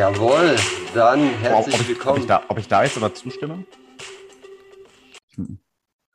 Jawohl, 0.00 0.56
dann 0.94 1.20
Ob, 1.28 1.40
herzlich 1.42 1.52
ob, 1.52 1.68
ich, 1.68 1.74
ob, 1.74 1.80
ich 1.82 1.88
willkommen. 1.88 2.26
da, 2.26 2.42
ob 2.48 2.56
ich 2.56 2.68
da 2.68 2.84
jetzt 2.84 2.96
aber 2.96 3.12
zustimme? 3.12 3.66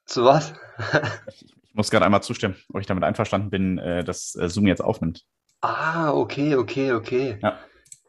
Zu 0.07 0.25
was? 0.25 0.53
Ich, 1.27 1.45
ich 1.45 1.75
muss 1.75 1.91
gerade 1.91 2.03
einmal 2.03 2.23
zustimmen, 2.23 2.55
ob 2.73 2.81
ich 2.81 2.87
damit 2.87 3.03
einverstanden 3.03 3.51
bin, 3.51 3.77
äh, 3.77 4.03
dass 4.03 4.33
äh, 4.33 4.49
Zoom 4.49 4.65
jetzt 4.65 4.81
aufnimmt. 4.81 5.27
Ah, 5.61 6.11
okay, 6.13 6.55
okay, 6.55 6.93
okay. 6.93 7.37
Ja. 7.43 7.59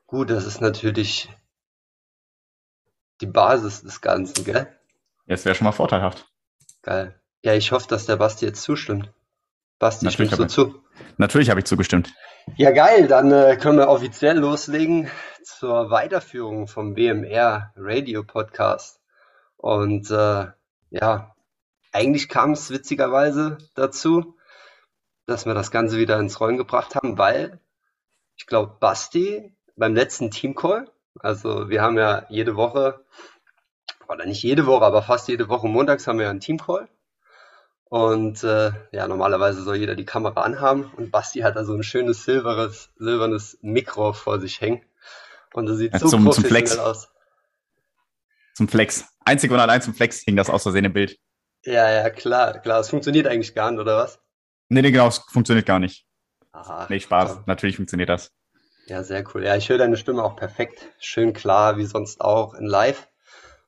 Gut, 0.07 0.31
das 0.31 0.47
ist 0.47 0.63
natürlich 0.63 1.29
die 3.21 3.27
Basis 3.27 3.83
des 3.83 4.01
Ganzen, 4.01 4.47
gell? 4.47 4.75
Jetzt 5.27 5.45
wäre 5.45 5.55
schon 5.55 5.67
mal 5.67 5.73
vorteilhaft. 5.73 6.27
Geil. 6.81 7.21
Ja, 7.43 7.53
ich 7.53 7.71
hoffe, 7.73 7.87
dass 7.87 8.07
der 8.07 8.17
Basti 8.17 8.47
jetzt 8.47 8.63
zustimmt. 8.63 9.13
Basti, 9.79 10.07
Natürlich 10.07 10.31
stimmst 10.31 10.57
du 10.57 10.65
habe 10.65 10.73
zu? 10.73 10.83
Natürlich 11.19 11.51
habe 11.51 11.61
ich 11.61 11.67
zugestimmt. 11.67 12.15
Ja, 12.55 12.71
geil, 12.71 13.07
dann 13.09 13.33
äh, 13.33 13.57
können 13.57 13.79
wir 13.79 13.89
offiziell 13.89 14.39
loslegen 14.39 15.11
zur 15.43 15.91
Weiterführung 15.91 16.69
vom 16.69 16.97
WMR 16.97 17.73
Radio 17.77 18.23
Podcast. 18.23 19.01
Und 19.57 20.11
äh, 20.11 20.47
ja, 20.91 21.35
eigentlich 21.93 22.29
kam 22.29 22.53
es 22.53 22.71
witzigerweise 22.71 23.59
dazu, 23.75 24.37
dass 25.27 25.45
wir 25.45 25.55
das 25.55 25.71
Ganze 25.71 25.99
wieder 25.99 26.19
ins 26.19 26.41
Rollen 26.41 26.57
gebracht 26.57 26.95
haben, 26.95 27.19
weil 27.19 27.61
ich 28.37 28.47
glaube, 28.47 28.77
Basti 28.81 29.53
beim 29.77 29.95
letzten 29.95 30.31
Teamcall, 30.31 30.91
also 31.19 31.69
wir 31.69 31.83
haben 31.83 31.99
ja 31.99 32.25
jede 32.31 32.57
Woche, 32.57 33.05
oder 34.09 34.25
nicht 34.25 34.43
jede 34.43 34.67
Woche, 34.67 34.85
aber 34.85 35.03
fast 35.03 35.29
jede 35.29 35.49
Woche 35.49 35.69
montags 35.69 36.07
haben 36.07 36.19
wir 36.19 36.27
ja 36.27 36.31
einen 36.31 36.41
Teamcall. 36.41 36.89
Und 37.89 38.43
äh, 38.43 38.73
ja, 38.91 39.07
normalerweise 39.07 39.63
soll 39.63 39.77
jeder 39.77 39.95
die 39.95 40.05
Kamera 40.05 40.43
anhaben 40.43 40.93
und 40.97 41.11
Basti 41.13 41.41
hat 41.41 41.55
da 41.57 41.65
so 41.65 41.73
ein 41.75 41.83
schönes 41.85 42.25
silberes, 42.25 42.91
silbernes 42.97 43.59
Mikro 43.63 44.13
vor 44.13 44.41
sich 44.41 44.61
hängen. 44.61 44.83
Und 45.55 45.67
das 45.67 45.79
sieht 45.79 45.93
Ja, 45.93 46.01
so 46.01 46.09
zum- 46.09 46.23
zum 46.23 46.25
professionell 46.27 46.67
Flex. 46.67 46.79
aus. 46.79 47.09
Zum 48.55 48.69
Flex. 48.69 49.05
Einzig 49.25 49.51
und 49.51 49.61
allein 49.61 49.83
zum 49.83 49.95
Flex 49.95 50.21
hing 50.23 50.37
das 50.37 50.51
aus 50.51 50.63
Versehen 50.65 50.85
im 50.85 50.93
Bild. 50.93 51.17
Ja, 51.65 51.89
ja, 51.91 52.11
klar, 52.11 52.59
klar. 52.59 52.81
Es 52.81 52.91
funktioniert 52.91 53.27
eigentlich 53.27 53.55
gar 53.55 53.71
nicht, 53.71 53.81
oder 53.81 53.97
was? 53.99 54.19
Nee, 54.69 54.83
nee, 54.83 54.91
genau, 54.91 55.09
es 55.09 55.19
funktioniert 55.19 55.67
gar 55.67 55.79
nicht. 55.79 56.07
Aha, 56.53 56.87
Nee, 56.89 57.01
Spaß. 57.01 57.31
super. 57.31 57.45
Natürlich 57.47 57.77
funktioniert 57.77 58.09
das. 58.09 58.33
Ja, 58.87 59.03
sehr 59.03 59.25
cool. 59.35 59.45
Ja, 59.45 59.57
ich 59.57 59.69
höre 59.69 59.79
deine 59.79 59.97
Stimme 59.97 60.23
auch 60.25 60.37
perfekt. 60.37 60.89
Schön 60.99 61.33
klar, 61.33 61.77
wie 61.77 61.85
sonst 61.87 62.21
auch 62.21 62.55
in 62.55 62.67
live. 62.67 63.09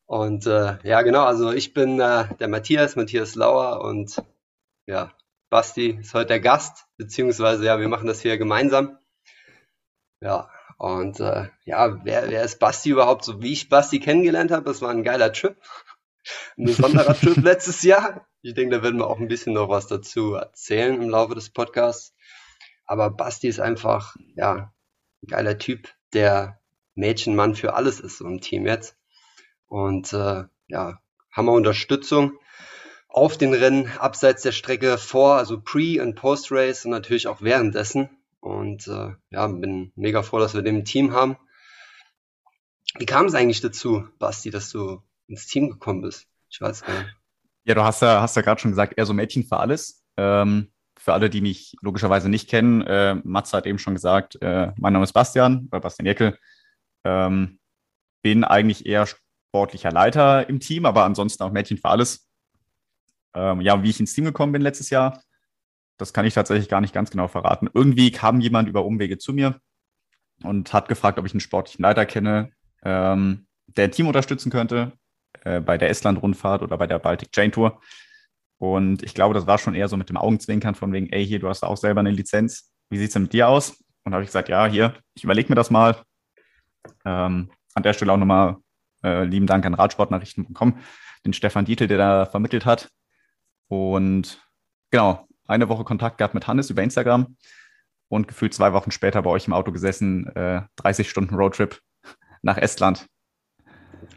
Und 0.09 0.47
äh, 0.47 0.79
ja, 0.85 1.03
genau, 1.03 1.25
also 1.25 1.53
ich 1.53 1.75
bin 1.75 2.01
äh, 2.01 2.35
der 2.37 2.49
Matthias, 2.49 2.97
Matthias 2.97 3.35
Lauer 3.35 3.83
und 3.83 4.23
ja, 4.87 5.13
Basti 5.51 5.99
ist 6.01 6.15
heute 6.15 6.29
der 6.29 6.41
Gast, 6.41 6.87
beziehungsweise 6.97 7.67
ja, 7.67 7.79
wir 7.79 7.89
machen 7.89 8.07
das 8.07 8.23
hier 8.23 8.39
gemeinsam. 8.39 8.99
Ja, 10.23 10.51
und 10.79 11.21
äh, 11.21 11.51
ja, 11.67 12.03
wer, 12.05 12.31
wer 12.31 12.43
ist 12.43 12.59
Basti 12.59 12.89
überhaupt? 12.89 13.23
So 13.23 13.43
wie 13.43 13.53
ich 13.53 13.69
Basti 13.69 14.01
kennengelernt 14.01 14.51
habe, 14.51 14.65
das 14.65 14.81
war 14.81 14.89
ein 14.91 15.03
geiler 15.03 15.31
Trip. 15.31 15.57
Ein 16.57 16.65
besonderer 16.65 17.15
Trip 17.21 17.37
letztes 17.37 17.83
Jahr. 17.83 18.27
Ich 18.41 18.55
denke, 18.55 18.77
da 18.77 18.83
werden 18.83 18.99
wir 18.99 19.09
auch 19.09 19.21
ein 19.21 19.29
bisschen 19.29 19.53
noch 19.53 19.69
was 19.69 19.89
dazu 19.89 20.33
erzählen 20.35 21.03
im 21.03 21.11
Laufe 21.11 21.35
des 21.35 21.51
Podcasts. 21.51 22.15
Aber 22.87 23.11
Basti 23.11 23.49
ist 23.49 23.61
einfach, 23.61 24.17
ja, 24.37 24.73
ein 25.23 25.27
geiler 25.27 25.59
Typ, 25.59 25.93
der 26.15 26.63
Mädchenmann 26.95 27.55
für 27.55 27.75
alles 27.75 28.01
ist 28.01 28.17
so 28.17 28.25
im 28.25 28.41
Team 28.41 28.65
jetzt. 28.65 28.98
Und 29.69 30.13
äh, 30.13 30.45
ja, 30.69 30.99
Hammer 31.33 31.53
Unterstützung 31.53 32.39
auf 33.09 33.39
den 33.39 33.55
Rennen, 33.55 33.91
abseits 33.99 34.43
der 34.43 34.53
Strecke 34.53 34.99
vor, 34.99 35.37
also 35.37 35.61
Pre- 35.61 36.03
und 36.03 36.15
Post-Race 36.15 36.85
und 36.85 36.91
natürlich 36.91 37.27
auch 37.27 37.41
währenddessen. 37.41 38.11
Und 38.41 38.87
äh, 38.87 39.15
ja, 39.31 39.47
bin 39.47 39.93
mega 39.97 40.23
froh, 40.23 40.39
dass 40.39 40.55
wir 40.55 40.63
den 40.63 40.77
im 40.77 40.85
Team 40.85 41.13
haben. 41.13 41.37
Wie 42.99 43.07
kam 43.07 43.27
es 43.27 43.35
eigentlich 43.35 43.61
dazu, 43.61 44.09
Basti, 44.19 44.51
dass 44.51 44.71
du 44.71 45.03
ins 45.27 45.47
Team 45.47 45.71
gekommen 45.71 46.03
bist? 46.03 46.27
Ich 46.49 46.61
weiß 46.61 46.83
gar 46.83 46.99
nicht. 46.99 47.17
Ja, 47.65 47.75
du 47.75 47.83
hast 47.83 48.03
ja, 48.03 48.23
hast 48.23 48.37
ja 48.37 48.43
gerade 48.43 48.61
schon 48.61 48.71
gesagt, 48.71 48.95
eher 48.97 49.05
so 49.05 49.13
Mädchen 49.13 49.45
für 49.45 49.59
alles. 49.59 50.05
Ähm, 50.17 50.73
für 50.99 51.13
alle, 51.13 51.31
die 51.31 51.41
mich 51.41 51.77
logischerweise 51.81 52.29
nicht 52.29 52.49
kennen, 52.49 52.83
äh, 52.83 53.17
Matze 53.25 53.57
hat 53.57 53.67
eben 53.67 53.79
schon 53.79 53.95
gesagt, 53.95 54.41
äh, 54.41 54.73
mein 54.77 54.93
Name 54.93 55.05
ist 55.05 55.13
Bastian, 55.13 55.69
oder 55.71 55.81
Bastian 55.81 56.07
Jeckel. 56.07 56.39
Ähm, 57.05 57.59
bin 58.23 58.45
eigentlich 58.45 58.87
eher 58.87 59.07
sportlicher 59.49 59.91
Leiter 59.91 60.49
im 60.49 60.61
Team, 60.61 60.87
aber 60.87 61.05
ansonsten 61.05 61.43
auch 61.43 61.53
Mädchen 61.53 61.79
für 61.79 61.89
alles. 61.89 62.29
Ähm, 63.35 63.61
ja, 63.61 63.83
wie 63.83 63.91
ich 63.91 64.01
ins 64.01 64.15
Team 64.15 64.25
gekommen 64.25 64.53
bin 64.53 64.63
letztes 64.63 64.91
Jahr, 64.91 65.23
das 65.97 66.13
kann 66.13 66.27
ich 66.27 66.35
tatsächlich 66.35 66.69
gar 66.69 66.81
nicht 66.81 66.95
ganz 66.95 67.11
genau 67.11 67.29
verraten. 67.29 67.69
Irgendwie 67.73 68.11
kam 68.11 68.41
jemand 68.41 68.69
über 68.69 68.85
Umwege 68.85 69.19
zu 69.19 69.33
mir 69.33 69.61
und 70.43 70.73
hat 70.73 70.89
gefragt, 70.89 71.19
ob 71.19 71.27
ich 71.27 71.33
einen 71.33 71.41
sportlichen 71.41 71.83
Leiter 71.83 72.07
kenne, 72.07 72.53
ähm, 72.85 73.47
der 73.67 73.85
ein 73.85 73.91
Team 73.91 74.07
unterstützen 74.07 74.51
könnte 74.51 74.93
äh, 75.45 75.61
bei 75.61 75.77
der 75.77 75.91
Estland-Rundfahrt 75.91 76.63
oder 76.63 76.79
bei 76.79 76.87
der 76.87 76.99
Baltic 76.99 77.33
Chain 77.33 77.53
Tour. 77.53 77.81
Und 78.59 79.03
ich 79.03 79.15
glaube, 79.15 79.35
das 79.35 79.47
war 79.47 79.59
schon 79.59 79.75
eher 79.75 79.89
so 79.89 79.97
mit 79.97 80.09
dem 80.09 80.17
Augenzwinkern 80.17 80.75
von 80.75 80.93
wegen, 80.93 81.11
ey, 81.11 81.27
hier, 81.27 81.39
du 81.39 81.49
hast 81.49 81.63
auch 81.63 81.77
selber 81.77 82.01
eine 82.01 82.11
Lizenz. 82.11 82.73
Wie 82.91 82.99
sieht's 82.99 83.13
denn 83.13 83.23
mit 83.23 83.33
dir 83.33 83.49
aus? 83.49 83.83
Und 84.05 84.15
habe 84.15 84.23
ich 84.23 84.29
gesagt, 84.29 84.49
ja, 84.49 84.67
hier, 84.67 84.95
ich 85.15 85.25
überlege 85.25 85.49
mir 85.49 85.55
das 85.55 85.71
mal. 85.71 86.03
Ähm, 87.05 87.51
an 87.75 87.83
der 87.83 87.93
Stelle 87.93 88.13
auch 88.13 88.17
nochmal 88.17 88.57
äh, 89.03 89.25
lieben 89.25 89.47
Dank 89.47 89.65
an 89.67 89.75
Radsportnachrichten.com, 89.75 90.79
den 91.25 91.33
Stefan 91.33 91.65
Dietl, 91.65 91.87
der 91.87 91.99
da 91.99 92.27
vermittelt 92.27 92.65
hat. 92.67 92.89
Und 93.69 94.41
genau, 94.91 95.27
eine 95.47 95.69
Woche 95.69 95.85
Kontakt 95.85 96.19
gehabt 96.19 96.35
mit 96.35 96.47
Hannes 96.47 96.71
über 96.71 96.83
Instagram 96.83 97.37
und 98.09 98.29
gefühlt 98.29 98.55
zwei 98.55 98.73
Wochen 98.73 98.91
später 98.91 99.23
bei 99.23 99.31
euch 99.31 99.47
im 99.47 99.53
Auto 99.53 99.73
gesessen, 99.73 100.27
äh, 100.35 100.63
30 100.77 101.09
Stunden 101.09 101.35
Roadtrip 101.35 101.81
nach 102.43 102.59
Estland. 102.59 103.07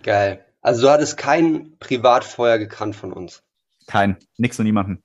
Geil. 0.04 0.46
Also 0.62 0.84
du 0.84 0.90
hattest 0.90 1.18
kein 1.18 1.78
Privat 1.80 2.24
vorher 2.24 2.60
gekannt 2.60 2.96
von 2.96 3.12
uns. 3.14 3.44
Kein, 3.88 4.18
nix 4.38 4.60
und 4.60 4.66
niemanden. 4.66 5.02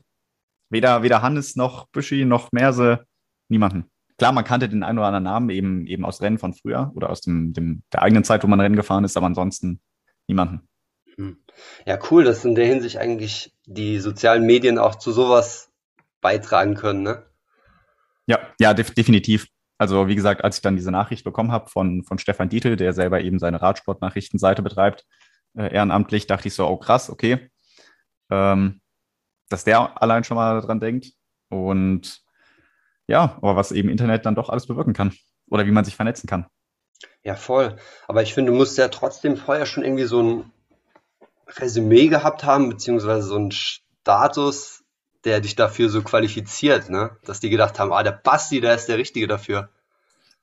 Weder, 0.68 1.02
weder 1.02 1.22
Hannes 1.22 1.56
noch 1.56 1.86
Büschi 1.88 2.24
noch 2.24 2.52
Merse, 2.52 3.06
niemanden. 3.48 3.90
Klar, 4.18 4.32
man 4.32 4.44
kannte 4.44 4.68
den 4.68 4.82
einen 4.82 4.98
oder 4.98 5.08
anderen 5.08 5.24
Namen 5.24 5.50
eben, 5.50 5.86
eben 5.86 6.04
aus 6.04 6.22
Rennen 6.22 6.38
von 6.38 6.54
früher 6.54 6.90
oder 6.94 7.10
aus 7.10 7.20
dem, 7.20 7.52
dem, 7.52 7.82
der 7.92 8.02
eigenen 8.02 8.24
Zeit, 8.24 8.42
wo 8.42 8.46
man 8.46 8.60
Rennen 8.60 8.76
gefahren 8.76 9.04
ist, 9.04 9.16
aber 9.16 9.26
ansonsten 9.26 9.80
niemanden. 10.26 10.68
Hm. 11.16 11.38
Ja, 11.84 11.98
cool, 12.10 12.24
dass 12.24 12.44
in 12.44 12.54
der 12.54 12.66
Hinsicht 12.66 12.98
eigentlich 12.98 13.54
die 13.66 13.98
sozialen 13.98 14.44
Medien 14.44 14.78
auch 14.78 14.94
zu 14.94 15.12
sowas 15.12 15.70
beitragen 16.20 16.74
können, 16.74 17.02
ne? 17.02 17.26
Ja, 18.26 18.40
ja, 18.58 18.74
def 18.74 18.92
definitiv. 18.92 19.46
Also 19.78 20.08
wie 20.08 20.16
gesagt, 20.16 20.42
als 20.42 20.56
ich 20.56 20.62
dann 20.62 20.76
diese 20.76 20.90
Nachricht 20.90 21.24
bekommen 21.24 21.52
habe 21.52 21.68
von, 21.68 22.02
von 22.02 22.18
Stefan 22.18 22.48
Dietl, 22.48 22.76
der 22.76 22.92
selber 22.92 23.20
eben 23.20 23.38
seine 23.38 23.60
Radsportnachrichtenseite 23.60 24.62
betreibt, 24.62 25.04
äh, 25.54 25.72
ehrenamtlich, 25.72 26.26
dachte 26.26 26.48
ich 26.48 26.54
so, 26.54 26.66
oh 26.66 26.76
krass, 26.76 27.10
okay, 27.10 27.50
ähm, 28.30 28.80
dass 29.48 29.64
der 29.64 30.02
allein 30.02 30.24
schon 30.24 30.36
mal 30.36 30.60
dran 30.60 30.80
denkt. 30.80 31.12
Und 31.48 32.25
ja, 33.06 33.36
aber 33.38 33.56
was 33.56 33.72
eben 33.72 33.88
Internet 33.88 34.26
dann 34.26 34.34
doch 34.34 34.48
alles 34.48 34.66
bewirken 34.66 34.92
kann 34.92 35.12
oder 35.48 35.66
wie 35.66 35.70
man 35.70 35.84
sich 35.84 35.96
vernetzen 35.96 36.28
kann. 36.28 36.46
Ja, 37.22 37.34
voll. 37.34 37.76
Aber 38.08 38.22
ich 38.22 38.34
finde, 38.34 38.52
du 38.52 38.56
musst 38.56 38.78
ja 38.78 38.88
trotzdem 38.88 39.36
vorher 39.36 39.66
schon 39.66 39.84
irgendwie 39.84 40.04
so 40.04 40.22
ein 40.22 40.52
Resümee 41.48 42.08
gehabt 42.08 42.44
haben, 42.44 42.68
beziehungsweise 42.68 43.26
so 43.26 43.36
einen 43.36 43.52
Status, 43.52 44.84
der 45.24 45.40
dich 45.40 45.56
dafür 45.56 45.88
so 45.88 46.02
qualifiziert, 46.02 46.88
ne? 46.88 47.16
Dass 47.24 47.40
die 47.40 47.50
gedacht 47.50 47.78
haben, 47.78 47.92
ah, 47.92 48.02
der 48.02 48.12
Basti, 48.12 48.60
der 48.60 48.74
ist 48.74 48.88
der 48.88 48.98
Richtige 48.98 49.26
dafür. 49.26 49.70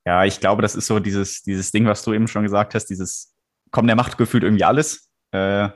Ja, 0.06 0.26
ich 0.26 0.40
glaube, 0.40 0.62
das 0.62 0.76
ist 0.76 0.88
so 0.88 1.00
dieses, 1.00 1.42
dieses 1.44 1.72
Ding, 1.72 1.86
was 1.86 2.04
du 2.04 2.14
eben 2.14 2.28
schon 2.28 2.44
gesagt 2.44 2.76
hast, 2.76 2.86
dieses 2.86 3.34
Komm, 3.72 3.88
der 3.88 3.96
macht 3.96 4.18
gefühlt 4.18 4.44
irgendwie 4.44 4.66
alles. 4.66 5.10
Äh, 5.32 5.70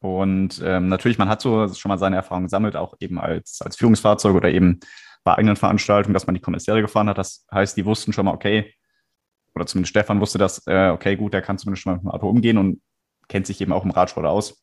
und 0.00 0.62
ähm, 0.64 0.88
natürlich, 0.88 1.18
man 1.18 1.28
hat 1.28 1.42
so 1.42 1.68
schon 1.74 1.88
mal 1.90 1.98
seine 1.98 2.16
Erfahrungen 2.16 2.46
gesammelt, 2.46 2.76
auch 2.76 2.94
eben 3.00 3.18
als, 3.18 3.60
als 3.60 3.76
Führungsfahrzeug 3.76 4.34
oder 4.34 4.50
eben 4.50 4.80
bei 5.24 5.34
eigenen 5.34 5.56
Veranstaltungen, 5.56 6.14
dass 6.14 6.26
man 6.26 6.34
die 6.34 6.40
Kommissäre 6.40 6.82
gefahren 6.82 7.08
hat. 7.08 7.18
Das 7.18 7.46
heißt, 7.50 7.76
die 7.76 7.84
wussten 7.84 8.12
schon 8.12 8.26
mal, 8.26 8.34
okay, 8.34 8.72
oder 9.54 9.66
zumindest 9.66 9.90
Stefan 9.90 10.20
wusste 10.20 10.38
das, 10.38 10.66
äh, 10.66 10.90
okay, 10.90 11.16
gut, 11.16 11.32
der 11.32 11.42
kann 11.42 11.58
zumindest 11.58 11.82
schon 11.82 11.92
mal 11.92 11.96
mit 11.96 12.04
dem 12.04 12.10
Auto 12.10 12.28
umgehen 12.28 12.58
und 12.58 12.82
kennt 13.28 13.46
sich 13.46 13.60
eben 13.60 13.72
auch 13.72 13.84
im 13.84 13.90
Radsport 13.90 14.26
aus 14.26 14.62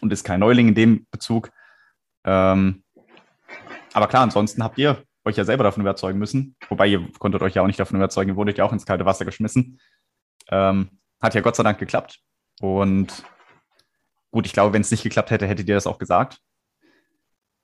und 0.00 0.12
ist 0.12 0.24
kein 0.24 0.40
Neuling 0.40 0.68
in 0.68 0.74
dem 0.74 1.06
Bezug. 1.10 1.50
Ähm, 2.24 2.84
aber 3.92 4.06
klar, 4.08 4.22
ansonsten 4.22 4.62
habt 4.62 4.78
ihr 4.78 5.02
euch 5.24 5.36
ja 5.36 5.44
selber 5.44 5.64
davon 5.64 5.82
überzeugen 5.82 6.18
müssen. 6.18 6.56
Wobei 6.68 6.86
ihr 6.86 7.10
konntet 7.18 7.42
euch 7.42 7.54
ja 7.54 7.62
auch 7.62 7.66
nicht 7.66 7.80
davon 7.80 7.96
überzeugen, 7.96 8.30
ihr 8.30 8.36
wurdet 8.36 8.58
ja 8.58 8.64
auch 8.64 8.72
ins 8.72 8.86
kalte 8.86 9.06
Wasser 9.06 9.24
geschmissen. 9.24 9.80
Ähm, 10.48 11.00
hat 11.20 11.34
ja 11.34 11.40
Gott 11.40 11.56
sei 11.56 11.62
Dank 11.62 11.78
geklappt. 11.78 12.20
Und 12.60 13.24
gut, 14.30 14.46
ich 14.46 14.52
glaube, 14.52 14.72
wenn 14.72 14.82
es 14.82 14.90
nicht 14.90 15.02
geklappt 15.02 15.30
hätte, 15.30 15.46
hättet 15.46 15.68
ihr 15.68 15.74
das 15.74 15.86
auch 15.86 15.98
gesagt. 15.98 16.38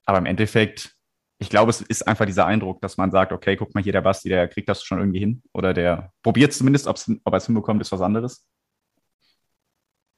Aber 0.05 0.19
im 0.19 0.27
Endeffekt, 0.27 0.96
ich 1.39 1.51
glaube, 1.51 1.71
es 1.71 1.81
ist 1.83 2.07
einfach 2.09 2.25
dieser 2.25 2.47
Eindruck, 2.47 2.81
dass 2.81 2.97
man 2.97 3.11
sagt, 3.11 3.33
okay, 3.33 3.57
guck 3.57 3.75
mal 3.75 3.83
hier, 3.83 3.93
der 3.93 4.01
Basti, 4.01 4.29
der 4.29 4.49
kriegt 4.49 4.69
das 4.69 4.83
schon 4.83 4.99
irgendwie 4.99 5.19
hin. 5.19 5.43
Oder 5.53 5.75
der 5.75 6.13
probiert 6.23 6.53
zumindest, 6.53 6.87
ob 6.87 6.97
er 7.25 7.33
es 7.35 7.47
hinbekommt, 7.47 7.83
ist 7.83 7.93
was 7.93 8.01
anderes. 8.01 8.47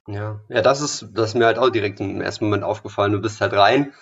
Ja, 0.07 0.41
ja, 0.49 0.63
das 0.63 0.81
ist, 0.81 1.09
das 1.13 1.31
ist 1.31 1.35
mir 1.35 1.47
halt 1.47 1.59
auch 1.59 1.71
direkt 1.71 2.01
im 2.01 2.21
ersten 2.21 2.45
Moment 2.45 2.63
aufgefallen. 2.63 3.13
Du 3.13 3.21
bist 3.21 3.41
halt 3.41 3.53
rein 3.53 3.93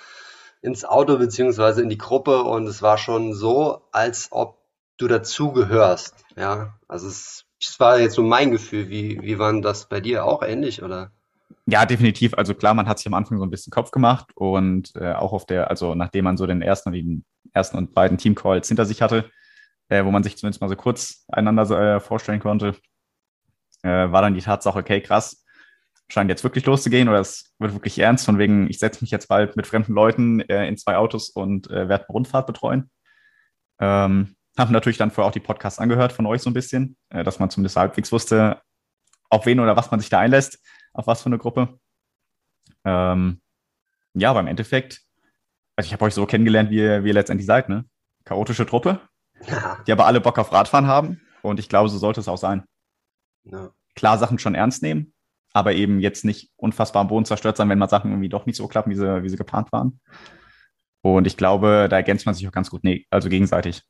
ins 0.63 0.85
Auto 0.85 1.19
beziehungsweise 1.19 1.83
in 1.83 1.89
die 1.89 1.99
Gruppe 1.99 2.43
und 2.43 2.67
es 2.67 2.83
war 2.83 2.99
schon 2.99 3.35
so, 3.35 3.83
als 3.93 4.29
ob 4.31 4.59
du 4.99 5.09
dazugehörst. 5.09 6.15
Ja, 6.37 6.79
also 6.87 7.09
es 7.09 7.47
das 7.61 7.81
war 7.81 7.99
jetzt 7.99 8.15
so 8.15 8.23
mein 8.23 8.51
Gefühl. 8.51 8.89
Wie, 8.89 9.21
wie 9.23 9.39
war 9.39 9.59
das 9.61 9.89
bei 9.89 10.01
dir 10.01 10.25
auch 10.25 10.43
ähnlich, 10.43 10.83
oder? 10.83 11.13
Ja, 11.69 11.85
definitiv. 11.85 12.35
Also 12.35 12.55
klar, 12.55 12.75
man 12.75 12.87
hat 12.87 12.99
sich 12.99 13.09
am 13.09 13.15
Anfang 13.15 13.39
so 13.39 13.45
ein 13.45 13.51
bisschen 13.51 13.73
Kopf 13.73 13.91
gemacht 13.91 14.31
und 14.37 14.95
äh, 14.95 15.13
auch 15.13 15.33
auf 15.33 15.47
der, 15.47 15.69
also 15.69 15.97
nachdem 15.97 16.25
man 16.25 16.37
so 16.37 16.47
den 16.47 16.63
ersten, 16.63 16.93
den 16.93 17.25
ersten 17.53 17.77
und 17.77 17.93
beiden 17.93 18.19
Teamcalls 18.19 18.69
hinter 18.69 18.87
sich 18.87 19.03
hatte, 19.03 19.29
äh, 19.89 20.05
wo 20.05 20.13
man 20.13 20.23
sich 20.23 20.37
zumindest 20.37 20.61
mal 20.61 20.69
so 20.69 20.77
kurz 20.77 21.25
einander 21.29 21.97
äh, 21.97 22.01
vorstellen 22.01 22.39
konnte, 22.39 22.77
äh, 23.83 23.89
war 23.89 24.23
dann 24.23 24.35
die 24.35 24.43
Tatsache, 24.43 24.79
okay, 24.79 25.01
krass, 25.01 25.45
scheint 26.09 26.31
jetzt 26.31 26.45
wirklich 26.45 26.65
loszugehen 26.67 27.09
oder 27.09 27.19
es 27.19 27.53
wird 27.59 27.73
wirklich 27.73 27.99
ernst, 27.99 28.27
von 28.27 28.39
wegen, 28.39 28.71
ich 28.71 28.79
setze 28.79 29.03
mich 29.03 29.11
jetzt 29.11 29.27
bald 29.27 29.57
mit 29.57 29.67
fremden 29.67 29.93
Leuten 29.93 30.41
äh, 30.43 30.69
in 30.69 30.77
zwei 30.77 30.97
Autos 30.97 31.31
und 31.31 31.69
äh, 31.69 31.89
werde 31.89 32.05
eine 32.05 32.13
Rundfahrt 32.13 32.47
betreuen. 32.47 32.91
Ähm, 33.81 34.37
haben 34.57 34.73
natürlich 34.73 34.99
dann 34.99 35.11
vorher 35.11 35.29
auch 35.29 35.35
die 35.35 35.41
Podcasts 35.41 35.81
angehört 35.81 36.13
von 36.13 36.27
euch 36.27 36.43
so 36.43 36.49
ein 36.49 36.55
bisschen, 36.55 36.97
dass 37.11 37.39
man 37.39 37.51
zumindest 37.51 37.77
halbwegs 37.77 38.11
wusste, 38.11 38.63
auf 39.29 39.45
wen 39.45 39.61
oder 39.61 39.77
was 39.77 39.91
man 39.91 40.01
sich 40.01 40.09
da 40.09 40.21
einlässt, 40.21 40.61
auf 40.97 41.07
was 41.07 41.23
für 41.23 41.27
eine 41.27 41.39
Gruppe. 41.39 41.79
Ähm, 42.85 43.41
ja, 44.15 44.31
aber 44.31 44.41
im 44.41 44.47
Endeffekt, 44.47 45.03
also 45.77 45.87
ich 45.87 45.93
habe 45.93 46.05
euch 46.05 46.15
so 46.15 46.27
kennengelernt, 46.27 46.71
wie 46.71 46.79
ihr, 46.79 47.05
wie 47.05 47.09
ihr 47.09 47.15
letztendlich 47.15 47.47
seid, 47.47 47.69
ne? 47.69 47.85
Chaotische 48.25 48.67
Truppe, 48.67 49.01
ja. 49.47 49.79
die 49.87 49.93
aber 49.93 50.07
alle 50.07 50.21
Bock 50.21 50.39
auf 50.39 50.53
Radfahren 50.53 50.87
haben 50.87 51.21
und 51.43 51.61
ich 51.61 51.69
glaube, 51.69 51.89
so 51.89 51.99
sollte 51.99 52.21
es 52.21 52.29
auch 52.29 52.39
sein. 52.39 52.65
Ja. 53.45 53.71
Klar, 53.95 54.19
Sachen 54.19 54.39
schon 54.39 54.55
ernst 54.55 54.83
nehmen, 54.83 55.15
aber 55.53 55.73
eben 55.75 56.01
jetzt 56.01 56.25
nicht 56.25 56.51
unfassbar 56.57 57.03
am 57.03 57.09
Boden 57.09 57.25
zerstört 57.25 57.57
sein, 57.57 57.69
wenn 57.69 57.79
mal 57.79 57.89
Sachen 57.89 58.11
irgendwie 58.11 58.29
doch 58.29 58.47
nicht 58.47 58.57
so 58.57 58.69
klappen, 58.69 58.91
wie 58.91 58.97
sie, 58.97 59.23
wie 59.23 59.29
sie 59.29 59.37
geplant 59.37 59.71
waren. 59.73 60.01
Und 61.03 61.27
ich 61.27 61.37
glaube, 61.37 61.87
da 61.89 61.97
ergänzt 61.97 62.27
man 62.27 62.35
sich 62.35 62.49
auch 62.49 62.53
ganz 62.53 62.71
gut, 62.71 62.83
nee, 62.83 63.07
also 63.11 63.29
gegenseitig. 63.29 63.83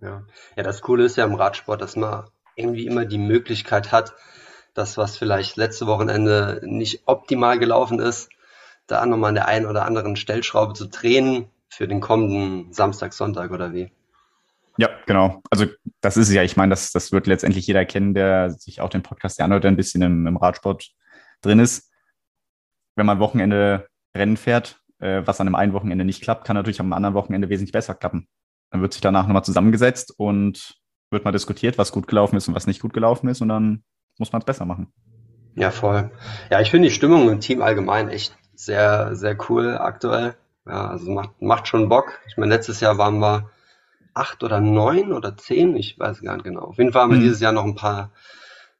Ja. 0.00 0.26
ja, 0.56 0.62
das 0.62 0.82
Coole 0.82 1.04
ist 1.04 1.16
ja 1.16 1.24
im 1.24 1.34
Radsport, 1.34 1.80
dass 1.80 1.96
man 1.96 2.28
irgendwie 2.56 2.86
immer 2.86 3.04
die 3.06 3.18
Möglichkeit 3.18 3.92
hat, 3.92 4.14
das, 4.76 4.98
was 4.98 5.16
vielleicht 5.16 5.56
letzte 5.56 5.86
Wochenende 5.86 6.60
nicht 6.64 7.02
optimal 7.06 7.58
gelaufen 7.58 7.98
ist, 7.98 8.30
da 8.86 9.04
nochmal 9.06 9.30
an 9.30 9.34
der 9.34 9.48
einen 9.48 9.66
oder 9.66 9.84
anderen 9.84 10.16
Stellschraube 10.16 10.74
zu 10.74 10.86
drehen 10.86 11.48
für 11.68 11.88
den 11.88 12.00
kommenden 12.00 12.72
Samstag, 12.72 13.12
Sonntag 13.12 13.50
oder 13.50 13.72
wie. 13.72 13.90
Ja, 14.78 14.90
genau. 15.06 15.42
Also 15.50 15.66
das 16.00 16.16
ist 16.16 16.30
ja, 16.30 16.42
ich 16.42 16.56
meine, 16.56 16.70
das, 16.70 16.92
das 16.92 17.10
wird 17.10 17.26
letztendlich 17.26 17.66
jeder 17.66 17.84
kennen, 17.84 18.14
der 18.14 18.50
sich 18.50 18.80
auch 18.80 18.90
den 18.90 19.02
Podcast 19.02 19.40
anhört, 19.40 19.64
der 19.64 19.70
ein 19.70 19.76
bisschen 19.76 20.02
im, 20.02 20.26
im 20.26 20.36
Radsport 20.36 20.90
drin 21.40 21.58
ist. 21.58 21.90
Wenn 22.94 23.06
man 23.06 23.18
Wochenende 23.18 23.88
Rennen 24.14 24.36
fährt, 24.36 24.80
äh, 24.98 25.22
was 25.24 25.40
an 25.40 25.48
einem 25.48 25.54
einen 25.54 25.72
Wochenende 25.72 26.04
nicht 26.04 26.22
klappt, 26.22 26.46
kann 26.46 26.56
natürlich 26.56 26.80
am 26.80 26.92
anderen 26.92 27.14
Wochenende 27.14 27.48
wesentlich 27.48 27.72
besser 27.72 27.94
klappen. 27.94 28.28
Dann 28.70 28.82
wird 28.82 28.92
sich 28.92 29.02
danach 29.02 29.26
nochmal 29.26 29.44
zusammengesetzt 29.44 30.12
und 30.16 30.78
wird 31.10 31.24
mal 31.24 31.32
diskutiert, 31.32 31.78
was 31.78 31.92
gut 31.92 32.06
gelaufen 32.06 32.36
ist 32.36 32.48
und 32.48 32.54
was 32.54 32.66
nicht 32.66 32.80
gut 32.80 32.92
gelaufen 32.92 33.28
ist 33.28 33.40
und 33.40 33.48
dann 33.48 33.84
muss 34.18 34.32
man 34.32 34.40
es 34.40 34.46
besser 34.46 34.64
machen. 34.64 34.92
Ja, 35.54 35.70
voll. 35.70 36.10
Ja, 36.50 36.60
ich 36.60 36.70
finde 36.70 36.88
die 36.88 36.94
Stimmung 36.94 37.28
im 37.30 37.40
Team 37.40 37.62
allgemein 37.62 38.08
echt 38.08 38.36
sehr, 38.54 39.16
sehr 39.16 39.36
cool 39.48 39.76
aktuell. 39.78 40.36
Ja, 40.66 40.88
also 40.88 41.10
macht, 41.10 41.40
macht 41.40 41.68
schon 41.68 41.88
Bock. 41.88 42.18
Ich 42.28 42.36
meine, 42.36 42.54
letztes 42.54 42.80
Jahr 42.80 42.98
waren 42.98 43.18
wir 43.18 43.50
acht 44.14 44.42
oder 44.42 44.60
neun 44.60 45.12
oder 45.12 45.36
zehn, 45.36 45.76
ich 45.76 45.98
weiß 45.98 46.22
gar 46.22 46.34
nicht 46.34 46.44
genau. 46.44 46.62
Auf 46.62 46.78
jeden 46.78 46.92
Fall 46.92 47.02
haben 47.02 47.10
wir 47.10 47.18
mhm. 47.18 47.22
dieses 47.22 47.40
Jahr 47.40 47.52
noch 47.52 47.64
ein 47.64 47.74
paar 47.74 48.10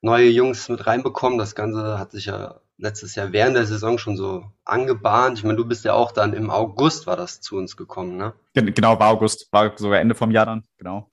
neue 0.00 0.28
Jungs 0.28 0.68
mit 0.68 0.86
reinbekommen. 0.86 1.38
Das 1.38 1.54
Ganze 1.54 1.98
hat 1.98 2.10
sich 2.12 2.26
ja 2.26 2.60
letztes 2.78 3.14
Jahr 3.14 3.32
während 3.32 3.56
der 3.56 3.66
Saison 3.66 3.98
schon 3.98 4.16
so 4.16 4.44
angebahnt. 4.64 5.38
Ich 5.38 5.44
meine, 5.44 5.56
du 5.56 5.66
bist 5.66 5.84
ja 5.84 5.94
auch 5.94 6.12
dann 6.12 6.32
im 6.32 6.50
August 6.50 7.06
war 7.06 7.16
das 7.16 7.40
zu 7.40 7.56
uns 7.56 7.76
gekommen, 7.76 8.16
ne? 8.16 8.34
Genau, 8.54 8.98
war 8.98 9.08
August, 9.08 9.52
war 9.52 9.76
sogar 9.76 10.00
Ende 10.00 10.14
vom 10.14 10.30
Jahr 10.30 10.46
dann, 10.46 10.64
genau. 10.78 11.10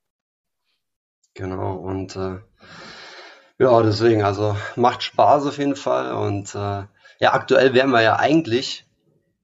Genau, 1.35 1.75
und 1.75 2.15
äh, 2.15 2.39
ja, 3.63 3.81
deswegen, 3.81 4.23
also 4.23 4.57
macht 4.75 5.03
Spaß 5.03 5.47
auf 5.47 5.57
jeden 5.57 5.75
Fall. 5.75 6.13
Und 6.13 6.53
äh, 6.53 6.83
ja, 7.19 7.33
aktuell 7.33 7.73
wären 7.73 7.91
wir 7.91 8.01
ja 8.01 8.17
eigentlich 8.17 8.85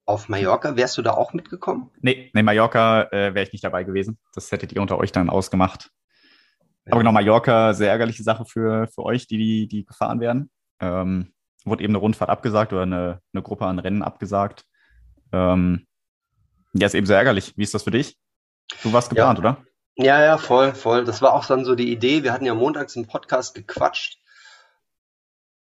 auf 0.05 0.27
Mallorca, 0.27 0.75
wärst 0.75 0.97
du 0.97 1.01
da 1.01 1.11
auch 1.11 1.33
mitgekommen? 1.33 1.89
Nee, 2.01 2.29
nee 2.33 2.43
Mallorca 2.43 3.03
äh, 3.11 3.33
wäre 3.33 3.43
ich 3.43 3.53
nicht 3.53 3.63
dabei 3.63 3.83
gewesen. 3.83 4.17
Das 4.33 4.51
hättet 4.51 4.73
ihr 4.73 4.81
unter 4.81 4.97
euch 4.97 5.11
dann 5.11 5.29
ausgemacht. 5.29 5.91
Ja. 6.85 6.93
Aber 6.93 7.01
genau, 7.01 7.11
Mallorca, 7.11 7.73
sehr 7.73 7.91
ärgerliche 7.91 8.23
Sache 8.23 8.43
für, 8.45 8.87
für 8.87 9.03
euch, 9.03 9.27
die, 9.27 9.67
die 9.67 9.85
gefahren 9.85 10.19
werden. 10.19 10.49
Ähm, 10.81 11.33
wurde 11.63 11.83
eben 11.83 11.91
eine 11.91 11.99
Rundfahrt 11.99 12.29
abgesagt 12.29 12.73
oder 12.73 12.83
eine, 12.83 13.21
eine 13.33 13.43
Gruppe 13.43 13.67
an 13.67 13.79
Rennen 13.79 14.01
abgesagt. 14.01 14.65
Ähm, 15.31 15.85
ja, 16.73 16.87
ist 16.87 16.95
eben 16.95 17.07
sehr 17.07 17.17
ärgerlich. 17.17 17.53
Wie 17.55 17.63
ist 17.63 17.73
das 17.73 17.83
für 17.83 17.91
dich? 17.91 18.17
Du 18.83 18.91
warst 18.91 19.09
geplant, 19.09 19.39
ja. 19.39 19.43
oder? 19.43 19.65
Ja, 20.01 20.23
ja, 20.23 20.37
voll, 20.37 20.73
voll. 20.73 21.03
Das 21.03 21.21
war 21.21 21.33
auch 21.33 21.45
dann 21.45 21.65
so 21.65 21.75
die 21.75 21.91
Idee. 21.91 22.23
Wir 22.23 22.31
hatten 22.31 22.45
ja 22.45 22.55
montags 22.55 22.95
im 22.95 23.05
Podcast 23.05 23.53
gequatscht 23.53 24.17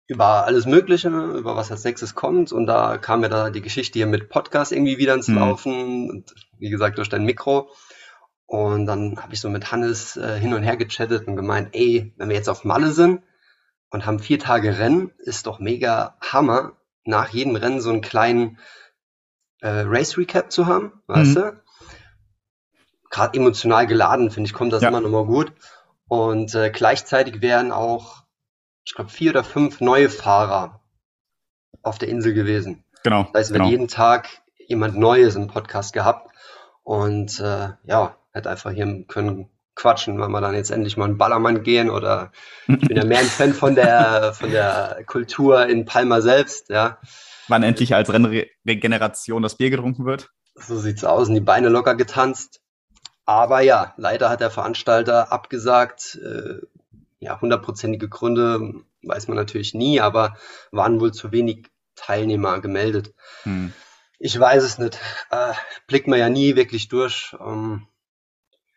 über 0.06 0.46
alles 0.46 0.64
Mögliche, 0.64 1.08
über 1.08 1.56
was 1.56 1.73
als 1.73 1.82
nächstes 1.82 2.14
kommt. 2.14 2.52
Und 2.52 2.67
da 2.67 2.99
kam 2.99 3.25
ja 3.25 3.29
da 3.29 3.50
die 3.50 3.62
Geschichte 3.62 3.99
hier 3.99 4.06
mit 4.06 4.29
Podcast 4.29 4.70
irgendwie 4.70 4.99
wieder 4.99 5.14
ins 5.14 5.26
mhm. 5.26 5.38
Laufen. 5.38 6.08
Und 6.08 6.35
wie 6.56 6.70
gesagt, 6.70 6.99
durch 6.99 7.08
dein 7.08 7.25
Mikro. 7.25 7.69
Und 8.46 8.87
dann 8.87 9.20
habe 9.20 9.35
ich 9.35 9.40
so 9.40 9.50
mit 9.50 9.73
Hannes 9.73 10.17
äh, 10.17 10.38
hin 10.38 10.55
und 10.55 10.62
her 10.62 10.76
gechattet 10.76 11.26
und 11.26 11.35
gemeint, 11.35 11.70
ey, 11.73 12.14
wenn 12.17 12.29
wir 12.29 12.37
jetzt 12.37 12.49
auf 12.49 12.62
Malle 12.62 12.93
sind 12.93 13.25
und 13.90 14.06
haben 14.06 14.20
vier 14.20 14.38
Tage 14.38 14.79
Rennen, 14.79 15.11
ist 15.19 15.49
doch 15.49 15.58
mega 15.58 16.17
Hammer, 16.20 16.76
nach 17.05 17.31
jedem 17.31 17.56
Rennen 17.56 17.81
so 17.81 17.90
einen 17.90 18.02
kleinen 18.02 18.58
äh, 19.62 19.82
Race 19.85 20.17
Recap 20.17 20.52
zu 20.52 20.67
haben, 20.67 20.93
weißt 21.08 21.31
mhm. 21.31 21.40
du? 21.40 21.62
Gerade 23.11 23.39
emotional 23.39 23.87
geladen, 23.87 24.31
finde 24.31 24.49
ich, 24.49 24.55
kommt 24.55 24.73
das 24.73 24.83
ja. 24.83 24.89
immer 24.89 25.01
nochmal 25.01 25.25
gut. 25.25 25.53
Und 26.09 26.55
äh, 26.55 26.71
gleichzeitig 26.71 27.43
wären 27.43 27.73
auch 27.73 28.25
ich 28.89 28.95
glaube, 28.95 29.11
vier 29.11 29.33
oder 29.33 29.45
fünf 29.45 29.83
neue 29.83 30.09
Fahrer 30.09 30.81
auf 31.83 31.99
der 31.99 32.09
Insel 32.09 32.33
gewesen. 32.33 32.85
Genau. 33.05 33.25
Das 33.25 33.41
heißt, 33.43 33.53
wir 33.53 33.59
genau. 33.59 33.71
jeden 33.71 33.89
Tag 33.89 34.29
jemand 34.67 34.97
Neues 34.97 35.37
im 35.37 35.47
Podcast 35.47 35.93
gehabt 35.93 36.31
und 36.85 37.39
äh, 37.39 37.69
ja, 37.85 38.17
hätte 38.33 38.49
einfach 38.49 38.71
hier 38.71 39.05
können 39.07 39.51
quatschen, 39.75 40.19
wenn 40.19 40.31
wir 40.31 40.41
dann 40.41 40.55
jetzt 40.55 40.71
endlich 40.71 40.97
mal 40.97 41.05
einen 41.05 41.19
Ballermann 41.19 41.63
gehen 41.63 41.91
oder 41.91 42.33
ich 42.67 42.89
bin 42.89 42.97
ja 42.97 43.05
mehr 43.05 43.19
ein 43.19 43.27
Fan 43.27 43.53
von 43.53 43.75
der 43.75 44.33
von 44.39 44.51
der 44.51 45.05
Kultur 45.07 45.67
in 45.67 45.85
Palma 45.85 46.23
selbst, 46.23 46.71
ja. 46.71 46.99
Wann 47.47 47.63
endlich 47.63 47.95
als 47.95 48.11
Rennregeneration 48.11 49.43
das 49.43 49.57
Bier 49.57 49.69
getrunken 49.69 50.07
wird? 50.07 50.31
So 50.55 50.79
sieht's 50.79 51.05
aus 51.05 51.29
und 51.29 51.35
die 51.35 51.41
Beine 51.41 51.69
locker 51.69 51.95
getanzt. 51.95 52.62
Aber 53.28 53.61
ja, 53.61 53.92
leider 53.99 54.30
hat 54.30 54.40
der 54.40 54.50
Veranstalter 54.50 55.30
abgesagt, 55.32 56.18
äh, 56.25 56.62
ja, 57.20 57.38
hundertprozentige 57.38 58.08
Gründe 58.08 58.73
weiß 59.02 59.28
man 59.28 59.37
natürlich 59.37 59.75
nie, 59.75 60.00
aber 60.00 60.38
waren 60.70 60.99
wohl 60.99 61.12
zu 61.12 61.30
wenig 61.30 61.66
Teilnehmer 61.94 62.62
gemeldet. 62.62 63.12
Hm. 63.42 63.75
Ich 64.18 64.40
weiß 64.40 64.64
es 64.64 64.78
nicht. 64.78 64.99
Äh, 65.30 65.52
blickt 65.87 66.08
man 66.08 66.18
ja 66.18 66.30
nie 66.30 66.56
wirklich 66.56 66.88
durch. 66.88 67.37
Ähm, 67.38 67.87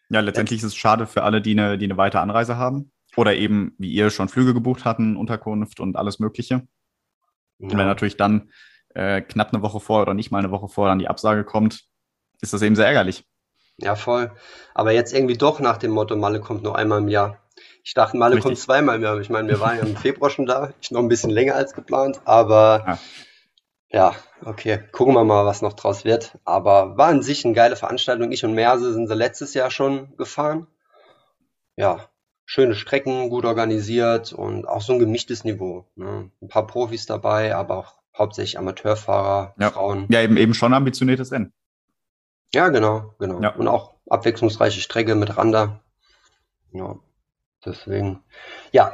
ja, 0.10 0.20
letztendlich 0.20 0.60
ist 0.60 0.66
es 0.66 0.76
schade 0.76 1.08
für 1.08 1.24
alle, 1.24 1.42
die 1.42 1.52
eine, 1.52 1.78
die 1.78 1.86
eine 1.86 1.96
weite 1.96 2.20
Anreise 2.20 2.58
haben. 2.58 2.92
Oder 3.16 3.38
eben, 3.38 3.74
wie 3.78 3.94
ihr 3.94 4.10
schon 4.10 4.28
Flüge 4.28 4.54
gebucht 4.54 4.84
hatten, 4.84 5.16
Unterkunft 5.16 5.80
und 5.80 5.96
alles 5.96 6.20
Mögliche. 6.20 6.56
Ja. 6.56 7.70
Und 7.70 7.78
wenn 7.78 7.88
natürlich 7.88 8.18
dann 8.18 8.52
äh, 8.96 9.22
knapp 9.22 9.54
eine 9.54 9.64
Woche 9.64 9.80
vor 9.80 10.02
oder 10.02 10.14
nicht 10.14 10.30
mal 10.30 10.40
eine 10.40 10.52
Woche 10.52 10.68
vor 10.68 10.90
dann 10.90 11.00
die 11.00 11.08
Absage 11.08 11.46
kommt, 11.46 11.86
ist 12.42 12.52
das 12.52 12.62
eben 12.64 12.76
sehr 12.76 12.88
ärgerlich. 12.88 13.26
Ja, 13.82 13.96
voll. 13.96 14.32
Aber 14.74 14.92
jetzt 14.92 15.14
irgendwie 15.14 15.38
doch 15.38 15.60
nach 15.60 15.78
dem 15.78 15.92
Motto, 15.92 16.16
Malle 16.16 16.40
kommt 16.40 16.64
nur 16.64 16.78
einmal 16.78 17.00
im 17.00 17.08
Jahr. 17.08 17.38
Ich 17.84 17.94
dachte, 17.94 18.18
Male 18.18 18.36
Richtig. 18.36 18.44
kommt 18.44 18.60
zweimal 18.60 18.98
im 18.98 19.04
Jahr. 19.04 19.20
Ich 19.20 19.30
meine, 19.30 19.48
wir 19.50 19.60
waren 19.60 19.78
ja 19.78 19.84
im 19.84 19.96
Februar 19.98 20.30
schon 20.30 20.46
da. 20.46 20.72
Ich 20.82 20.92
noch 20.92 21.02
ein 21.02 21.08
bisschen 21.08 21.32
länger 21.32 21.56
als 21.56 21.74
geplant, 21.74 22.22
aber 22.26 23.00
ja. 23.90 24.12
ja, 24.12 24.16
okay. 24.46 24.80
Gucken 24.92 25.16
wir 25.16 25.24
mal, 25.24 25.46
was 25.46 25.62
noch 25.62 25.74
draus 25.74 26.06
wird. 26.06 26.38
Aber 26.46 26.98
war 26.98 27.08
an 27.08 27.24
sich 27.24 27.44
eine 27.44 27.54
geile 27.54 27.76
Veranstaltung. 27.76 28.32
Ich 28.32 28.46
und 28.46 28.54
Merse 28.54 28.94
sind 28.94 29.08
sie 29.08 29.16
letztes 29.16 29.54
Jahr 29.54 29.72
schon 29.72 30.16
gefahren. 30.18 30.68
Ja, 31.76 32.10
schöne 32.46 32.76
Strecken, 32.76 33.30
gut 33.30 33.46
organisiert 33.46 34.34
und 34.34 34.68
auch 34.68 34.82
so 34.82 34.94
ein 34.94 35.00
gemischtes 35.00 35.44
Niveau. 35.44 35.86
Ne? 35.96 36.30
Ein 36.42 36.48
paar 36.50 36.68
Profis 36.68 37.06
dabei, 37.06 37.56
aber 37.56 37.78
auch 37.78 37.96
hauptsächlich 38.16 38.60
Amateurfahrer, 38.60 39.56
ja. 39.58 39.72
Frauen. 39.72 40.08
Ja, 40.10 40.22
eben, 40.22 40.38
eben 40.38 40.54
schon 40.54 40.74
ambitioniertes 40.74 41.32
Rennen. 41.32 41.54
Ja, 42.54 42.70
genau, 42.70 43.14
genau. 43.20 43.42
Ja. 43.42 43.56
Und 43.56 43.68
auch 43.68 43.96
abwechslungsreiche 44.10 44.82
Strecke 44.82 45.16
mit 45.16 45.38
Randa. 45.38 45.82
Ja. 46.72 46.98
Deswegen, 47.66 48.24
ja, 48.72 48.94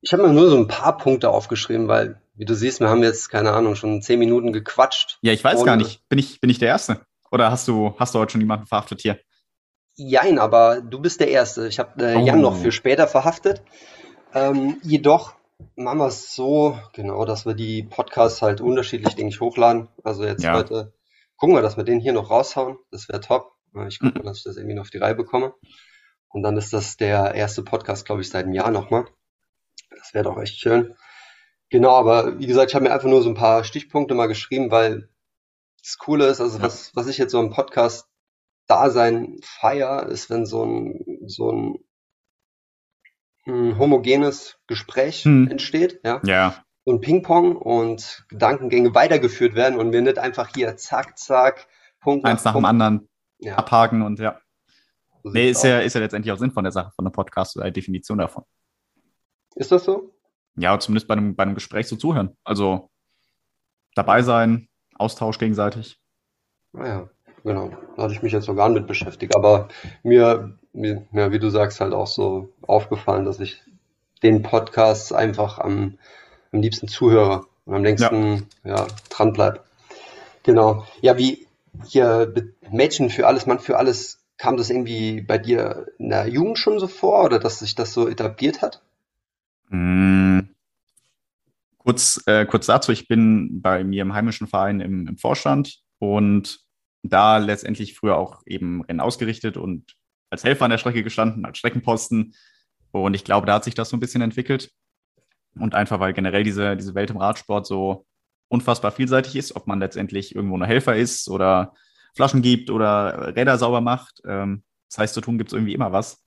ich 0.00 0.12
habe 0.12 0.22
mir 0.22 0.32
nur 0.32 0.48
so 0.48 0.56
ein 0.56 0.68
paar 0.68 0.96
Punkte 0.96 1.30
aufgeschrieben, 1.30 1.88
weil, 1.88 2.20
wie 2.34 2.44
du 2.44 2.54
siehst, 2.54 2.80
wir 2.80 2.88
haben 2.88 3.02
jetzt, 3.02 3.28
keine 3.28 3.52
Ahnung, 3.52 3.74
schon 3.74 4.02
zehn 4.02 4.18
Minuten 4.18 4.52
gequatscht. 4.52 5.18
Ja, 5.22 5.32
ich 5.32 5.42
weiß 5.42 5.64
gar 5.64 5.76
nicht. 5.76 6.08
Bin 6.08 6.18
ich, 6.18 6.40
bin 6.40 6.50
ich 6.50 6.58
der 6.58 6.68
Erste? 6.68 7.00
Oder 7.30 7.50
hast 7.50 7.66
du, 7.66 7.94
hast 7.98 8.14
du 8.14 8.20
heute 8.20 8.32
schon 8.32 8.40
jemanden 8.40 8.66
verhaftet 8.66 9.00
hier? 9.00 9.18
Jein, 9.96 10.38
aber 10.38 10.80
du 10.80 11.00
bist 11.00 11.20
der 11.20 11.28
Erste. 11.28 11.66
Ich 11.66 11.78
habe 11.78 12.04
äh, 12.04 12.16
oh. 12.16 12.24
Jan 12.24 12.40
noch 12.40 12.56
für 12.56 12.72
später 12.72 13.08
verhaftet. 13.08 13.62
Ähm, 14.32 14.78
jedoch 14.82 15.34
machen 15.76 15.98
wir 15.98 16.06
es 16.06 16.34
so, 16.34 16.78
genau, 16.92 17.24
dass 17.24 17.46
wir 17.46 17.54
die 17.54 17.82
Podcasts 17.82 18.42
halt 18.42 18.60
unterschiedlich, 18.60 19.14
denke 19.14 19.32
ich, 19.32 19.40
hochladen. 19.40 19.88
Also 20.02 20.24
jetzt 20.24 20.42
ja. 20.42 20.54
heute 20.54 20.92
gucken 21.44 21.56
wir, 21.56 21.62
dass 21.62 21.76
wir 21.76 21.84
den 21.84 22.00
hier 22.00 22.14
noch 22.14 22.30
raushauen. 22.30 22.78
Das 22.90 23.06
wäre 23.10 23.20
top. 23.20 23.52
Ich 23.86 23.98
gucke 23.98 24.16
mal, 24.16 24.24
dass 24.24 24.38
ich 24.38 24.44
das 24.44 24.56
irgendwie 24.56 24.76
noch 24.76 24.84
auf 24.84 24.90
die 24.90 24.96
Reihe 24.96 25.14
bekomme. 25.14 25.52
Und 26.28 26.42
dann 26.42 26.56
ist 26.56 26.72
das 26.72 26.96
der 26.96 27.34
erste 27.34 27.62
Podcast, 27.62 28.06
glaube 28.06 28.22
ich, 28.22 28.30
seit 28.30 28.46
einem 28.46 28.54
Jahr 28.54 28.70
nochmal. 28.70 29.04
Das 29.90 30.14
wäre 30.14 30.24
doch 30.24 30.40
echt 30.40 30.58
schön. 30.58 30.96
Genau, 31.68 31.90
aber 31.96 32.38
wie 32.38 32.46
gesagt, 32.46 32.70
ich 32.70 32.74
habe 32.74 32.86
mir 32.86 32.94
einfach 32.94 33.10
nur 33.10 33.20
so 33.20 33.28
ein 33.28 33.34
paar 33.34 33.62
Stichpunkte 33.62 34.14
mal 34.14 34.24
geschrieben, 34.26 34.70
weil 34.70 35.10
das 35.82 35.98
Coole 35.98 36.28
ist, 36.28 36.40
also 36.40 36.62
was, 36.62 36.96
was 36.96 37.08
ich 37.08 37.18
jetzt 37.18 37.32
so 37.32 37.40
im 37.40 37.50
Podcast 37.50 38.08
Dasein 38.66 39.36
feier, 39.42 40.06
ist, 40.06 40.30
wenn 40.30 40.46
so 40.46 40.64
ein, 40.64 41.04
so 41.26 41.52
ein, 41.52 41.78
ein 43.46 43.78
homogenes 43.78 44.56
Gespräch 44.66 45.24
hm. 45.24 45.50
entsteht, 45.50 46.00
ja. 46.04 46.22
Ja. 46.24 46.64
Ein 46.86 47.00
Ping-Pong 47.00 47.56
und 47.56 48.24
Gedankengänge 48.28 48.94
weitergeführt 48.94 49.54
werden 49.54 49.78
und 49.78 49.92
wir 49.92 50.02
nicht 50.02 50.18
einfach 50.18 50.50
hier 50.54 50.76
zack, 50.76 51.18
zack, 51.18 51.66
Punkt 52.00 52.26
Eins 52.26 52.44
nach, 52.44 52.52
nach 52.52 52.60
dem 52.60 52.64
anderen 52.66 53.08
ja. 53.38 53.56
abhaken 53.56 54.02
und 54.02 54.18
ja. 54.18 54.38
So 55.22 55.30
nee, 55.30 55.50
ist 55.50 55.64
ja, 55.64 55.80
ist 55.80 55.94
ja 55.94 56.00
letztendlich 56.00 56.32
auch 56.32 56.38
Sinn 56.38 56.50
von 56.50 56.64
der 56.64 56.72
Sache, 56.72 56.92
von 56.94 57.06
der 57.06 57.12
Podcast 57.12 57.56
oder 57.56 57.70
Definition 57.70 58.18
davon. 58.18 58.44
Ist 59.54 59.72
das 59.72 59.84
so? 59.84 60.14
Ja, 60.56 60.78
zumindest 60.78 61.08
bei 61.08 61.14
einem, 61.14 61.34
bei 61.34 61.44
einem 61.44 61.54
Gespräch 61.54 61.88
so 61.88 61.96
zuhören. 61.96 62.36
Also 62.44 62.90
dabei 63.94 64.22
sein, 64.22 64.68
Austausch 64.96 65.38
gegenseitig. 65.38 65.98
Naja, 66.72 67.08
ah 67.08 67.30
genau. 67.42 67.70
Da 67.96 68.02
hatte 68.02 68.14
ich 68.14 68.22
mich 68.22 68.32
jetzt 68.32 68.48
noch 68.48 68.54
gar 68.54 68.68
nicht 68.68 68.80
mit 68.80 68.86
beschäftigt. 68.86 69.34
Aber 69.34 69.68
mir, 70.02 70.58
mir, 70.72 71.06
ja, 71.12 71.32
wie 71.32 71.38
du 71.38 71.48
sagst, 71.48 71.80
halt 71.80 71.94
auch 71.94 72.06
so 72.06 72.52
aufgefallen, 72.62 73.24
dass 73.24 73.40
ich 73.40 73.62
den 74.22 74.42
Podcasts 74.42 75.12
einfach 75.12 75.58
am, 75.58 75.98
am 76.54 76.62
liebsten 76.62 76.88
zuhöre 76.88 77.46
und 77.64 77.74
am 77.74 77.84
längsten 77.84 78.48
ja. 78.64 78.76
ja 78.76 78.86
dran 79.10 79.32
bleib. 79.32 79.64
Genau. 80.42 80.86
Ja, 81.00 81.18
wie 81.18 81.46
hier 81.86 82.32
Mädchen 82.70 83.10
für 83.10 83.26
alles, 83.26 83.46
Mann 83.46 83.58
für 83.58 83.78
alles 83.78 84.24
Kam 84.36 84.56
das 84.56 84.68
irgendwie 84.68 85.20
bei 85.20 85.38
dir 85.38 85.86
in 85.98 86.08
der 86.08 86.26
Jugend 86.26 86.58
schon 86.58 86.80
so 86.80 86.88
vor 86.88 87.24
oder 87.24 87.38
dass 87.38 87.60
sich 87.60 87.74
das 87.74 87.92
so 87.92 88.08
etabliert 88.08 88.62
hat? 88.62 88.82
Mm. 89.68 90.40
Kurz, 91.78 92.22
äh, 92.26 92.46
kurz 92.46 92.66
dazu, 92.66 92.92
ich 92.92 93.06
bin 93.08 93.60
bei 93.60 93.84
mir 93.84 94.02
im 94.02 94.14
heimischen 94.14 94.46
Verein 94.46 94.80
im, 94.80 95.06
im 95.06 95.18
Vorstand 95.18 95.80
und 95.98 96.60
da 97.02 97.36
letztendlich 97.36 97.94
früher 97.94 98.16
auch 98.16 98.42
eben 98.46 98.82
Rennen 98.82 99.00
ausgerichtet 99.00 99.56
und 99.56 99.94
als 100.30 100.42
Helfer 100.42 100.64
an 100.64 100.70
der 100.70 100.78
Strecke 100.78 101.04
gestanden, 101.04 101.44
als 101.44 101.58
Streckenposten. 101.58 102.34
Und 102.90 103.14
ich 103.14 103.24
glaube, 103.24 103.46
da 103.46 103.54
hat 103.54 103.64
sich 103.64 103.74
das 103.74 103.90
so 103.90 103.96
ein 103.96 104.00
bisschen 104.00 104.22
entwickelt. 104.22 104.72
Und 105.58 105.74
einfach, 105.74 106.00
weil 106.00 106.12
generell 106.12 106.44
diese, 106.44 106.76
diese 106.76 106.94
Welt 106.94 107.10
im 107.10 107.16
Radsport 107.16 107.66
so 107.66 108.06
unfassbar 108.48 108.92
vielseitig 108.92 109.36
ist, 109.36 109.56
ob 109.56 109.66
man 109.66 109.80
letztendlich 109.80 110.34
irgendwo 110.34 110.56
nur 110.56 110.66
Helfer 110.66 110.96
ist 110.96 111.28
oder 111.28 111.74
Flaschen 112.14 112.42
gibt 112.42 112.70
oder 112.70 113.34
Räder 113.36 113.58
sauber 113.58 113.80
macht. 113.80 114.20
Ähm, 114.24 114.62
das 114.88 114.98
heißt, 114.98 115.14
zu 115.14 115.20
tun 115.20 115.38
gibt 115.38 115.50
es 115.50 115.54
irgendwie 115.54 115.74
immer 115.74 115.92
was. 115.92 116.24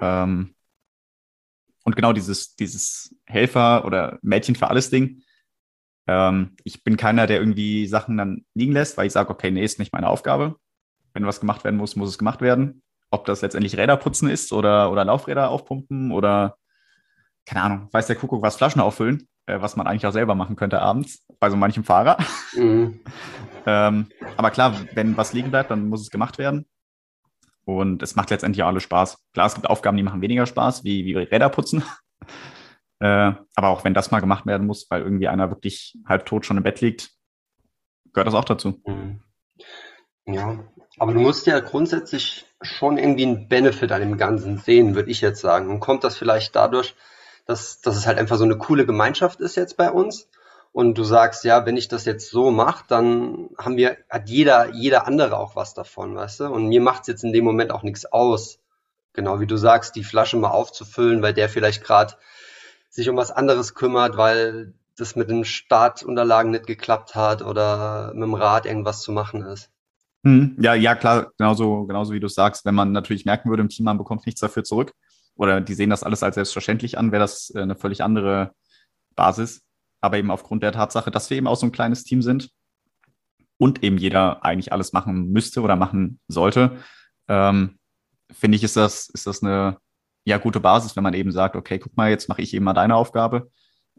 Ähm, 0.00 0.54
und 1.84 1.96
genau 1.96 2.12
dieses, 2.12 2.54
dieses 2.54 3.14
Helfer 3.26 3.84
oder 3.84 4.18
Mädchen 4.22 4.54
für 4.54 4.68
alles 4.68 4.90
Ding. 4.90 5.22
Ähm, 6.06 6.56
ich 6.64 6.84
bin 6.84 6.96
keiner, 6.96 7.26
der 7.26 7.38
irgendwie 7.40 7.86
Sachen 7.86 8.16
dann 8.16 8.44
liegen 8.54 8.72
lässt, 8.72 8.96
weil 8.96 9.06
ich 9.06 9.12
sage, 9.12 9.30
okay, 9.30 9.50
nee, 9.50 9.64
ist 9.64 9.78
nicht 9.78 9.92
meine 9.92 10.08
Aufgabe. 10.08 10.56
Wenn 11.14 11.26
was 11.26 11.40
gemacht 11.40 11.64
werden 11.64 11.76
muss, 11.76 11.96
muss 11.96 12.10
es 12.10 12.18
gemacht 12.18 12.40
werden. 12.40 12.82
Ob 13.10 13.24
das 13.24 13.40
letztendlich 13.40 13.76
Räder 13.76 13.96
putzen 13.96 14.28
ist 14.28 14.52
oder, 14.52 14.92
oder 14.92 15.04
Laufräder 15.04 15.48
aufpumpen 15.48 16.12
oder, 16.12 16.58
keine 17.48 17.62
Ahnung, 17.62 17.88
weiß 17.92 18.06
der 18.06 18.16
Kuckuck, 18.16 18.42
was 18.42 18.56
Flaschen 18.56 18.82
auffüllen, 18.82 19.26
äh, 19.46 19.60
was 19.60 19.74
man 19.74 19.86
eigentlich 19.86 20.06
auch 20.06 20.12
selber 20.12 20.34
machen 20.34 20.54
könnte 20.54 20.82
abends, 20.82 21.24
bei 21.40 21.48
so 21.48 21.56
manchem 21.56 21.84
Fahrer. 21.84 22.18
Mhm. 22.54 23.00
Ähm, 23.66 24.06
aber 24.38 24.50
klar, 24.50 24.74
wenn 24.94 25.18
was 25.18 25.34
liegen 25.34 25.50
bleibt, 25.50 25.70
dann 25.70 25.90
muss 25.90 26.00
es 26.00 26.08
gemacht 26.08 26.38
werden. 26.38 26.64
Und 27.66 28.02
es 28.02 28.16
macht 28.16 28.30
letztendlich 28.30 28.62
auch 28.62 28.68
alles 28.68 28.84
Spaß. 28.84 29.18
Klar, 29.34 29.46
es 29.46 29.54
gibt 29.54 29.68
Aufgaben, 29.68 29.98
die 29.98 30.02
machen 30.02 30.22
weniger 30.22 30.46
Spaß, 30.46 30.84
wie, 30.84 31.04
wie 31.04 31.14
Räder 31.14 31.50
putzen. 31.50 31.82
äh, 33.00 33.32
aber 33.54 33.68
auch 33.68 33.84
wenn 33.84 33.92
das 33.92 34.10
mal 34.10 34.20
gemacht 34.20 34.46
werden 34.46 34.66
muss, 34.66 34.86
weil 34.88 35.02
irgendwie 35.02 35.28
einer 35.28 35.50
wirklich 35.50 35.98
halb 36.06 36.24
tot 36.24 36.46
schon 36.46 36.56
im 36.56 36.62
Bett 36.62 36.80
liegt, 36.80 37.10
gehört 38.14 38.28
das 38.28 38.34
auch 38.34 38.46
dazu. 38.46 38.80
Mhm. 38.86 39.20
Ja, 40.24 40.64
aber 40.98 41.12
du 41.12 41.20
musst 41.20 41.46
ja 41.46 41.60
grundsätzlich 41.60 42.46
schon 42.62 42.96
irgendwie 42.96 43.26
einen 43.26 43.48
Benefit 43.48 43.92
an 43.92 44.00
dem 44.00 44.16
Ganzen 44.16 44.56
sehen, 44.56 44.94
würde 44.94 45.10
ich 45.10 45.20
jetzt 45.20 45.42
sagen. 45.42 45.68
Und 45.68 45.80
kommt 45.80 46.04
das 46.04 46.16
vielleicht 46.16 46.56
dadurch, 46.56 46.94
dass, 47.48 47.80
dass 47.80 47.96
es 47.96 48.06
halt 48.06 48.18
einfach 48.18 48.36
so 48.36 48.44
eine 48.44 48.56
coole 48.56 48.86
Gemeinschaft 48.86 49.40
ist 49.40 49.56
jetzt 49.56 49.76
bei 49.76 49.90
uns? 49.90 50.28
und 50.72 50.96
du 50.96 51.02
sagst, 51.02 51.44
ja, 51.44 51.66
wenn 51.66 51.76
ich 51.76 51.88
das 51.88 52.04
jetzt 52.04 52.30
so 52.30 52.50
mache, 52.50 52.84
dann 52.88 53.48
haben 53.58 53.76
wir, 53.76 53.96
hat 54.08 54.28
jeder, 54.28 54.72
jeder 54.74 55.06
andere 55.06 55.36
auch 55.36 55.56
was 55.56 55.74
davon, 55.74 56.14
weißt 56.14 56.40
du? 56.40 56.44
Und 56.46 56.68
mir 56.68 56.80
macht 56.80 57.02
es 57.02 57.06
jetzt 57.08 57.24
in 57.24 57.32
dem 57.32 57.44
Moment 57.44 57.70
auch 57.70 57.82
nichts 57.82 58.06
aus. 58.06 58.60
Genau 59.12 59.40
wie 59.40 59.46
du 59.46 59.56
sagst, 59.56 59.96
die 59.96 60.04
Flasche 60.04 60.36
mal 60.36 60.50
aufzufüllen, 60.50 61.22
weil 61.22 61.34
der 61.34 61.48
vielleicht 61.48 61.82
gerade 61.82 62.14
sich 62.90 63.08
um 63.08 63.16
was 63.16 63.30
anderes 63.30 63.74
kümmert, 63.74 64.16
weil 64.16 64.74
das 64.96 65.16
mit 65.16 65.30
den 65.30 65.44
Startunterlagen 65.44 66.52
nicht 66.52 66.66
geklappt 66.66 67.14
hat 67.14 67.42
oder 67.42 68.12
mit 68.14 68.24
dem 68.24 68.34
Rad 68.34 68.66
irgendwas 68.66 69.00
zu 69.00 69.10
machen 69.10 69.42
ist. 69.42 69.70
Hm, 70.24 70.56
ja, 70.60 70.74
ja, 70.74 70.94
klar, 70.94 71.32
genauso, 71.38 71.86
genauso 71.86 72.12
wie 72.12 72.20
du 72.20 72.28
sagst, 72.28 72.64
wenn 72.64 72.74
man 72.74 72.92
natürlich 72.92 73.24
merken 73.24 73.50
würde, 73.50 73.62
im 73.62 73.68
Team, 73.68 73.84
man 73.84 73.98
bekommt 73.98 74.26
nichts 74.26 74.40
dafür 74.40 74.64
zurück 74.64 74.92
oder 75.38 75.62
die 75.62 75.74
sehen 75.74 75.88
das 75.88 76.02
alles 76.02 76.22
als 76.22 76.34
selbstverständlich 76.34 76.98
an, 76.98 77.12
wäre 77.12 77.22
das 77.22 77.50
äh, 77.54 77.62
eine 77.62 77.76
völlig 77.76 78.02
andere 78.02 78.52
Basis 79.14 79.64
aber 80.00 80.18
eben 80.18 80.30
aufgrund 80.30 80.62
der 80.62 80.72
Tatsache, 80.72 81.10
dass 81.10 81.30
wir 81.30 81.36
eben 81.36 81.46
auch 81.46 81.56
so 81.56 81.66
ein 81.66 81.72
kleines 81.72 82.04
Team 82.04 82.22
sind 82.22 82.50
und 83.58 83.82
eben 83.82 83.98
jeder 83.98 84.44
eigentlich 84.44 84.72
alles 84.72 84.92
machen 84.92 85.30
müsste 85.30 85.60
oder 85.62 85.76
machen 85.76 86.20
sollte, 86.28 86.78
ähm, 87.26 87.78
finde 88.30 88.56
ich, 88.56 88.64
ist 88.64 88.76
das, 88.76 89.08
ist 89.08 89.26
das 89.26 89.42
eine 89.42 89.78
ja, 90.24 90.38
gute 90.38 90.60
Basis, 90.60 90.94
wenn 90.96 91.02
man 91.02 91.14
eben 91.14 91.32
sagt, 91.32 91.56
okay, 91.56 91.78
guck 91.78 91.96
mal, 91.96 92.10
jetzt 92.10 92.28
mache 92.28 92.42
ich 92.42 92.54
eben 92.54 92.64
mal 92.64 92.74
deine 92.74 92.94
Aufgabe. 92.94 93.50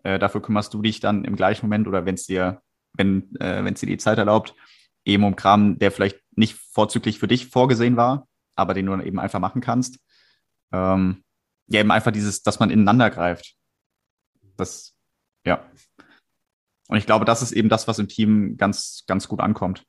Äh, 0.03 0.19
dafür 0.19 0.41
kümmerst 0.41 0.73
du 0.73 0.81
dich 0.81 0.99
dann 0.99 1.25
im 1.25 1.35
gleichen 1.35 1.65
Moment 1.65 1.87
oder 1.87 2.05
wenn 2.05 2.15
es 2.15 2.25
dir, 2.25 2.61
wenn 2.93 3.35
äh, 3.39 3.67
es 3.69 3.79
dir 3.79 3.87
die 3.87 3.97
Zeit 3.97 4.17
erlaubt, 4.17 4.53
eben 5.03 5.23
um 5.23 5.35
Kram, 5.35 5.79
der 5.79 5.91
vielleicht 5.91 6.19
nicht 6.35 6.55
vorzüglich 6.55 7.19
für 7.19 7.27
dich 7.27 7.47
vorgesehen 7.47 7.97
war, 7.97 8.27
aber 8.55 8.73
den 8.73 8.85
du 8.85 8.91
dann 8.91 9.05
eben 9.05 9.19
einfach 9.19 9.39
machen 9.39 9.61
kannst. 9.61 9.99
Ähm, 10.71 11.23
ja, 11.69 11.79
eben 11.79 11.91
einfach 11.91 12.11
dieses, 12.11 12.43
dass 12.43 12.59
man 12.59 12.69
ineinander 12.69 13.09
greift. 13.09 13.55
Das, 14.57 14.95
ja, 15.45 15.69
und 16.89 16.97
ich 16.97 17.05
glaube, 17.05 17.23
das 17.23 17.43
ist 17.43 17.51
eben 17.51 17.69
das, 17.69 17.87
was 17.87 17.99
im 17.99 18.07
Team 18.07 18.57
ganz, 18.57 19.03
ganz 19.07 19.27
gut 19.27 19.39
ankommt. 19.39 19.85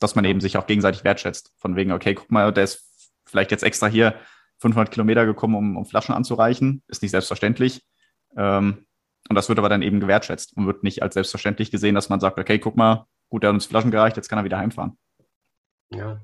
Dass 0.00 0.16
man 0.16 0.24
eben 0.24 0.40
sich 0.40 0.56
auch 0.56 0.66
gegenseitig 0.66 1.04
wertschätzt. 1.04 1.52
Von 1.56 1.76
wegen, 1.76 1.92
okay, 1.92 2.14
guck 2.14 2.30
mal, 2.32 2.52
der 2.52 2.64
ist 2.64 3.08
vielleicht 3.24 3.52
jetzt 3.52 3.62
extra 3.62 3.86
hier 3.86 4.16
500 4.58 4.90
Kilometer 4.90 5.24
gekommen, 5.24 5.54
um, 5.54 5.76
um 5.76 5.86
Flaschen 5.86 6.14
anzureichen. 6.14 6.82
Ist 6.88 7.02
nicht 7.02 7.12
selbstverständlich. 7.12 7.82
Ähm, 8.36 8.86
und 9.28 9.36
das 9.36 9.48
wird 9.48 9.60
aber 9.60 9.68
dann 9.68 9.82
eben 9.82 10.00
gewertschätzt 10.00 10.56
und 10.56 10.66
wird 10.66 10.82
nicht 10.82 11.02
als 11.02 11.14
selbstverständlich 11.14 11.70
gesehen, 11.70 11.94
dass 11.94 12.08
man 12.08 12.18
sagt, 12.18 12.38
okay, 12.38 12.58
guck 12.58 12.76
mal, 12.76 13.06
gut, 13.28 13.44
der 13.44 13.50
hat 13.50 13.54
uns 13.54 13.66
Flaschen 13.66 13.92
gereicht, 13.92 14.16
jetzt 14.16 14.28
kann 14.28 14.38
er 14.38 14.44
wieder 14.44 14.58
heimfahren. 14.58 14.98
Ja. 15.92 16.20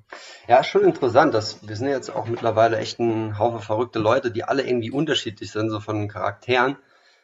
Ja, 0.48 0.62
schon 0.62 0.84
interessant. 0.84 1.34
Dass, 1.34 1.66
wir 1.66 1.76
sind 1.76 1.88
jetzt 1.88 2.10
auch 2.10 2.26
mittlerweile 2.26 2.78
echt 2.78 2.98
ein 3.00 3.38
Haufen 3.38 3.60
verrückte 3.60 3.98
Leute, 3.98 4.30
die 4.30 4.44
alle 4.44 4.66
irgendwie 4.66 4.90
unterschiedlich 4.90 5.50
sind, 5.50 5.70
so 5.70 5.80
von 5.80 5.96
den 5.96 6.08
Charakteren. 6.08 6.76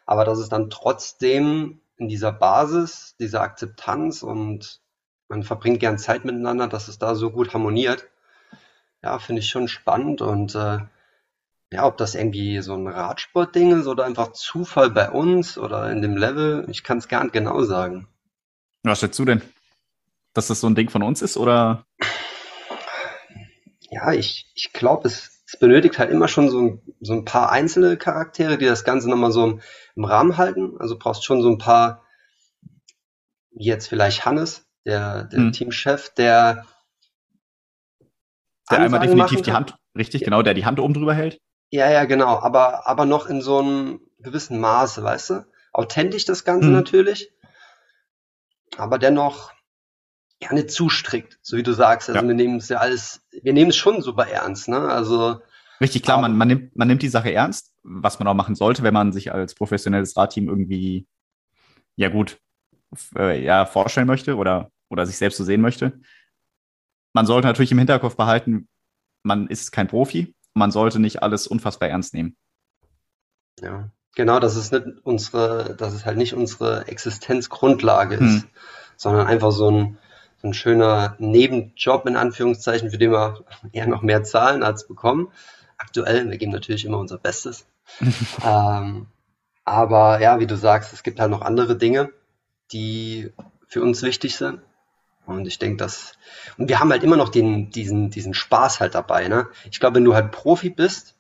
Aber 0.07 0.25
dass 0.25 0.39
es 0.39 0.49
dann 0.49 0.71
trotzdem 0.71 1.81
in 1.97 2.09
dieser 2.09 2.33
Basis, 2.33 3.17
dieser 3.19 3.43
Akzeptanz 3.43 4.23
und 4.23 4.81
man 5.29 5.45
verbringt 5.45 5.81
gern 5.81 5.99
Zeit 5.99 6.25
miteinander, 6.25 6.69
dass 6.69 6.89
es 6.89 6.99
da 6.99 7.15
so 7.15 7.31
gut 7.31 7.55
harmoniert. 7.55 8.09
Ja, 9.03 9.19
finde 9.19 9.41
ich 9.41 9.49
schon 9.49 9.69
spannend 9.69 10.21
und 10.21 10.55
äh, 10.55 10.79
ja, 11.73 11.87
ob 11.87 11.97
das 11.97 12.15
irgendwie 12.15 12.61
so 12.61 12.75
ein 12.75 12.87
Radsportding 12.87 13.81
ist 13.81 13.87
oder 13.87 14.05
einfach 14.05 14.33
Zufall 14.33 14.91
bei 14.91 15.11
uns 15.11 15.57
oder 15.57 15.91
in 15.91 16.03
dem 16.03 16.17
Level, 16.17 16.67
ich 16.69 16.85
kann 16.85 16.99
es 16.99 17.09
gar 17.09 17.23
nicht 17.23 17.33
genau 17.33 17.63
sagen. 17.63 18.07
Was 18.83 19.01
schätzt 19.01 19.19
du 19.19 19.25
denn? 19.25 19.43
Dass 20.35 20.49
das 20.49 20.61
so 20.61 20.67
ein 20.67 20.75
Ding 20.75 20.91
von 20.91 21.03
uns 21.03 21.23
ist 21.23 21.37
oder? 21.37 21.87
Ja, 23.93 24.11
ich, 24.13 24.51
ich 24.55 24.73
glaube, 24.73 25.07
es, 25.07 25.43
es 25.47 25.59
benötigt 25.59 25.99
halt 25.99 26.11
immer 26.11 26.27
schon 26.27 26.49
so 26.49 26.63
ein, 26.63 26.83
so 27.01 27.13
ein 27.13 27.27
paar 27.27 27.53
einzelne 27.53 27.99
Charaktere, 27.99 28.57
die 28.57 28.65
das 28.65 28.85
Ganze 28.85 29.11
nochmal 29.11 29.33
so 29.33 29.45
im, 29.45 29.61
im 29.97 30.05
Rahmen 30.05 30.39
halten. 30.39 30.77
Also 30.79 30.99
brauchst 30.99 31.25
schon 31.25 31.43
so 31.43 31.51
ein 31.51 31.59
paar, 31.59 32.03
jetzt 33.51 33.89
vielleicht 33.89 34.25
Hannes, 34.25 34.67
der, 34.87 35.25
der 35.25 35.41
hm. 35.41 35.53
Teamchef, 35.53 36.09
der 36.15 36.65
der 38.71 38.79
einmal 38.79 39.01
definitiv 39.01 39.43
die 39.43 39.53
Hand, 39.53 39.77
richtig, 39.95 40.23
ja. 40.23 40.25
genau, 40.25 40.41
der 40.41 40.55
die 40.55 40.65
Hand 40.65 40.81
oben 40.81 40.95
drüber 40.95 41.13
hält. 41.13 41.39
Ja, 41.71 41.91
ja, 41.91 42.07
genau, 42.07 42.39
aber, 42.39 42.89
aber 42.89 43.05
noch 43.05 43.27
in 43.27 43.43
so 43.43 43.59
einem 43.59 44.01
gewissen 44.21 44.59
Maße, 44.59 45.05
weißt 45.05 45.31
du? 45.31 45.47
Authentisch 45.75 46.25
das 46.25 46.45
Ganze 46.45 46.69
hm. 46.69 46.73
natürlich, 46.73 47.31
aber 48.79 48.99
dennoch 48.99 49.53
ja 50.43 50.53
nicht 50.53 50.71
zu 50.71 50.89
strikt, 50.89 51.39
so 51.43 51.57
wie 51.57 51.63
du 51.63 51.73
sagst. 51.73 52.09
Also 52.09 52.21
ja. 52.21 52.27
wir 52.27 52.35
nehmen 52.35 52.57
es 52.57 52.69
ja 52.69 52.79
alles, 52.79 53.23
wir 53.43 53.53
nehmen 53.53 53.71
es 53.71 53.77
schon 53.77 54.03
super 54.03 54.27
ernst, 54.27 54.69
ne? 54.69 54.79
Also 54.79 55.41
Richtig, 55.81 56.05
klar, 56.05 56.21
man, 56.21 56.37
man, 56.37 56.47
nimmt, 56.47 56.77
man 56.77 56.87
nimmt 56.87 57.03
die 57.03 57.09
Sache 57.09 57.33
ernst, 57.33 57.73
was 57.83 58.21
man 58.21 58.29
auch 58.29 58.35
machen 58.35 58.55
sollte, 58.55 58.85
wenn 58.85 58.95
man 58.95 59.13
sich 59.13 59.33
als 59.33 59.57
professionelles 59.57 60.17
Radteam 60.17 60.49
irgendwie, 60.49 61.09
ja 61.97 62.09
gut, 62.09 62.39
äh, 63.17 63.43
ja, 63.43 63.67
vorstellen 63.67 64.07
möchte 64.07 64.37
oder, 64.37 64.71
oder 64.91 65.07
sich 65.07 65.17
selbst 65.17 65.39
so 65.39 65.45
sehen 65.45 65.61
möchte. 65.61 66.01
Man 67.15 67.27
sollte 67.27 67.49
natürlich 67.49 67.73
im 67.73 67.79
Hinterkopf 67.79 68.17
behalten, 68.17 68.69
man 69.25 69.49
ist 69.49 69.73
kein 69.73 69.89
Profi, 69.89 70.37
man 70.55 70.71
sollte 70.71 71.01
nicht 71.01 71.23
alles 71.23 71.49
unfassbar 71.49 71.89
ernst 71.89 72.15
nehmen. 72.15 72.37
Ja. 73.61 73.91
Genau, 74.15 74.39
dass 74.41 74.57
es 74.57 74.71
nicht 74.71 74.85
unsere, 75.05 75.75
dass 75.75 75.95
es 75.95 76.05
halt 76.05 76.19
nicht 76.19 76.35
unsere 76.35 76.87
Existenzgrundlage 76.87 78.17
ist, 78.17 78.43
hm. 78.43 78.45
sondern 78.97 79.27
einfach 79.27 79.53
so 79.53 79.71
ein, 79.71 79.99
ein 80.43 80.55
schöner 80.55 81.17
Nebenjob 81.19 82.07
in 82.07 82.17
Anführungszeichen, 82.17 82.91
für 82.91 82.99
den 82.99 83.13
wir 83.13 83.45
eher 83.73 83.87
noch 83.87 84.03
mehr 84.03 84.25
zahlen 84.25 84.63
als 84.63 84.87
bekommen. 84.87 85.29
Aktuell, 85.79 86.29
wir 86.31 86.39
geben 86.39 86.53
natürlich 86.53 86.85
immer 86.85 86.99
unser 86.99 87.19
Bestes. 87.19 87.67
ähm, 88.45 89.07
aber 89.65 90.21
ja, 90.21 90.41
wie 90.41 90.47
du 90.47 90.57
sagst, 90.57 90.93
es 90.93 91.03
gibt 91.03 91.21
halt 91.21 91.31
noch 91.31 91.43
andere 91.43 91.77
Dinge, 91.77 92.11
die 92.73 93.33
für 93.69 93.83
uns 93.83 94.03
wichtig 94.03 94.37
sind. 94.37 94.61
Und 95.25 95.47
ich 95.47 95.59
denke, 95.59 95.77
dass, 95.77 96.15
und 96.59 96.69
wir 96.69 96.81
haben 96.81 96.91
halt 96.91 97.05
immer 97.05 97.17
noch 97.17 97.29
den, 97.29 97.71
diesen, 97.71 98.11
diesen 98.11 98.35
Spaß 98.35 98.81
halt 98.81 98.97
dabei, 98.97 99.29
ne? 99.29 99.47
Ich 99.71 99.79
glaube, 99.79 99.97
wenn 99.97 100.05
du 100.05 100.15
halt 100.15 100.33
Profi 100.33 100.69
bist, 100.69 101.15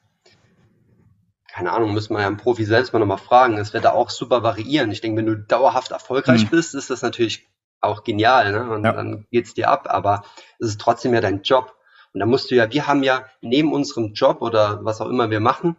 keine 1.53 1.73
Ahnung, 1.73 1.93
müssen 1.93 2.15
wir 2.15 2.21
ja 2.21 2.27
einen 2.27 2.37
Profi 2.37 2.65
selbst 2.65 2.93
mal 2.93 2.99
nochmal 2.99 3.19
fragen, 3.19 3.59
es 3.59 3.73
wird 3.73 3.85
da 3.85 3.93
auch 3.93 4.11
super 4.11 4.43
variieren. 4.43 4.91
Ich 4.91 5.03
denke, 5.03 5.19
wenn 5.19 5.27
du 5.27 5.37
dauerhaft 5.37 5.93
erfolgreich 5.93 6.47
mhm. 6.47 6.49
bist, 6.49 6.75
ist 6.75 6.91
das 6.91 7.03
natürlich 7.03 7.47
auch 7.83 8.05
genial, 8.05 8.53
ne? 8.53 8.71
Und 8.71 8.85
ja. 8.85 8.93
dann 8.93 9.27
geht's 9.31 9.55
dir 9.55 9.69
ab, 9.69 9.87
aber 9.89 10.25
es 10.59 10.69
ist 10.69 10.81
trotzdem 10.81 11.15
ja 11.15 11.21
dein 11.21 11.43
Job. 11.43 11.77
Und 12.15 12.21
da 12.21 12.27
musst 12.27 12.51
du 12.51 12.55
ja, 12.55 12.71
wir 12.71 12.87
haben 12.87 13.03
ja 13.03 13.27
neben 13.41 13.73
unserem 13.73 14.13
Job 14.13 14.43
oder 14.43 14.85
was 14.85 15.01
auch 15.01 15.09
immer 15.09 15.31
wir 15.31 15.41
machen, 15.41 15.77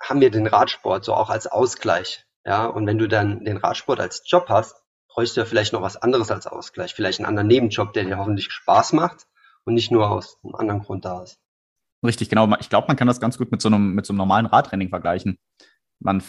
haben 0.00 0.20
wir 0.20 0.30
den 0.30 0.46
Radsport 0.46 1.04
so 1.04 1.14
auch 1.14 1.30
als 1.30 1.46
Ausgleich. 1.46 2.24
Ja, 2.44 2.66
und 2.66 2.86
wenn 2.86 2.98
du 2.98 3.08
dann 3.08 3.44
den 3.44 3.56
Radsport 3.56 4.00
als 4.00 4.22
Job 4.24 4.46
hast, 4.48 4.76
bräuchst 5.08 5.36
du 5.36 5.40
ja 5.40 5.46
vielleicht 5.46 5.72
noch 5.72 5.82
was 5.82 5.96
anderes 5.96 6.30
als 6.30 6.46
Ausgleich. 6.46 6.94
Vielleicht 6.94 7.18
einen 7.18 7.26
anderen 7.26 7.48
Nebenjob, 7.48 7.92
der 7.92 8.04
dir 8.04 8.18
hoffentlich 8.18 8.52
Spaß 8.52 8.92
macht 8.92 9.26
und 9.64 9.74
nicht 9.74 9.90
nur 9.90 10.10
aus 10.10 10.38
einem 10.44 10.54
anderen 10.54 10.82
Grund 10.82 11.04
da 11.04 11.22
ist. 11.22 11.40
Richtig, 12.04 12.28
genau. 12.28 12.48
Ich 12.60 12.68
glaube, 12.68 12.86
man 12.86 12.96
kann 12.96 13.08
das 13.08 13.20
ganz 13.20 13.36
gut 13.36 13.50
mit 13.50 13.60
so 13.60 13.68
einem, 13.68 13.94
mit 13.94 14.06
so 14.06 14.12
einem 14.12 14.18
normalen 14.18 14.46
Radtraining 14.46 14.90
vergleichen. 14.90 15.38
Man, 15.98 16.22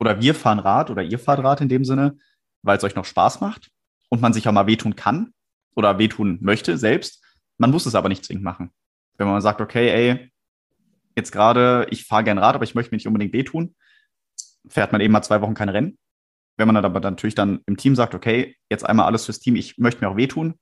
oder 0.00 0.20
wir 0.20 0.34
fahren 0.34 0.58
Rad 0.58 0.90
oder 0.90 1.02
ihr 1.02 1.18
fahrt 1.18 1.42
Rad 1.42 1.60
in 1.60 1.68
dem 1.68 1.84
Sinne, 1.84 2.18
weil 2.62 2.78
es 2.78 2.84
euch 2.84 2.94
noch 2.94 3.04
Spaß 3.04 3.40
macht 3.40 3.70
und 4.08 4.20
man 4.20 4.32
sich 4.32 4.48
auch 4.48 4.52
mal 4.52 4.66
wehtun 4.66 4.96
kann 4.96 5.32
oder 5.74 5.98
wehtun 5.98 6.38
möchte 6.40 6.78
selbst. 6.78 7.24
Man 7.58 7.70
muss 7.70 7.86
es 7.86 7.94
aber 7.94 8.08
nicht 8.08 8.24
zwingend 8.24 8.44
machen. 8.44 8.70
Wenn 9.16 9.26
man 9.26 9.40
sagt, 9.40 9.60
okay, 9.60 9.88
ey, 9.90 10.32
jetzt 11.16 11.32
gerade, 11.32 11.86
ich 11.90 12.04
fahre 12.04 12.24
gern 12.24 12.38
Rad, 12.38 12.54
aber 12.54 12.64
ich 12.64 12.74
möchte 12.74 12.92
mir 12.92 12.96
nicht 12.96 13.06
unbedingt 13.06 13.32
wehtun, 13.32 13.74
fährt 14.68 14.92
man 14.92 15.00
eben 15.00 15.12
mal 15.12 15.22
zwei 15.22 15.40
Wochen 15.40 15.54
kein 15.54 15.68
Rennen. 15.68 15.98
Wenn 16.56 16.66
man 16.66 16.74
dann 16.74 16.84
aber 16.84 17.00
natürlich 17.00 17.34
dann 17.34 17.60
im 17.66 17.76
Team 17.76 17.94
sagt, 17.94 18.14
okay, 18.14 18.56
jetzt 18.70 18.84
einmal 18.84 19.06
alles 19.06 19.26
fürs 19.26 19.40
Team, 19.40 19.56
ich 19.56 19.78
möchte 19.78 20.00
mir 20.00 20.10
auch 20.10 20.16
wehtun, 20.16 20.58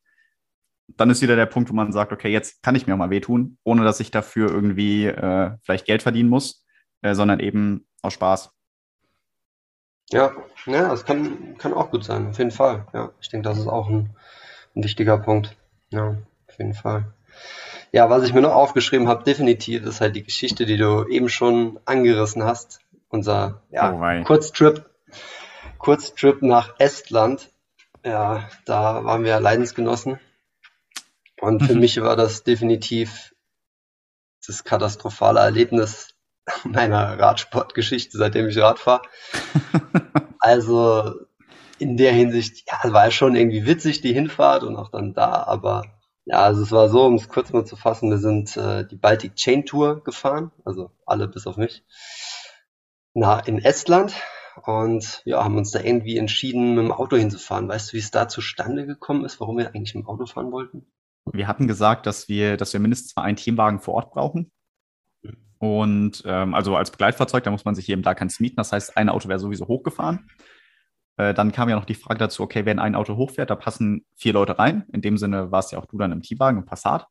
dann 0.89 1.11
ist 1.11 1.23
wieder 1.23 1.37
der 1.37 1.47
Punkt, 1.47 1.71
wo 1.71 1.75
man 1.75 1.93
sagt, 1.93 2.13
okay, 2.13 2.31
jetzt 2.31 2.63
kann 2.63 2.75
ich 2.75 2.87
mir 2.87 2.95
auch 2.95 2.99
mal 2.99 3.11
wehtun, 3.11 3.59
ohne 3.65 3.85
dass 3.85 4.01
ich 4.01 4.11
dafür 4.11 4.51
irgendwie 4.51 5.07
äh, 5.07 5.57
vielleicht 5.63 5.87
Geld 5.87 6.03
verdienen 6.03 6.29
muss, 6.29 6.65
äh, 7.03 7.15
sondern 7.15 7.41
eben 7.41 7.87
aus 8.03 8.13
Spaß. 8.13 8.56
Ja, 10.11 10.33
ja, 10.67 10.89
das 10.89 11.05
kann, 11.05 11.57
kann 11.59 11.75
auch 11.75 11.91
gut 11.91 12.05
sein, 12.05 12.29
auf 12.29 12.39
jeden 12.39 12.53
Fall. 12.53 12.87
Ja, 12.93 13.11
ich 13.21 13.29
denke, 13.29 13.49
das 13.49 13.59
ist 13.59 13.67
auch 13.67 13.89
ein, 13.89 14.15
ein 14.75 14.85
wichtiger 14.85 15.19
Punkt. 15.19 15.57
Ja, 15.91 16.17
auf 16.49 16.59
jeden 16.59 16.75
Fall. 16.75 17.13
Ja, 17.93 18.09
was 18.11 18.25
ich 18.25 18.33
mir 18.33 18.41
noch 18.41 18.55
aufgeschrieben 18.55 19.09
habe, 19.09 19.25
definitiv, 19.25 19.85
ist 19.85 20.01
halt 20.01 20.17
die 20.17 20.23
Geschichte, 20.23 20.67
die 20.67 20.77
du 20.77 21.07
eben 21.07 21.29
schon 21.29 21.81
angerissen 21.85 22.45
hast. 22.45 22.81
Unser 23.09 23.63
ja, 23.71 23.93
oh 23.93 24.25
Kurztrip, 24.25 24.89
Kurztrip 25.79 26.43
nach 26.43 26.75
Estland. 26.79 27.51
Ja, 28.05 28.49
da 28.65 29.05
waren 29.05 29.25
wir 29.25 29.41
Leidensgenossen. 29.41 30.19
Und 31.41 31.63
für 31.65 31.75
mhm. 31.75 31.81
mich 31.81 32.01
war 32.01 32.17
das 32.17 32.45
definitiv 32.45 33.35
das 34.47 34.65
katastrophale 34.65 35.41
Erlebnis 35.41 36.16
meiner 36.65 37.19
Radsportgeschichte, 37.19 38.17
seitdem 38.17 38.49
ich 38.49 38.59
Rad 38.59 38.79
fahre. 38.79 39.03
also 40.39 41.15
in 41.79 41.97
der 41.97 42.13
Hinsicht, 42.13 42.69
ja, 42.69 42.93
war 42.93 43.11
schon 43.11 43.37
irgendwie 43.37 43.67
witzig, 43.67 44.01
die 44.01 44.13
Hinfahrt 44.13 44.63
und 44.63 44.77
auch 44.77 44.91
dann 44.91 45.15
da, 45.15 45.45
aber 45.45 45.85
ja, 46.25 46.41
also 46.41 46.63
es 46.63 46.73
war 46.73 46.89
so, 46.89 47.05
um 47.05 47.15
es 47.15 47.29
kurz 47.29 47.53
mal 47.53 47.65
zu 47.65 47.77
fassen, 47.77 48.11
wir 48.11 48.19
sind 48.19 48.57
äh, 48.57 48.87
die 48.87 48.97
Baltic 48.97 49.37
Chain 49.37 49.65
Tour 49.65 50.03
gefahren, 50.03 50.51
also 50.65 50.91
alle 51.05 51.29
bis 51.29 51.47
auf 51.47 51.57
mich, 51.57 51.85
na, 53.15 53.39
in 53.41 53.63
Estland 53.63 54.15
und 54.65 55.23
ja, 55.25 55.45
haben 55.45 55.57
uns 55.57 55.71
da 55.71 55.81
irgendwie 55.81 56.17
entschieden, 56.17 56.75
mit 56.75 56.85
dem 56.85 56.93
Auto 56.93 57.17
hinzufahren. 57.17 57.69
Weißt 57.69 57.93
du, 57.93 57.97
wie 57.97 58.01
es 58.01 58.11
da 58.11 58.29
zustande 58.29 58.87
gekommen 58.87 59.25
ist, 59.25 59.39
warum 59.41 59.59
wir 59.59 59.69
eigentlich 59.69 59.95
mit 59.95 60.05
dem 60.05 60.09
Auto 60.09 60.27
fahren 60.27 60.51
wollten? 60.51 60.87
Wir 61.33 61.49
hatten 61.49 61.69
gesagt, 61.69 62.07
dass 62.07 62.29
wir, 62.29 62.57
dass 62.57 62.73
wir 62.73 62.81
mindestens 62.81 63.15
mal 63.17 63.23
einen 63.23 63.37
Teamwagen 63.37 63.81
vor 63.81 63.95
Ort 63.95 64.13
brauchen. 64.13 64.51
Und 65.59 66.23
ähm, 66.27 66.55
also 66.55 66.77
als 66.77 66.91
Begleitfahrzeug, 66.91 67.45
da 67.45 67.51
muss 67.51 67.65
man 67.65 67.75
sich 67.75 67.89
eben 67.89 68.03
da 68.03 68.15
keins 68.15 68.41
mieten. 68.41 68.57
Das 68.57 68.73
heißt, 68.73 68.97
ein 68.97 69.09
Auto 69.09 69.29
wäre 69.29 69.39
sowieso 69.39 69.67
hochgefahren. 69.67 70.29
Äh, 71.17 71.35
dann 71.35 71.53
kam 71.53 71.69
ja 71.69 71.77
noch 71.77 71.85
die 71.85 71.95
Frage 71.95 72.19
dazu, 72.19 72.43
okay, 72.43 72.67
wenn 72.67 72.79
ein 72.79 72.95
Auto 72.95 73.17
hochfährt, 73.17 73.51
da 73.51 73.57
passen 73.57 74.05
vier 74.17 74.35
Leute 74.35 74.59
rein. 74.59 74.85
In 74.93 75.01
dem 75.01 75.17
Sinne 75.17 75.51
warst 75.51 75.73
ja 75.73 75.79
auch 75.79 75.87
du 75.87 75.99
dann 75.99 76.13
im 76.13 76.23
Teamwagen, 76.23 76.61
im 76.61 76.67
Passat. 76.67 77.07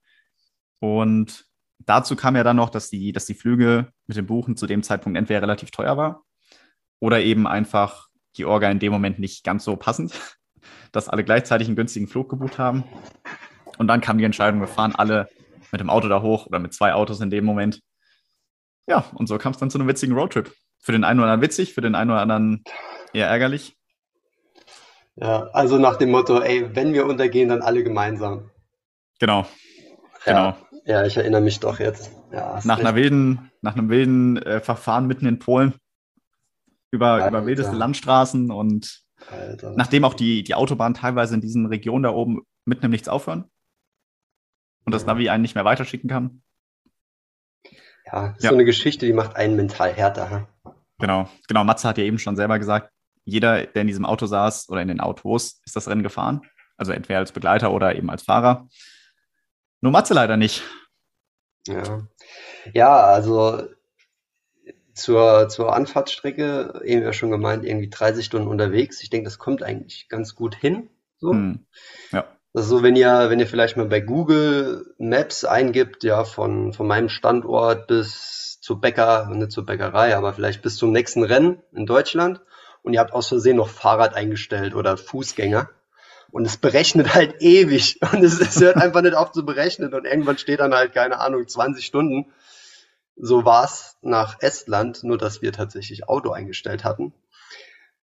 Und 0.80 1.46
dazu 1.80 2.16
kam 2.16 2.36
ja 2.36 2.44
dann 2.44 2.56
noch, 2.56 2.70
dass 2.70 2.90
die, 2.90 3.12
dass 3.12 3.26
die 3.26 3.34
Flüge 3.34 3.92
mit 4.08 4.18
dem 4.18 4.28
Buchen 4.28 4.56
zu 4.56 4.68
dem 4.68 4.84
Zeitpunkt 4.84 5.18
entweder 5.18 5.42
relativ 5.42 5.72
teuer 5.72 5.98
war 5.98 6.24
oder 7.00 7.22
eben 7.22 7.48
einfach 7.48 8.08
die 8.38 8.46
Orga 8.46 8.70
in 8.70 8.80
dem 8.80 8.92
Moment 8.92 9.20
nicht 9.20 9.44
ganz 9.44 9.64
so 9.64 9.76
passend, 9.76 10.14
dass 10.92 11.10
alle 11.10 11.24
gleichzeitig 11.24 11.68
einen 11.68 11.76
günstigen 11.76 12.08
Flug 12.08 12.30
gebucht 12.30 12.60
haben. 12.60 12.84
Und 13.78 13.88
dann 13.88 14.02
kam 14.02 14.18
die 14.18 14.24
Entscheidung, 14.24 14.60
wir 14.60 14.68
fahren 14.68 14.96
alle 14.96 15.28
mit 15.72 15.82
dem 15.82 15.90
Auto 15.90 16.08
da 16.08 16.22
hoch 16.22 16.46
oder 16.46 16.60
mit 16.60 16.74
zwei 16.74 16.94
Autos 16.94 17.20
in 17.20 17.30
dem 17.30 17.44
Moment. 17.44 17.82
Ja, 18.88 19.06
und 19.16 19.28
so 19.28 19.38
kam 19.38 19.52
es 19.52 19.58
dann 19.58 19.70
zu 19.70 19.78
einem 19.78 19.88
witzigen 19.88 20.16
Roadtrip. 20.16 20.52
Für 20.80 20.92
den 20.92 21.04
einen 21.04 21.20
oder 21.20 21.30
anderen 21.32 21.50
witzig, 21.50 21.74
für 21.74 21.82
den 21.82 21.96
einen 21.96 22.12
oder 22.12 22.22
anderen 22.22 22.64
eher 23.14 23.28
ärgerlich. 23.28 23.76
Ja, 25.16 25.50
also 25.54 25.78
nach 25.78 25.96
dem 25.96 26.12
Motto, 26.12 26.40
ey, 26.40 26.76
wenn 26.76 26.94
wir 26.94 27.06
untergehen, 27.06 27.50
dann 27.50 27.62
alle 27.62 27.84
gemeinsam. 27.84 28.52
Genau. 29.20 29.48
Genau. 30.26 30.56
Ja, 30.86 31.02
ja 31.02 31.06
ich 31.06 31.18
erinnere 31.18 31.42
mich 31.42 31.60
doch 31.60 31.80
jetzt. 31.80 32.12
Ja, 32.32 32.60
nach, 32.66 32.80
einer 32.80 32.96
wilden, 32.96 33.52
nach 33.62 33.76
einem 33.76 33.90
wilden 33.90 34.38
äh, 34.38 34.60
Verfahren 34.60 35.08
mitten 35.08 35.26
in 35.26 35.40
Polen 35.40 35.74
über, 36.92 37.28
über 37.28 37.46
wildeste 37.46 37.76
Landstraßen 37.76 38.52
und 38.52 39.04
Alter. 39.32 39.74
nachdem 39.76 40.04
auch 40.04 40.14
die, 40.14 40.44
die 40.44 40.56
Autobahnen 40.56 40.96
teilweise 40.96 41.36
in 41.36 41.42
diesen 41.42 41.66
Regionen 41.66 42.04
da 42.04 42.10
oben 42.10 42.42
mitten 42.66 42.86
im 42.86 42.92
Nichts 42.92 43.08
aufhören 43.08 43.46
und 44.86 44.94
das 44.94 45.06
Navi 45.06 45.30
einen 45.30 45.42
nicht 45.42 45.56
mehr 45.56 45.66
weiterschicken 45.66 46.10
kann. 46.10 46.42
Ja, 48.16 48.28
ist 48.28 48.44
ja. 48.44 48.50
so 48.50 48.56
eine 48.56 48.66
Geschichte, 48.66 49.06
die 49.06 49.14
macht 49.14 49.36
einen 49.36 49.58
mental 49.58 49.92
härter. 49.92 50.48
Genau, 51.00 51.30
genau. 51.48 51.64
Matze 51.66 51.88
hat 51.88 51.98
ja 51.98 52.06
eben 52.06 52.18
schon 52.18 52.38
selber 52.38 52.58
gesagt, 52.60 52.92
jeder, 53.26 53.66
der 53.66 53.82
in 53.82 53.88
diesem 53.88 54.06
Auto 54.06 54.26
saß 54.26 54.70
oder 54.70 54.82
in 54.82 54.88
den 54.88 55.02
Autos, 55.02 55.60
ist 55.66 55.76
das 55.76 55.90
Rennen 55.90 56.04
gefahren. 56.04 56.42
Also 56.78 56.94
entweder 56.94 57.20
als 57.20 57.34
Begleiter 57.34 57.72
oder 57.72 57.96
eben 57.96 58.10
als 58.10 58.24
Fahrer. 58.24 58.68
Nur 59.82 59.92
Matze 59.92 60.14
leider 60.14 60.38
nicht. 60.38 60.64
Ja, 61.68 62.08
ja 62.74 63.04
also 63.04 63.68
zur, 64.94 65.50
zur 65.50 65.76
Anfahrtsstrecke, 65.76 66.82
eben 66.86 67.02
ja 67.02 67.12
schon 67.12 67.32
gemeint, 67.32 67.66
irgendwie 67.66 67.90
30 67.90 68.26
Stunden 68.26 68.48
unterwegs. 68.48 69.02
Ich 69.04 69.10
denke, 69.10 69.26
das 69.26 69.40
kommt 69.40 69.62
eigentlich 69.62 70.08
ganz 70.08 70.36
gut 70.36 70.56
hin. 70.56 70.90
So. 71.18 71.32
Hm. 71.32 71.66
Ja. 72.12 72.35
Das 72.56 72.64
ist 72.64 72.70
so, 72.70 72.84
wenn 72.84 72.96
ihr, 72.96 73.30
wenn 73.30 73.42
ihr 73.42 73.48
vielleicht 73.48 73.76
mal 73.76 73.86
bei 73.86 74.00
Google 74.00 74.96
Maps 74.98 75.44
eingibt, 75.44 76.06
ja, 76.06 76.24
von, 76.24 76.72
von 76.72 76.88
meinem 76.88 77.10
Standort 77.10 77.86
bis 77.88 78.62
zur 78.62 78.80
Bäcker, 78.80 79.30
nicht 79.30 79.52
zur 79.52 79.66
Bäckerei, 79.66 80.16
aber 80.16 80.32
vielleicht 80.32 80.62
bis 80.62 80.78
zum 80.78 80.94
nächsten 80.94 81.26
Rennen 81.26 81.62
in 81.74 81.86
Deutschland 81.86 82.40
und 82.82 82.94
ihr 82.94 83.02
habt 83.02 83.12
aus 83.12 83.28
Versehen 83.28 83.58
noch 83.58 83.68
Fahrrad 83.68 84.14
eingestellt 84.14 84.74
oder 84.74 84.96
Fußgänger. 84.96 85.70
Und 86.32 86.46
es 86.46 86.56
berechnet 86.56 87.14
halt 87.14 87.36
ewig. 87.42 88.00
Und 88.14 88.24
es, 88.24 88.40
es 88.40 88.62
hört 88.62 88.78
einfach 88.78 89.02
nicht 89.02 89.16
auf 89.16 89.34
zu 89.34 89.44
berechnen. 89.46 89.94
Und 89.94 90.06
irgendwann 90.06 90.38
steht 90.38 90.62
dann 90.62 90.74
halt, 90.74 90.94
keine 90.94 91.20
Ahnung, 91.20 91.46
20 91.46 91.86
Stunden. 91.86 92.32
So 93.18 93.44
war's 93.44 93.98
nach 94.02 94.38
Estland, 94.40 95.04
nur 95.04 95.18
dass 95.18 95.42
wir 95.42 95.52
tatsächlich 95.52 96.08
Auto 96.08 96.32
eingestellt 96.32 96.86
hatten. 96.86 97.12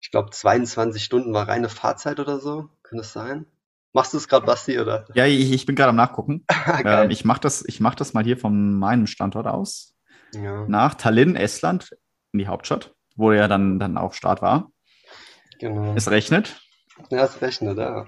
Ich 0.01 0.09
glaube, 0.09 0.31
22 0.31 1.03
Stunden 1.03 1.35
war 1.35 1.47
reine 1.47 1.69
Fahrzeit 1.69 2.19
oder 2.19 2.39
so. 2.39 2.67
Kann 2.81 2.97
das 2.97 3.13
sein? 3.13 3.45
Machst 3.93 4.13
du 4.13 4.17
es 4.17 4.27
gerade, 4.27 4.45
Basti, 4.45 4.79
oder? 4.79 5.05
Ja, 5.13 5.25
ich, 5.25 5.51
ich 5.51 5.65
bin 5.65 5.75
gerade 5.75 5.89
am 5.89 5.95
Nachgucken. 5.95 6.45
ähm, 6.85 7.09
ich 7.09 7.25
mache 7.25 7.41
das, 7.41 7.65
mach 7.79 7.95
das 7.95 8.13
mal 8.13 8.23
hier 8.23 8.37
von 8.37 8.77
meinem 8.77 9.07
Standort 9.07 9.47
aus. 9.47 9.95
Ja. 10.33 10.65
Nach 10.67 10.93
Tallinn, 10.93 11.35
Estland, 11.35 11.89
in 12.31 12.39
die 12.39 12.47
Hauptstadt 12.47 12.93
wo 13.19 13.31
er 13.31 13.47
dann, 13.47 13.79
dann 13.79 13.97
auch 13.97 14.13
Start 14.13 14.41
war. 14.41 14.71
Genau. 15.59 15.93
Es 15.95 16.09
rechnet. 16.09 16.61
Ja, 17.09 17.25
es 17.25 17.41
rechnet, 17.41 17.77
ja. 17.77 18.07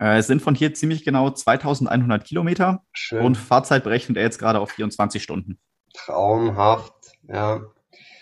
Äh, 0.00 0.18
es 0.18 0.26
sind 0.26 0.42
von 0.42 0.54
hier 0.54 0.74
ziemlich 0.74 1.04
genau 1.04 1.30
2100 1.30 2.24
Kilometer 2.24 2.82
Schön. 2.92 3.22
und 3.22 3.36
Fahrzeit 3.36 3.84
berechnet 3.84 4.16
er 4.16 4.24
jetzt 4.24 4.38
gerade 4.38 4.60
auf 4.60 4.72
24 4.72 5.22
Stunden. 5.22 5.58
Traumhaft, 5.92 6.94
ja. 7.28 7.60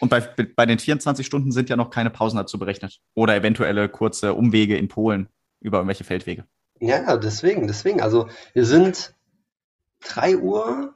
Und 0.00 0.08
bei, 0.08 0.20
bei 0.20 0.66
den 0.66 0.80
24 0.80 1.24
Stunden 1.24 1.52
sind 1.52 1.70
ja 1.70 1.76
noch 1.76 1.90
keine 1.90 2.10
Pausen 2.10 2.36
dazu 2.36 2.58
berechnet. 2.58 2.98
Oder 3.14 3.36
eventuelle 3.36 3.88
kurze 3.88 4.34
Umwege 4.34 4.76
in 4.76 4.88
Polen 4.88 5.28
über 5.60 5.78
irgendwelche 5.78 6.04
Feldwege. 6.04 6.44
Ja, 6.82 7.16
deswegen, 7.16 7.68
deswegen. 7.68 8.00
Also 8.02 8.28
wir 8.54 8.66
sind 8.66 9.14
3 10.00 10.36
Uhr 10.38 10.94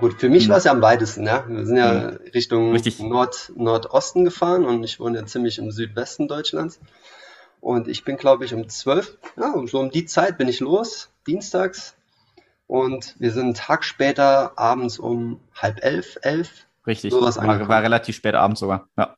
Gut, 0.00 0.20
für 0.20 0.28
mich 0.28 0.46
mhm. 0.46 0.50
war 0.52 0.58
es 0.58 0.64
ja 0.64 0.70
am 0.70 0.82
weitesten, 0.82 1.26
ja. 1.26 1.44
Wir 1.48 1.66
sind 1.66 1.76
ja 1.76 2.12
mhm. 2.12 2.18
Richtung 2.32 2.72
Richtig. 2.72 3.00
Nord, 3.00 3.52
Nordosten 3.56 4.24
gefahren 4.24 4.64
und 4.64 4.84
ich 4.84 5.00
wohne 5.00 5.18
ja 5.18 5.26
ziemlich 5.26 5.58
im 5.58 5.72
Südwesten 5.72 6.28
Deutschlands. 6.28 6.78
Und 7.60 7.88
ich 7.88 8.04
bin, 8.04 8.16
glaube 8.16 8.44
ich, 8.44 8.54
um 8.54 8.68
zwölf, 8.68 9.18
ja, 9.36 9.52
so 9.66 9.80
um 9.80 9.90
die 9.90 10.04
Zeit 10.04 10.38
bin 10.38 10.46
ich 10.46 10.60
los, 10.60 11.10
dienstags. 11.26 11.96
Und 12.68 13.16
wir 13.18 13.32
sind 13.32 13.44
einen 13.44 13.54
Tag 13.54 13.82
später, 13.82 14.52
abends 14.56 15.00
um 15.00 15.40
halb 15.54 15.82
elf, 15.82 16.18
elf. 16.22 16.66
Richtig, 16.86 17.12
sowas 17.12 17.36
war, 17.38 17.68
war 17.68 17.82
relativ 17.82 18.14
spät 18.14 18.36
abends 18.36 18.60
sogar, 18.60 18.88
ja. 18.96 19.16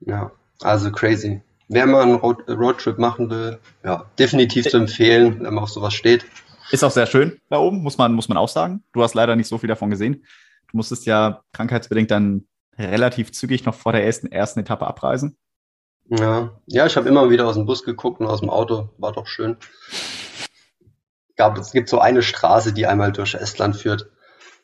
Ja, 0.00 0.32
also 0.62 0.90
crazy. 0.90 1.42
Wer 1.68 1.86
mal 1.86 2.02
einen 2.02 2.16
Road 2.16 2.48
Roadtrip 2.48 2.98
machen 2.98 3.30
will, 3.30 3.58
ja, 3.84 4.06
definitiv 4.18 4.68
zu 4.68 4.76
empfehlen, 4.76 5.42
wenn 5.42 5.54
man 5.54 5.64
auf 5.64 5.70
sowas 5.70 5.94
steht. 5.94 6.26
Ist 6.70 6.84
auch 6.84 6.90
sehr 6.90 7.06
schön 7.06 7.40
da 7.50 7.58
oben, 7.58 7.82
muss 7.82 7.98
man, 7.98 8.14
muss 8.14 8.28
man 8.28 8.38
auch 8.38 8.48
sagen. 8.48 8.82
Du 8.92 9.02
hast 9.02 9.14
leider 9.14 9.36
nicht 9.36 9.48
so 9.48 9.58
viel 9.58 9.68
davon 9.68 9.90
gesehen. 9.90 10.24
Du 10.70 10.76
musstest 10.76 11.06
ja 11.06 11.42
krankheitsbedingt 11.52 12.10
dann 12.10 12.46
relativ 12.78 13.32
zügig 13.32 13.64
noch 13.64 13.74
vor 13.74 13.92
der 13.92 14.04
ersten, 14.04 14.26
ersten 14.28 14.60
Etappe 14.60 14.86
abreisen. 14.86 15.36
Ja, 16.08 16.50
ja 16.66 16.86
ich 16.86 16.96
habe 16.96 17.08
immer 17.08 17.30
wieder 17.30 17.46
aus 17.46 17.54
dem 17.54 17.66
Bus 17.66 17.84
geguckt 17.84 18.20
und 18.20 18.26
aus 18.26 18.40
dem 18.40 18.50
Auto. 18.50 18.88
War 18.98 19.12
doch 19.12 19.26
schön. 19.26 19.56
Gab, 21.36 21.58
es 21.58 21.72
gibt 21.72 21.88
so 21.88 21.98
eine 21.98 22.22
Straße, 22.22 22.72
die 22.72 22.86
einmal 22.86 23.12
durch 23.12 23.34
Estland 23.34 23.76
führt. 23.76 24.10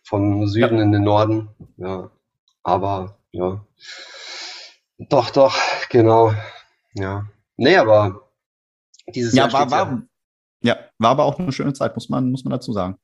Vom 0.02 0.46
Süden 0.46 0.78
ja. 0.78 0.82
in 0.82 0.92
den 0.92 1.04
Norden. 1.04 1.50
Ja, 1.76 2.10
aber 2.62 3.18
ja. 3.32 3.64
Doch, 4.98 5.30
doch, 5.30 5.56
genau. 5.90 6.32
Ja. 6.94 7.26
Nee, 7.56 7.76
aber 7.76 8.30
dieses 9.14 9.34
ja, 9.34 9.48
Jahr 9.48 9.52
war, 9.52 9.70
war, 9.70 10.02
ja, 10.62 10.76
war 10.98 11.10
aber 11.10 11.24
auch 11.24 11.38
eine 11.38 11.52
schöne 11.52 11.72
Zeit, 11.72 11.94
muss 11.94 12.08
man, 12.08 12.30
muss 12.30 12.44
man 12.44 12.52
dazu 12.52 12.72
sagen. 12.72 12.98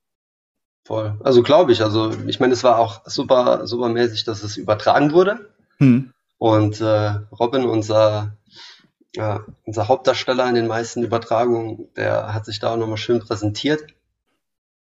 Voll. 0.86 1.18
Also 1.24 1.42
glaube 1.42 1.72
ich. 1.72 1.82
Also 1.82 2.12
ich 2.26 2.40
meine, 2.40 2.52
es 2.52 2.62
war 2.62 2.78
auch 2.78 3.02
super, 3.06 3.66
super 3.66 3.88
mäßig, 3.88 4.24
dass 4.24 4.42
es 4.42 4.56
übertragen 4.56 5.12
wurde. 5.12 5.50
Hm. 5.78 6.12
Und 6.38 6.80
äh, 6.80 7.14
Robin, 7.32 7.64
unser, 7.64 8.36
ja, 9.14 9.44
unser 9.64 9.88
Hauptdarsteller 9.88 10.48
in 10.48 10.54
den 10.54 10.66
meisten 10.66 11.02
Übertragungen, 11.02 11.88
der 11.94 12.34
hat 12.34 12.44
sich 12.44 12.58
da 12.58 12.72
auch 12.72 12.76
nochmal 12.76 12.98
schön 12.98 13.20
präsentiert. 13.20 13.94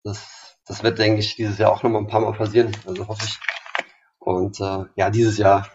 Das, 0.04 0.58
das 0.66 0.82
wird, 0.82 0.98
denke 0.98 1.20
ich, 1.20 1.36
dieses 1.36 1.60
Jahr 1.60 1.72
auch 1.72 1.84
nochmal 1.84 2.02
ein 2.02 2.08
paar 2.08 2.22
Mal 2.22 2.34
passieren. 2.34 2.76
Also 2.88 3.08
hoffe 3.08 3.26
ich. 3.26 3.40
Und 4.18 4.60
äh, 4.60 4.86
ja, 4.96 5.10
dieses 5.12 5.38
Jahr 5.38 5.68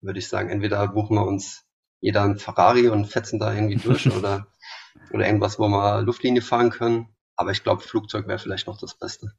würde 0.00 0.18
ich 0.18 0.28
sagen, 0.28 0.48
entweder 0.48 0.88
buchen 0.88 1.16
wir 1.16 1.26
uns 1.26 1.66
jeder 2.00 2.22
ein 2.22 2.38
Ferrari 2.38 2.88
und 2.88 3.06
fetzen 3.06 3.38
da 3.38 3.52
irgendwie 3.52 3.76
durch 3.76 4.10
oder 4.16 4.46
oder 5.12 5.26
irgendwas, 5.26 5.58
wo 5.58 5.68
wir 5.68 6.02
Luftlinie 6.02 6.42
fahren 6.42 6.70
können. 6.70 7.08
Aber 7.36 7.50
ich 7.52 7.62
glaube, 7.62 7.82
Flugzeug 7.82 8.28
wäre 8.28 8.38
vielleicht 8.38 8.66
noch 8.66 8.78
das 8.78 8.94
Beste. 8.94 9.32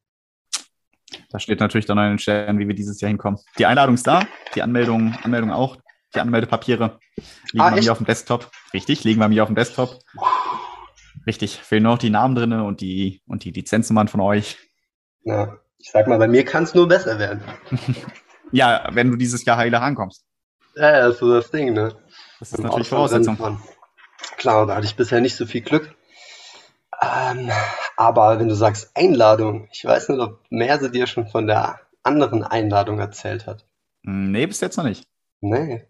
Da 1.29 1.39
steht 1.39 1.59
natürlich 1.59 1.85
dann 1.85 1.99
an 1.99 2.09
den 2.09 2.19
Stellen, 2.19 2.59
wie 2.59 2.67
wir 2.67 2.75
dieses 2.75 2.99
Jahr 3.01 3.09
hinkommen. 3.09 3.39
Die 3.57 3.65
Einladung 3.65 3.95
ist 3.95 4.07
da, 4.07 4.25
die 4.55 4.61
Anmeldung, 4.61 5.15
Anmeldung 5.23 5.51
auch, 5.51 5.77
die 6.15 6.19
Anmeldepapiere 6.19 6.99
liegen 7.51 7.61
ah, 7.61 7.69
bei 7.69 7.81
mir 7.81 7.91
auf 7.91 7.99
dem 7.99 8.07
Desktop. 8.07 8.51
Richtig, 8.73 9.03
liegen 9.03 9.19
bei 9.19 9.29
mir 9.29 9.43
auf 9.43 9.49
dem 9.49 9.55
Desktop. 9.55 9.99
Richtig, 11.25 11.57
fehlen 11.57 11.83
noch 11.83 11.97
die 11.97 12.09
Namen 12.09 12.35
drin 12.35 12.53
und 12.53 12.81
die, 12.81 13.21
und 13.27 13.43
die 13.43 13.51
Lizenznummern 13.51 14.07
von 14.07 14.21
euch. 14.21 14.57
Ja, 15.23 15.57
ich 15.77 15.91
sag 15.91 16.07
mal, 16.07 16.17
bei 16.17 16.27
mir 16.27 16.43
kann 16.43 16.63
es 16.63 16.73
nur 16.73 16.87
besser 16.87 17.19
werden. 17.19 17.41
ja, 18.51 18.89
wenn 18.91 19.11
du 19.11 19.17
dieses 19.17 19.45
Jahr 19.45 19.57
heile 19.57 19.79
ankommst. 19.81 20.25
Ja, 20.75 21.01
das 21.01 21.13
ist 21.13 21.19
so 21.19 21.33
das 21.33 21.51
Ding, 21.51 21.73
ne? 21.73 21.95
Das 22.41 22.53
ist 22.53 22.59
natürlich 22.63 22.89
Voraussetzung. 22.89 23.37
Klar, 24.37 24.65
da 24.65 24.75
hatte 24.75 24.87
ich 24.87 24.95
bisher 24.95 25.21
nicht 25.21 25.35
so 25.35 25.45
viel 25.45 25.61
Glück. 25.61 25.93
Ähm, 26.99 27.51
aber 27.97 28.39
wenn 28.39 28.47
du 28.47 28.55
sagst 28.55 28.89
Einladung, 28.95 29.69
ich 29.71 29.85
weiß 29.85 30.09
nicht, 30.09 30.19
ob 30.19 30.39
Merse 30.49 30.89
dir 30.89 31.05
schon 31.05 31.27
von 31.27 31.45
der 31.45 31.79
anderen 32.01 32.43
Einladung 32.43 32.97
erzählt 32.97 33.45
hat. 33.45 33.63
Nee, 34.01 34.47
bis 34.47 34.59
jetzt 34.59 34.77
noch 34.77 34.85
nicht. 34.85 35.07
Nee. 35.41 35.85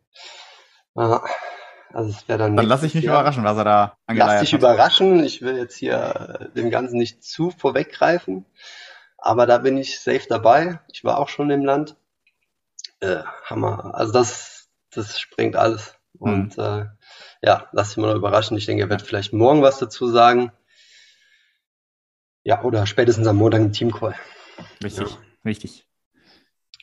also 0.93 2.09
es 2.09 2.27
wäre 2.27 2.39
dann. 2.39 2.57
Dann 2.57 2.65
lass 2.65 2.83
ich 2.83 2.95
mich 2.95 3.05
Jahr. 3.05 3.21
überraschen, 3.21 3.45
was 3.45 3.57
er 3.57 3.63
da 3.63 3.97
angeleiert 4.05 4.33
Lass 4.33 4.41
dich 4.41 4.51
hat. 4.51 4.59
überraschen. 4.59 5.23
Ich 5.23 5.41
will 5.41 5.55
jetzt 5.55 5.77
hier 5.77 6.49
dem 6.53 6.69
Ganzen 6.69 6.97
nicht 6.97 7.23
zu 7.23 7.51
vorweggreifen. 7.51 8.45
Aber 9.17 9.45
da 9.45 9.59
bin 9.59 9.77
ich 9.77 10.01
safe 10.01 10.25
dabei. 10.27 10.81
Ich 10.91 11.05
war 11.05 11.17
auch 11.17 11.29
schon 11.29 11.49
im 11.49 11.63
Land. 11.63 11.95
Äh, 12.99 13.23
Hammer. 13.45 13.95
Also 13.95 14.11
das, 14.11 14.67
das 14.93 15.17
springt 15.17 15.55
alles. 15.55 15.95
Mhm. 16.21 16.33
Und 16.33 16.57
äh, 16.57 16.85
ja, 17.41 17.67
lass 17.71 17.89
dich 17.89 17.97
mal 17.97 18.15
überraschen. 18.15 18.57
Ich 18.57 18.65
denke, 18.65 18.83
er 18.83 18.89
wird 18.89 19.01
vielleicht 19.01 19.33
morgen 19.33 19.61
was 19.61 19.79
dazu 19.79 20.07
sagen. 20.07 20.51
Ja, 22.43 22.63
oder 22.63 22.85
spätestens 22.87 23.27
am 23.27 23.37
Montag 23.37 23.61
im 23.61 23.71
Teamcall. 23.71 24.15
Richtig, 24.83 25.09
ja. 25.09 25.17
richtig. 25.45 25.85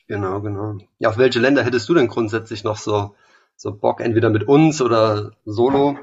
Genau, 0.07 0.41
genau. 0.41 0.77
Ja, 0.97 1.09
auf 1.09 1.17
welche 1.17 1.39
Länder 1.39 1.63
hättest 1.63 1.87
du 1.89 1.93
denn 1.93 2.07
grundsätzlich 2.07 2.63
noch 2.63 2.77
so, 2.77 3.15
so 3.55 3.75
Bock, 3.75 4.01
entweder 4.01 4.29
mit 4.29 4.43
uns 4.43 4.81
oder 4.81 5.31
solo? 5.45 5.99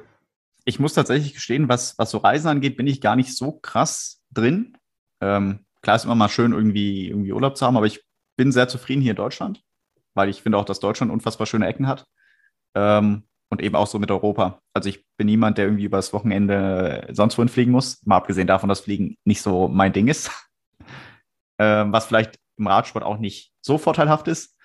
Ich 0.65 0.79
muss 0.79 0.95
tatsächlich 0.95 1.35
gestehen, 1.35 1.69
was, 1.69 1.99
was 1.99 2.11
so 2.11 2.19
Reisen 2.19 2.49
angeht, 2.49 2.77
bin 2.77 2.87
ich 2.87 3.01
gar 3.01 3.17
nicht 3.17 3.37
so 3.37 3.53
krass 3.53 4.23
drin. 4.31 4.77
Ähm, 5.21 5.65
klar 5.81 5.97
ist 5.97 6.05
immer 6.05 6.15
mal 6.15 6.29
schön, 6.29 6.53
irgendwie, 6.53 7.09
irgendwie 7.09 7.33
Urlaub 7.33 7.57
zu 7.57 7.67
haben, 7.67 7.77
aber 7.77 7.87
ich 7.87 8.05
bin 8.37 8.53
sehr 8.53 8.69
zufrieden 8.69 9.01
hier 9.01 9.13
in 9.13 9.17
Deutschland, 9.17 9.63
weil 10.15 10.29
ich 10.29 10.43
finde 10.43 10.59
auch, 10.59 10.65
dass 10.65 10.81
Deutschland 10.81 11.11
unfassbar 11.11 11.47
schöne 11.47 11.67
Ecken 11.67 11.87
hat. 11.87 12.07
Ähm, 12.77 13.23
und 13.51 13.63
eben 13.63 13.77
auch 13.77 13.87
so 13.87 13.99
mit 13.99 14.11
Europa. 14.11 14.61
Also 14.75 14.89
ich 14.89 15.05
bin 15.17 15.27
niemand, 15.27 15.57
der 15.57 15.67
irgendwie 15.67 15.85
übers 15.85 16.13
Wochenende 16.13 17.09
sonst 17.13 17.39
wohin 17.39 17.49
fliegen 17.49 17.73
muss. 17.73 18.05
Mal 18.05 18.17
abgesehen 18.17 18.47
davon, 18.47 18.69
dass 18.69 18.81
Fliegen 18.81 19.17
nicht 19.25 19.41
so 19.41 19.69
mein 19.69 19.93
Ding 19.93 20.09
ist. 20.09 20.31
ähm, 21.59 21.93
was 21.93 22.07
vielleicht 22.07 22.37
im 22.59 22.67
Radsport 22.67 23.05
auch 23.05 23.19
nicht 23.19 23.53
so 23.65 23.79
vorteilhaft 23.79 24.29
ist. 24.29 24.57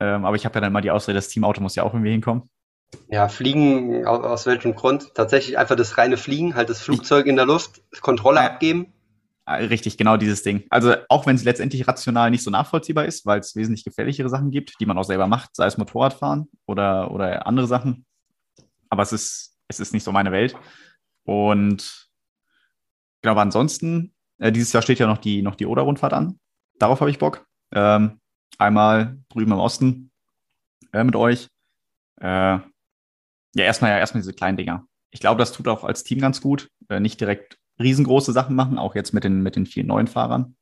Ähm, 0.00 0.24
aber 0.24 0.36
ich 0.36 0.44
habe 0.44 0.54
ja 0.56 0.60
dann 0.60 0.72
mal 0.72 0.80
die 0.80 0.90
Ausrede, 0.90 1.16
das 1.16 1.28
Teamauto 1.28 1.60
muss 1.60 1.76
ja 1.76 1.82
auch 1.82 1.92
irgendwie 1.92 2.10
hinkommen. 2.10 2.48
Ja, 3.08 3.28
Fliegen, 3.28 4.06
aus 4.06 4.46
welchem 4.46 4.74
Grund? 4.74 5.14
Tatsächlich 5.14 5.58
einfach 5.58 5.76
das 5.76 5.98
reine 5.98 6.16
Fliegen, 6.16 6.54
halt 6.54 6.70
das 6.70 6.80
Flugzeug 6.80 7.26
in 7.26 7.36
der 7.36 7.46
Luft, 7.46 7.82
Kontrolle 8.00 8.40
ja. 8.40 8.46
abgeben. 8.46 8.92
Ah, 9.46 9.56
richtig, 9.56 9.98
genau 9.98 10.16
dieses 10.16 10.42
Ding. 10.42 10.64
Also 10.70 10.94
auch 11.10 11.26
wenn 11.26 11.36
es 11.36 11.44
letztendlich 11.44 11.86
rational 11.86 12.30
nicht 12.30 12.42
so 12.42 12.50
nachvollziehbar 12.50 13.04
ist, 13.04 13.26
weil 13.26 13.40
es 13.40 13.54
wesentlich 13.54 13.84
gefährlichere 13.84 14.30
Sachen 14.30 14.50
gibt, 14.50 14.80
die 14.80 14.86
man 14.86 14.96
auch 14.96 15.04
selber 15.04 15.26
macht, 15.26 15.54
sei 15.54 15.66
es 15.66 15.76
Motorradfahren 15.76 16.48
oder, 16.66 17.10
oder 17.10 17.46
andere 17.46 17.66
Sachen. 17.66 18.06
Aber 18.88 19.02
es 19.02 19.12
ist, 19.12 19.58
es 19.68 19.80
ist 19.80 19.92
nicht 19.92 20.02
so 20.02 20.12
meine 20.12 20.32
Welt. 20.32 20.56
Und 21.24 22.08
genau, 23.20 23.32
aber 23.32 23.42
ansonsten, 23.42 24.14
äh, 24.38 24.50
dieses 24.50 24.72
Jahr 24.72 24.82
steht 24.82 24.98
ja 24.98 25.06
noch 25.06 25.18
die, 25.18 25.42
noch 25.42 25.56
die 25.56 25.66
Oder-Rundfahrt 25.66 26.14
an. 26.14 26.38
Darauf 26.78 27.00
habe 27.00 27.10
ich 27.10 27.18
Bock. 27.18 27.46
Ähm, 27.72 28.20
einmal 28.56 29.18
drüben 29.28 29.52
im 29.52 29.58
Osten 29.58 30.10
äh, 30.92 31.04
mit 31.04 31.16
euch. 31.16 31.48
Äh, 32.20 32.26
ja, 32.26 32.62
erstmal 33.56 33.90
ja 33.90 33.98
erstmal 33.98 34.22
diese 34.22 34.32
kleinen 34.32 34.56
Dinger. 34.56 34.86
Ich 35.10 35.20
glaube, 35.20 35.38
das 35.38 35.52
tut 35.52 35.68
auch 35.68 35.84
als 35.84 36.02
Team 36.02 36.20
ganz 36.20 36.40
gut. 36.40 36.70
Äh, 36.88 37.00
nicht 37.00 37.20
direkt 37.20 37.58
riesengroße 37.78 38.32
Sachen 38.32 38.56
machen, 38.56 38.78
auch 38.78 38.94
jetzt 38.94 39.12
mit 39.12 39.24
den, 39.24 39.42
mit 39.42 39.56
den 39.56 39.66
vielen 39.66 39.88
neuen 39.88 40.06
Fahrern. 40.06 40.56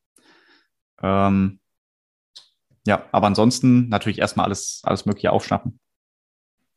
Ähm, 1.01 1.59
ja, 2.85 3.05
aber 3.11 3.27
ansonsten 3.27 3.89
natürlich 3.89 4.19
erstmal 4.19 4.45
alles, 4.45 4.81
alles 4.83 5.05
Mögliche 5.05 5.31
aufschnappen. 5.31 5.79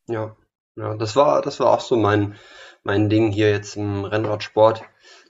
Ja, 0.07 0.35
ja, 0.75 0.95
das 0.95 1.15
war, 1.15 1.41
das 1.41 1.59
war 1.59 1.71
auch 1.71 1.81
so 1.81 1.97
mein, 1.97 2.35
mein 2.83 3.09
Ding 3.09 3.31
hier 3.31 3.49
jetzt 3.49 3.75
im 3.75 4.05
Rennradsport, 4.05 4.83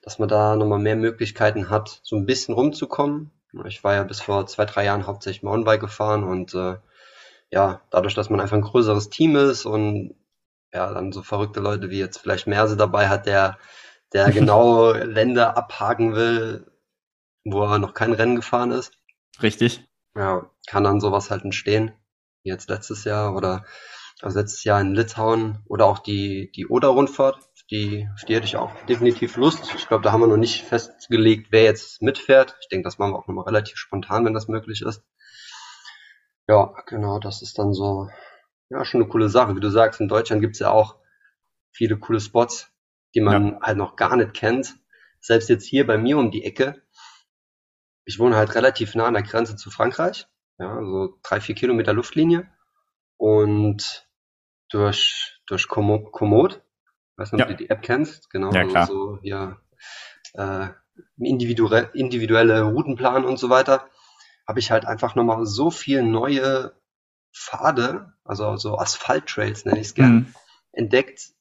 dass 0.04 0.20
man 0.20 0.30
da 0.30 0.56
nochmal 0.56 0.80
mehr 0.80 0.96
Möglichkeiten 0.96 1.70
hat, 1.70 2.00
so 2.04 2.16
ein 2.16 2.26
bisschen 2.26 2.54
rumzukommen. 2.54 3.32
Ich 3.66 3.84
war 3.84 3.96
ja 3.96 4.04
bis 4.04 4.22
vor 4.22 4.46
zwei, 4.46 4.66
drei 4.66 4.86
Jahren 4.86 5.08
hauptsächlich 5.08 5.42
Mountainbike 5.42 5.82
gefahren 5.82 6.24
und 6.24 6.54
äh, 6.54 6.78
ja, 7.50 7.82
dadurch, 7.90 8.14
dass 8.14 8.30
man 8.30 8.42
einfach 8.42 8.58
ein 8.58 8.62
größeres 8.62 9.10
Team 9.10 9.36
ist 9.36 9.66
und 9.66 10.16
ja, 10.74 10.94
dann 10.94 11.12
so 11.12 11.24
verrückte 11.24 11.62
Leute 11.62 11.90
wie 11.90 12.00
jetzt 12.00 12.18
vielleicht 12.18 12.46
Merse 12.46 12.78
dabei 12.78 13.08
hat, 13.08 13.26
der 13.26 13.58
der 14.14 14.32
genau 14.32 14.92
Länder 14.94 15.58
abhaken 15.58 16.16
will, 16.16 16.72
wo 17.44 17.64
er 17.64 17.80
noch 17.80 17.94
kein 17.94 18.14
Rennen 18.14 18.36
gefahren 18.36 18.72
ist. 18.72 18.94
Richtig. 19.42 19.88
Ja, 20.16 20.50
kann 20.68 20.84
dann 20.84 21.00
sowas 21.00 21.32
halt 21.32 21.44
entstehen. 21.44 21.92
Wie 22.44 22.50
jetzt 22.50 22.70
letztes 22.70 23.04
Jahr 23.04 23.36
oder 23.36 23.66
also 24.22 24.40
letztes 24.40 24.64
Jahr 24.64 24.82
in 24.82 24.96
Litauen 24.96 25.60
oder 25.66 25.86
auch 25.86 26.00
die, 26.00 26.52
die 26.56 26.68
Oder-Rundfahrt. 26.68 27.38
Die, 27.70 28.08
auf 28.16 28.24
die 28.24 28.36
hätte 28.36 28.46
ich 28.46 28.56
auch 28.56 28.72
definitiv 28.86 29.36
Lust. 29.36 29.74
Ich 29.76 29.88
glaube, 29.88 30.04
da 30.04 30.12
haben 30.12 30.22
wir 30.22 30.28
noch 30.28 30.38
nicht 30.38 30.64
festgelegt, 30.64 31.48
wer 31.52 31.64
jetzt 31.64 32.02
mitfährt. 32.02 32.56
Ich 32.62 32.70
denke, 32.70 32.86
das 32.86 32.98
machen 32.98 33.12
wir 33.12 33.20
auch 33.20 33.28
nochmal 33.28 33.46
relativ 33.46 33.78
spontan, 33.78 34.26
wenn 34.26 34.34
das 34.34 34.48
möglich 34.48 34.82
ist. 34.82 35.04
Ja, 36.48 36.74
genau, 36.86 37.20
das 37.20 37.42
ist 37.42 37.60
dann 37.60 37.74
so, 37.74 38.10
ja, 38.70 38.86
schon 38.86 39.02
eine 39.02 39.10
coole 39.10 39.28
Sache. 39.28 39.56
Wie 39.56 39.60
du 39.60 39.70
sagst, 39.70 40.00
in 40.00 40.08
Deutschland 40.08 40.42
gibt's 40.42 40.60
ja 40.60 40.72
auch 40.72 40.96
viele 41.72 41.98
coole 41.98 42.22
Spots, 42.22 42.72
die 43.18 43.22
man 43.22 43.54
ja. 43.54 43.60
halt 43.64 43.78
noch 43.80 43.96
gar 43.96 44.16
nicht 44.16 44.36
kennt. 44.36 44.76
Selbst 45.20 45.50
jetzt 45.50 45.66
hier 45.66 45.88
bei 45.88 45.98
mir 45.98 46.20
um 46.20 46.30
die 46.30 46.44
Ecke. 46.44 46.84
Ich 48.06 48.20
wohne 48.20 48.36
halt 48.36 48.54
relativ 48.54 48.94
nah 48.94 49.08
an 49.08 49.16
der 49.16 49.24
Grenze 49.24 49.56
zu 49.56 49.72
Frankreich. 49.72 50.28
Ja, 50.60 50.76
so 50.76 51.18
drei, 51.24 51.42
vier 51.42 51.56
Kilometer 51.56 51.94
Luftlinie. 51.94 52.48
Und 53.18 54.08
durch, 54.70 55.42
durch 55.48 55.68
Komoot, 55.68 56.62
weiß 57.16 57.32
nicht, 57.32 57.42
ob 57.42 57.50
ja. 57.50 57.56
du 57.56 57.64
die 57.64 57.72
App 57.72 57.82
kennst, 57.82 58.30
genau, 58.30 58.52
ja, 58.52 58.66
klar. 58.66 58.86
so 58.86 59.18
hier 59.24 59.58
äh, 60.34 60.68
individuelle, 61.18 61.90
individuelle 61.96 62.62
Routenplan 62.62 63.26
und 63.26 63.40
so 63.40 63.50
weiter. 63.50 63.90
habe 64.48 64.60
ich 64.60 64.70
halt 64.70 64.86
einfach 64.86 65.16
nochmal 65.16 65.44
so 65.48 65.72
viel 65.72 66.04
neue 66.04 66.80
Pfade, 67.34 68.14
also 68.24 68.58
so 68.58 68.78
Asphalt-Trails 68.78 69.66
nenne 69.66 69.80
ich 69.80 69.88
es 69.88 69.94
gern, 69.96 70.14
mhm. 70.14 70.34
entdeckt, 70.72 71.32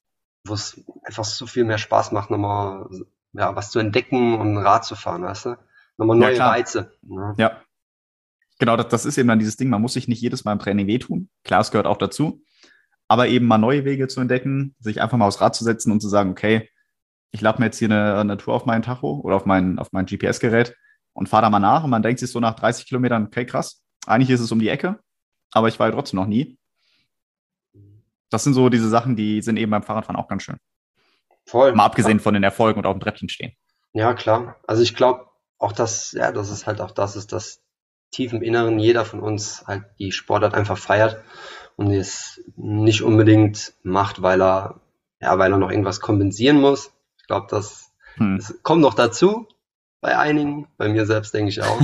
wo 0.48 0.54
es 0.54 0.80
einfach 1.04 1.24
so 1.24 1.46
viel 1.46 1.64
mehr 1.64 1.78
Spaß 1.78 2.12
macht, 2.12 2.30
nochmal 2.30 2.88
ja, 3.32 3.54
was 3.54 3.70
zu 3.70 3.78
entdecken 3.78 4.38
und 4.38 4.56
Rad 4.58 4.84
zu 4.84 4.96
fahren, 4.96 5.22
weißt 5.22 5.46
du? 5.46 5.56
Nochmal 5.98 6.16
neue 6.16 6.36
ja, 6.36 6.48
Reize. 6.48 6.92
Ja. 7.02 7.34
ja. 7.36 7.62
Genau, 8.58 8.76
das, 8.76 8.88
das 8.88 9.04
ist 9.04 9.18
eben 9.18 9.28
dann 9.28 9.38
dieses 9.38 9.56
Ding, 9.56 9.68
man 9.68 9.82
muss 9.82 9.94
sich 9.94 10.08
nicht 10.08 10.20
jedes 10.20 10.44
Mal 10.44 10.52
im 10.52 10.58
Training 10.58 10.86
wehtun. 10.86 11.28
Klar, 11.44 11.60
es 11.60 11.70
gehört 11.70 11.86
auch 11.86 11.98
dazu. 11.98 12.42
Aber 13.08 13.28
eben 13.28 13.46
mal 13.46 13.58
neue 13.58 13.84
Wege 13.84 14.08
zu 14.08 14.20
entdecken, 14.20 14.74
sich 14.80 15.00
einfach 15.00 15.16
mal 15.16 15.26
aufs 15.26 15.40
Rad 15.40 15.54
zu 15.54 15.62
setzen 15.62 15.92
und 15.92 16.00
zu 16.00 16.08
sagen, 16.08 16.30
okay, 16.30 16.68
ich 17.30 17.40
lade 17.40 17.60
mir 17.60 17.66
jetzt 17.66 17.78
hier 17.78 17.90
eine, 17.90 18.18
eine 18.18 18.36
Tour 18.36 18.54
auf 18.54 18.66
meinen 18.66 18.82
Tacho 18.82 19.20
oder 19.20 19.36
auf 19.36 19.44
mein, 19.44 19.78
auf 19.78 19.92
mein 19.92 20.06
GPS-Gerät 20.06 20.74
und 21.12 21.28
fahre 21.28 21.42
da 21.42 21.50
mal 21.50 21.60
nach 21.60 21.84
und 21.84 21.90
man 21.90 22.02
denkt 22.02 22.18
sich 22.18 22.30
so 22.30 22.40
nach 22.40 22.54
30 22.54 22.86
Kilometern, 22.86 23.26
okay, 23.26 23.44
krass, 23.44 23.82
eigentlich 24.06 24.30
ist 24.30 24.40
es 24.40 24.52
um 24.52 24.58
die 24.58 24.68
Ecke, 24.68 24.98
aber 25.52 25.68
ich 25.68 25.78
war 25.78 25.88
ja 25.88 25.92
trotzdem 25.92 26.18
noch 26.18 26.26
nie. 26.26 26.58
Das 28.30 28.44
sind 28.44 28.54
so 28.54 28.68
diese 28.68 28.88
Sachen, 28.88 29.16
die 29.16 29.42
sind 29.42 29.56
eben 29.56 29.70
beim 29.70 29.82
Fahrradfahren 29.82 30.20
auch 30.20 30.28
ganz 30.28 30.42
schön. 30.42 30.56
Voll. 31.44 31.74
Mal 31.74 31.84
abgesehen 31.84 32.20
von 32.20 32.34
den 32.34 32.42
Erfolgen 32.42 32.80
und 32.80 32.86
auf 32.86 32.94
dem 32.94 33.00
Treppchen 33.00 33.28
stehen. 33.28 33.52
Ja, 33.92 34.14
klar. 34.14 34.56
Also 34.66 34.82
ich 34.82 34.94
glaube 34.96 35.26
auch, 35.58 35.72
dass, 35.72 36.12
ja, 36.12 36.32
das 36.32 36.50
ist 36.50 36.66
halt 36.66 36.80
auch 36.80 36.90
das 36.90 37.16
ist, 37.16 37.32
dass 37.32 37.62
tief 38.10 38.32
im 38.32 38.42
Inneren 38.42 38.78
jeder 38.78 39.04
von 39.04 39.20
uns 39.20 39.64
halt 39.66 39.84
die 39.98 40.12
Sportart 40.12 40.54
einfach 40.54 40.78
feiert 40.78 41.22
und 41.76 41.90
es 41.90 42.40
nicht 42.56 43.02
unbedingt 43.02 43.74
macht, 43.82 44.22
weil 44.22 44.42
er, 44.42 44.80
ja, 45.20 45.38
weil 45.38 45.52
er 45.52 45.58
noch 45.58 45.70
irgendwas 45.70 46.00
kompensieren 46.00 46.60
muss. 46.60 46.92
Ich 47.18 47.26
glaube, 47.26 47.46
das, 47.50 47.92
hm. 48.14 48.38
das 48.38 48.62
kommt 48.62 48.82
noch 48.82 48.94
dazu 48.94 49.46
bei 50.00 50.18
einigen, 50.18 50.68
bei 50.76 50.88
mir 50.88 51.06
selbst 51.06 51.34
denke 51.34 51.50
ich 51.50 51.62
auch. 51.62 51.80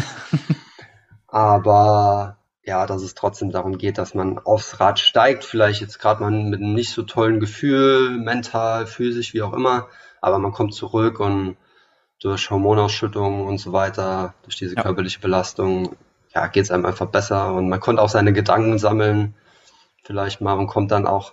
Aber 1.26 2.38
ja, 2.64 2.86
dass 2.86 3.02
es 3.02 3.14
trotzdem 3.14 3.50
darum 3.50 3.76
geht, 3.76 3.98
dass 3.98 4.14
man 4.14 4.38
aufs 4.38 4.78
Rad 4.78 5.00
steigt, 5.00 5.44
vielleicht 5.44 5.80
jetzt 5.80 5.98
gerade 5.98 6.22
mal 6.22 6.30
mit 6.30 6.60
einem 6.60 6.74
nicht 6.74 6.90
so 6.90 7.02
tollen 7.02 7.40
Gefühl, 7.40 8.10
mental, 8.10 8.86
physisch, 8.86 9.34
wie 9.34 9.42
auch 9.42 9.52
immer, 9.52 9.88
aber 10.20 10.38
man 10.38 10.52
kommt 10.52 10.74
zurück 10.74 11.18
und 11.18 11.56
durch 12.20 12.50
Hormonausschüttung 12.50 13.46
und 13.46 13.58
so 13.58 13.72
weiter, 13.72 14.34
durch 14.44 14.56
diese 14.56 14.76
ja. 14.76 14.82
körperliche 14.82 15.18
Belastung, 15.18 15.96
ja, 16.34 16.46
geht 16.46 16.64
es 16.64 16.70
einem 16.70 16.86
einfach 16.86 17.06
besser 17.06 17.52
und 17.54 17.68
man 17.68 17.80
konnte 17.80 18.00
auch 18.00 18.08
seine 18.08 18.32
Gedanken 18.32 18.78
sammeln, 18.78 19.34
vielleicht 20.04 20.40
mal 20.40 20.54
und 20.54 20.68
kommt 20.68 20.92
dann 20.92 21.06
auch 21.06 21.32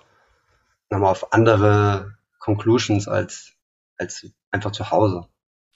nochmal 0.90 1.12
auf 1.12 1.32
andere 1.32 2.16
Conclusions 2.40 3.08
als, 3.08 3.54
als 3.98 4.26
einfach 4.50 4.72
zu 4.72 4.90
Hause. 4.90 5.28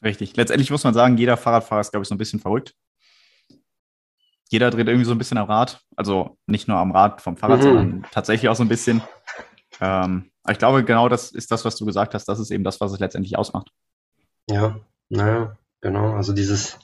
Richtig. 0.03 0.35
Letztendlich 0.35 0.71
muss 0.71 0.83
man 0.83 0.95
sagen, 0.95 1.17
jeder 1.17 1.37
Fahrradfahrer 1.37 1.81
ist, 1.81 1.91
glaube 1.91 2.01
ich, 2.01 2.09
so 2.09 2.15
ein 2.15 2.17
bisschen 2.17 2.39
verrückt 2.39 2.75
jeder 4.53 4.69
dreht 4.69 4.87
irgendwie 4.87 5.05
so 5.05 5.11
ein 5.13 5.17
bisschen 5.17 5.39
am 5.39 5.49
Rad. 5.49 5.81
Also 5.95 6.37
nicht 6.45 6.67
nur 6.67 6.77
am 6.77 6.91
Rad 6.91 7.21
vom 7.21 7.37
Fahrrad, 7.37 7.59
mhm. 7.59 7.63
sondern 7.63 8.05
tatsächlich 8.11 8.49
auch 8.49 8.55
so 8.55 8.63
ein 8.63 8.69
bisschen. 8.69 9.01
Ähm, 9.81 10.29
ich 10.47 10.59
glaube, 10.59 10.83
genau 10.83 11.09
das 11.09 11.31
ist 11.31 11.51
das, 11.51 11.65
was 11.65 11.75
du 11.75 11.85
gesagt 11.85 12.13
hast. 12.13 12.25
Das 12.25 12.39
ist 12.39 12.51
eben 12.51 12.63
das, 12.63 12.79
was 12.79 12.91
es 12.91 12.99
letztendlich 12.99 13.35
ausmacht. 13.35 13.71
Ja, 14.47 14.79
naja, 15.09 15.57
genau. 15.81 16.13
Also 16.13 16.33
dieses, 16.33 16.77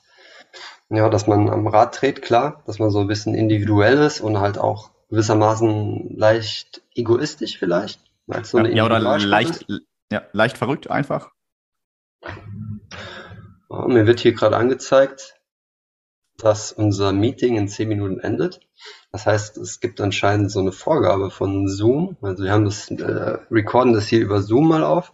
ja, 0.90 1.10
dass 1.10 1.28
man 1.28 1.48
am 1.48 1.68
Rad 1.68 2.02
dreht, 2.02 2.24
klar, 2.24 2.64
dass 2.66 2.80
man 2.80 2.90
so 2.90 3.02
ein 3.02 3.08
bisschen 3.08 3.36
individuell 3.36 4.00
ist 4.00 4.20
und 4.20 4.40
halt 4.40 4.58
auch 4.58 4.90
gewissermaßen 5.10 6.16
leicht 6.18 6.82
egoistisch 6.96 7.60
vielleicht. 7.60 8.02
So 8.44 8.58
ja, 8.58 8.68
ja, 8.68 8.86
oder 8.86 9.00
leicht, 9.00 9.68
ja, 10.12 10.24
leicht 10.32 10.58
verrückt 10.58 10.90
einfach. 10.90 11.30
Oh, 13.70 13.88
mir 13.88 14.08
wird 14.08 14.22
hier 14.22 14.34
gerade 14.34 14.58
angezeigt, 14.58 15.39
dass 16.44 16.72
unser 16.72 17.12
Meeting 17.12 17.58
in 17.58 17.68
zehn 17.68 17.90
Minuten 17.90 18.20
endet. 18.20 18.62
Das 19.12 19.26
heißt, 19.26 19.58
es 19.58 19.80
gibt 19.80 20.00
anscheinend 20.02 20.52
so 20.52 20.60
eine 20.60 20.72
Vorgabe 20.72 21.32
von 21.32 21.68
Zoom. 21.68 22.18
Also 22.22 22.44
wir 22.44 22.52
haben 22.52 22.66
das, 22.66 22.90
äh, 22.92 23.38
recorden 23.52 23.94
das 23.94 24.08
hier 24.08 24.20
über 24.20 24.42
Zoom 24.42 24.68
mal 24.68 24.84
auf. 24.84 25.14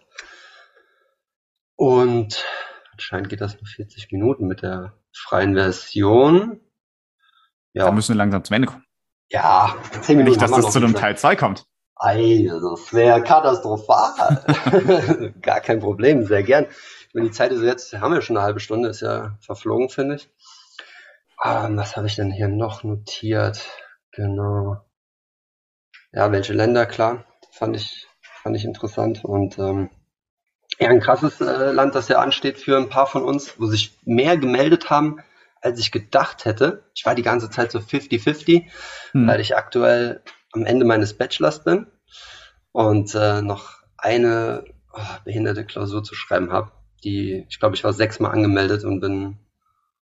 Und 1.76 2.46
anscheinend 2.94 3.30
geht 3.30 3.42
das 3.42 3.56
nur 3.56 3.68
40 3.68 4.12
Minuten 4.12 4.48
mit 4.48 4.62
der 4.62 4.94
freien 5.14 5.56
Version. 5.56 6.60
Ja. 7.74 7.86
Da 7.86 7.92
müssen 7.92 8.14
wir 8.14 8.18
langsam 8.18 8.44
zum 8.44 8.56
Ende 8.56 8.68
kommen. 8.68 8.86
Ja, 9.30 9.76
10 10.02 10.18
Minuten. 10.18 10.38
Nicht, 10.38 10.42
dass 10.42 10.52
das 10.52 10.72
zu 10.72 10.80
einem 10.80 10.94
Teil 10.94 11.18
2 11.18 11.36
kommt. 11.36 11.66
Ei, 11.98 12.50
das 12.50 12.94
wäre 12.94 13.24
katastrophal. 13.24 15.34
Gar 15.42 15.62
kein 15.62 15.80
Problem, 15.80 16.26
sehr 16.26 16.44
gern. 16.44 16.68
Wenn 17.14 17.24
die 17.24 17.32
Zeit 17.32 17.54
ist 17.54 17.62
jetzt, 17.62 17.94
haben 17.94 18.14
wir 18.14 18.22
schon 18.22 18.36
eine 18.36 18.46
halbe 18.46 18.60
Stunde, 18.60 18.90
ist 18.90 19.02
ja 19.02 19.38
verflogen, 19.40 19.90
finde 19.90 20.16
ich. 20.16 20.30
Ähm, 21.44 21.78
was 21.78 21.96
habe 21.96 22.08
ich 22.08 22.16
denn 22.16 22.32
hier 22.32 22.48
noch 22.48 22.84
notiert? 22.84 23.66
Genau. 24.12 24.78
Ja, 26.12 26.32
welche 26.32 26.54
Länder, 26.54 26.86
klar, 26.86 27.26
fand 27.52 27.76
ich, 27.76 28.08
fand 28.22 28.56
ich 28.56 28.64
interessant. 28.64 29.26
Und 29.26 29.60
ähm, 29.60 29.90
ja, 30.80 30.90
ein 30.90 31.02
krasses 31.02 31.42
äh, 31.42 31.72
Land, 31.72 31.96
das 31.96 32.08
ja 32.08 32.20
ansteht 32.20 32.58
für 32.58 32.78
ein 32.78 32.90
paar 32.90 33.08
von 33.08 33.24
uns, 33.24 33.60
wo 33.60 33.66
sich 33.66 33.98
mehr 34.04 34.38
gemeldet 34.38 34.90
haben, 34.90 35.20
als 35.62 35.80
ich 35.80 35.92
gedacht 35.92 36.46
hätte. 36.46 36.84
Ich 36.94 37.06
war 37.06 37.16
die 37.16 37.22
ganze 37.22 37.50
Zeit 37.50 37.72
so 37.72 37.80
50-50, 37.80 38.70
hm. 39.12 39.28
weil 39.28 39.40
ich 39.40 39.56
aktuell 39.56 40.22
am 40.54 40.66
Ende 40.66 40.86
meines 40.86 41.18
Bachelors 41.18 41.64
bin 41.64 41.88
und 42.72 43.14
äh, 43.16 43.42
noch 43.42 43.84
eine 43.98 44.64
oh, 44.94 45.02
behinderte 45.24 45.66
Klausur 45.66 46.04
zu 46.04 46.16
schreiben 46.16 46.52
habe. 46.52 46.72
Die, 47.04 47.46
ich 47.50 47.60
glaube, 47.60 47.76
ich 47.76 47.84
war 47.84 47.94
sechsmal 47.94 48.32
angemeldet 48.32 48.84
und 48.84 49.00
bin 49.00 49.38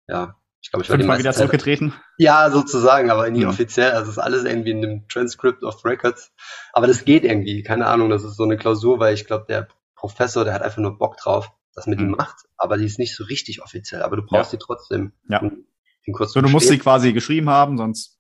ja 0.08 0.36
ich 0.64 0.72
glaube, 0.72 0.84
ich 0.84 0.90
war 0.90 0.98
Fünfmal 0.98 1.20
wieder 1.20 1.34
zurückgetreten? 1.34 1.94
Ja, 2.18 2.50
sozusagen, 2.50 3.12
aber 3.12 3.30
nie 3.30 3.42
ja. 3.42 3.50
offiziell. 3.50 3.92
Also 3.92 4.10
es 4.10 4.18
ist 4.18 4.24
alles 4.24 4.46
irgendwie 4.46 4.72
in 4.72 4.82
dem 4.82 5.08
Transcript 5.10 5.62
of 5.64 5.84
Records. 5.86 6.32
Aber 6.72 6.88
das 6.88 7.06
geht 7.06 7.24
irgendwie. 7.24 7.62
Keine 7.64 7.86
Ahnung, 7.86 8.10
das 8.10 8.24
ist 8.24 8.38
so 8.38 8.44
eine 8.44 8.58
Klausur, 8.58 9.00
weil 9.00 9.14
ich 9.14 9.26
glaube, 9.26 9.46
der 9.48 9.68
Professor, 9.96 10.46
der 10.46 10.54
hat 10.54 10.62
einfach 10.62 10.80
nur 10.80 10.98
Bock 10.98 11.18
drauf, 11.18 11.52
dass 11.76 11.86
man 11.86 11.98
die 11.98 12.06
mhm. 12.06 12.12
macht. 12.12 12.38
Aber 12.58 12.78
die 12.78 12.86
ist 12.86 12.98
nicht 12.98 13.16
so 13.16 13.26
richtig 13.26 13.62
offiziell. 13.62 14.02
Aber 14.02 14.16
du 14.16 14.24
brauchst 14.24 14.54
ja. 14.54 14.58
die 14.58 14.66
trotzdem. 14.66 15.12
Ja. 15.28 15.40
Den, 15.40 15.68
den 16.08 16.16
so, 16.26 16.42
du 16.42 16.50
musst 16.50 16.70
sie 16.70 16.80
quasi 16.80 17.14
geschrieben 17.14 17.50
haben, 17.50 17.78
sonst 17.78 18.18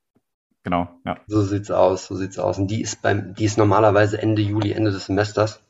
Genau, 0.63 0.88
ja. 1.06 1.19
So 1.27 1.41
sieht's 1.41 1.71
aus, 1.71 2.08
so 2.08 2.15
sieht's 2.15 2.39
aus. 2.39 2.58
Und 2.58 2.67
die 2.67 2.82
ist 2.82 3.01
beim, 3.01 3.36
die 3.36 3.43
ist 3.43 3.58
normalerweise 3.58 4.21
Ende 4.21 4.41
Juli, 4.41 4.71
Ende 4.71 4.91
des 4.91 5.06
Semesters. 5.06 5.62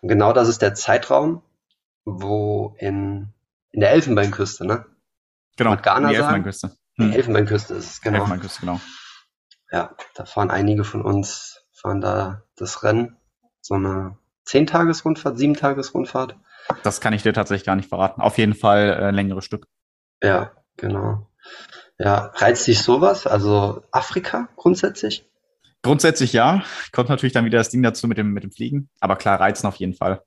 Und 0.00 0.08
genau 0.08 0.32
das 0.32 0.48
ist 0.48 0.62
der 0.62 0.74
Zeitraum, 0.74 1.42
wo 2.06 2.74
in, 2.78 3.28
in 3.70 3.80
der 3.80 3.90
Elfenbeinküste, 3.90 4.66
ne? 4.66 4.86
Genau, 5.58 5.76
Ghana 5.76 6.08
die 6.08 6.14
Elfenbeinküste. 6.14 6.70
Hm. 6.96 7.10
Die 7.10 7.16
Elfenbeinküste 7.16 7.74
ist 7.74 7.90
es, 7.90 8.00
genau. 8.00 8.18
Elfenbeinküste, 8.18 8.60
genau. 8.60 8.80
Ja, 9.70 9.94
da 10.14 10.24
fahren 10.24 10.50
einige 10.50 10.84
von 10.84 11.02
uns, 11.02 11.64
fahren 11.72 12.00
da 12.00 12.44
das 12.56 12.82
Rennen. 12.84 13.16
So 13.60 13.74
eine 13.74 14.16
Zehntagesrundfahrt, 14.44 15.36
Sieben-Tages-Rundfahrt. 15.36 16.36
Das 16.84 17.00
kann 17.00 17.12
ich 17.12 17.22
dir 17.22 17.34
tatsächlich 17.34 17.66
gar 17.66 17.76
nicht 17.76 17.88
verraten. 17.88 18.22
Auf 18.22 18.38
jeden 18.38 18.54
Fall 18.54 18.98
äh, 19.00 19.10
längere 19.10 19.42
Stück. 19.42 19.66
Ja, 20.22 20.52
genau. 20.76 21.28
Ja, 21.98 22.32
reizt 22.36 22.66
dich 22.66 22.80
sowas? 22.80 23.26
Also 23.26 23.82
Afrika 23.90 24.48
grundsätzlich? 24.56 25.28
Grundsätzlich 25.82 26.32
ja. 26.32 26.62
Kommt 26.92 27.08
natürlich 27.08 27.32
dann 27.32 27.44
wieder 27.44 27.58
das 27.58 27.70
Ding 27.70 27.82
dazu 27.82 28.06
mit 28.06 28.16
dem, 28.16 28.30
mit 28.30 28.44
dem 28.44 28.52
Fliegen. 28.52 28.88
Aber 29.00 29.16
klar, 29.16 29.40
reizen 29.40 29.66
auf 29.66 29.76
jeden 29.76 29.94
Fall. 29.94 30.22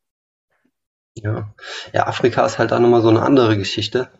Ja. 1.15 1.54
Ja, 1.94 2.08
Afrika 2.08 2.46
ist 2.46 2.60
halt 2.60 2.74
auch 2.74 2.80
nochmal 2.80 3.02
so 3.02 3.10
eine 3.10 3.22
andere 3.22 3.58
Geschichte 3.58 4.12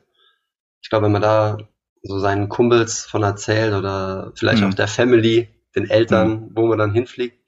ich 0.81 0.89
glaube, 0.89 1.05
wenn 1.05 1.11
man 1.11 1.21
da 1.21 1.57
so 2.03 2.19
seinen 2.19 2.49
Kumpels 2.49 3.05
von 3.05 3.23
erzählt 3.23 3.73
oder 3.73 4.31
vielleicht 4.35 4.63
mhm. 4.63 4.69
auch 4.69 4.73
der 4.73 4.87
Family, 4.87 5.49
den 5.75 5.89
Eltern, 5.89 6.29
mhm. 6.29 6.51
wo 6.55 6.67
man 6.67 6.77
dann 6.77 6.93
hinfliegt, 6.93 7.39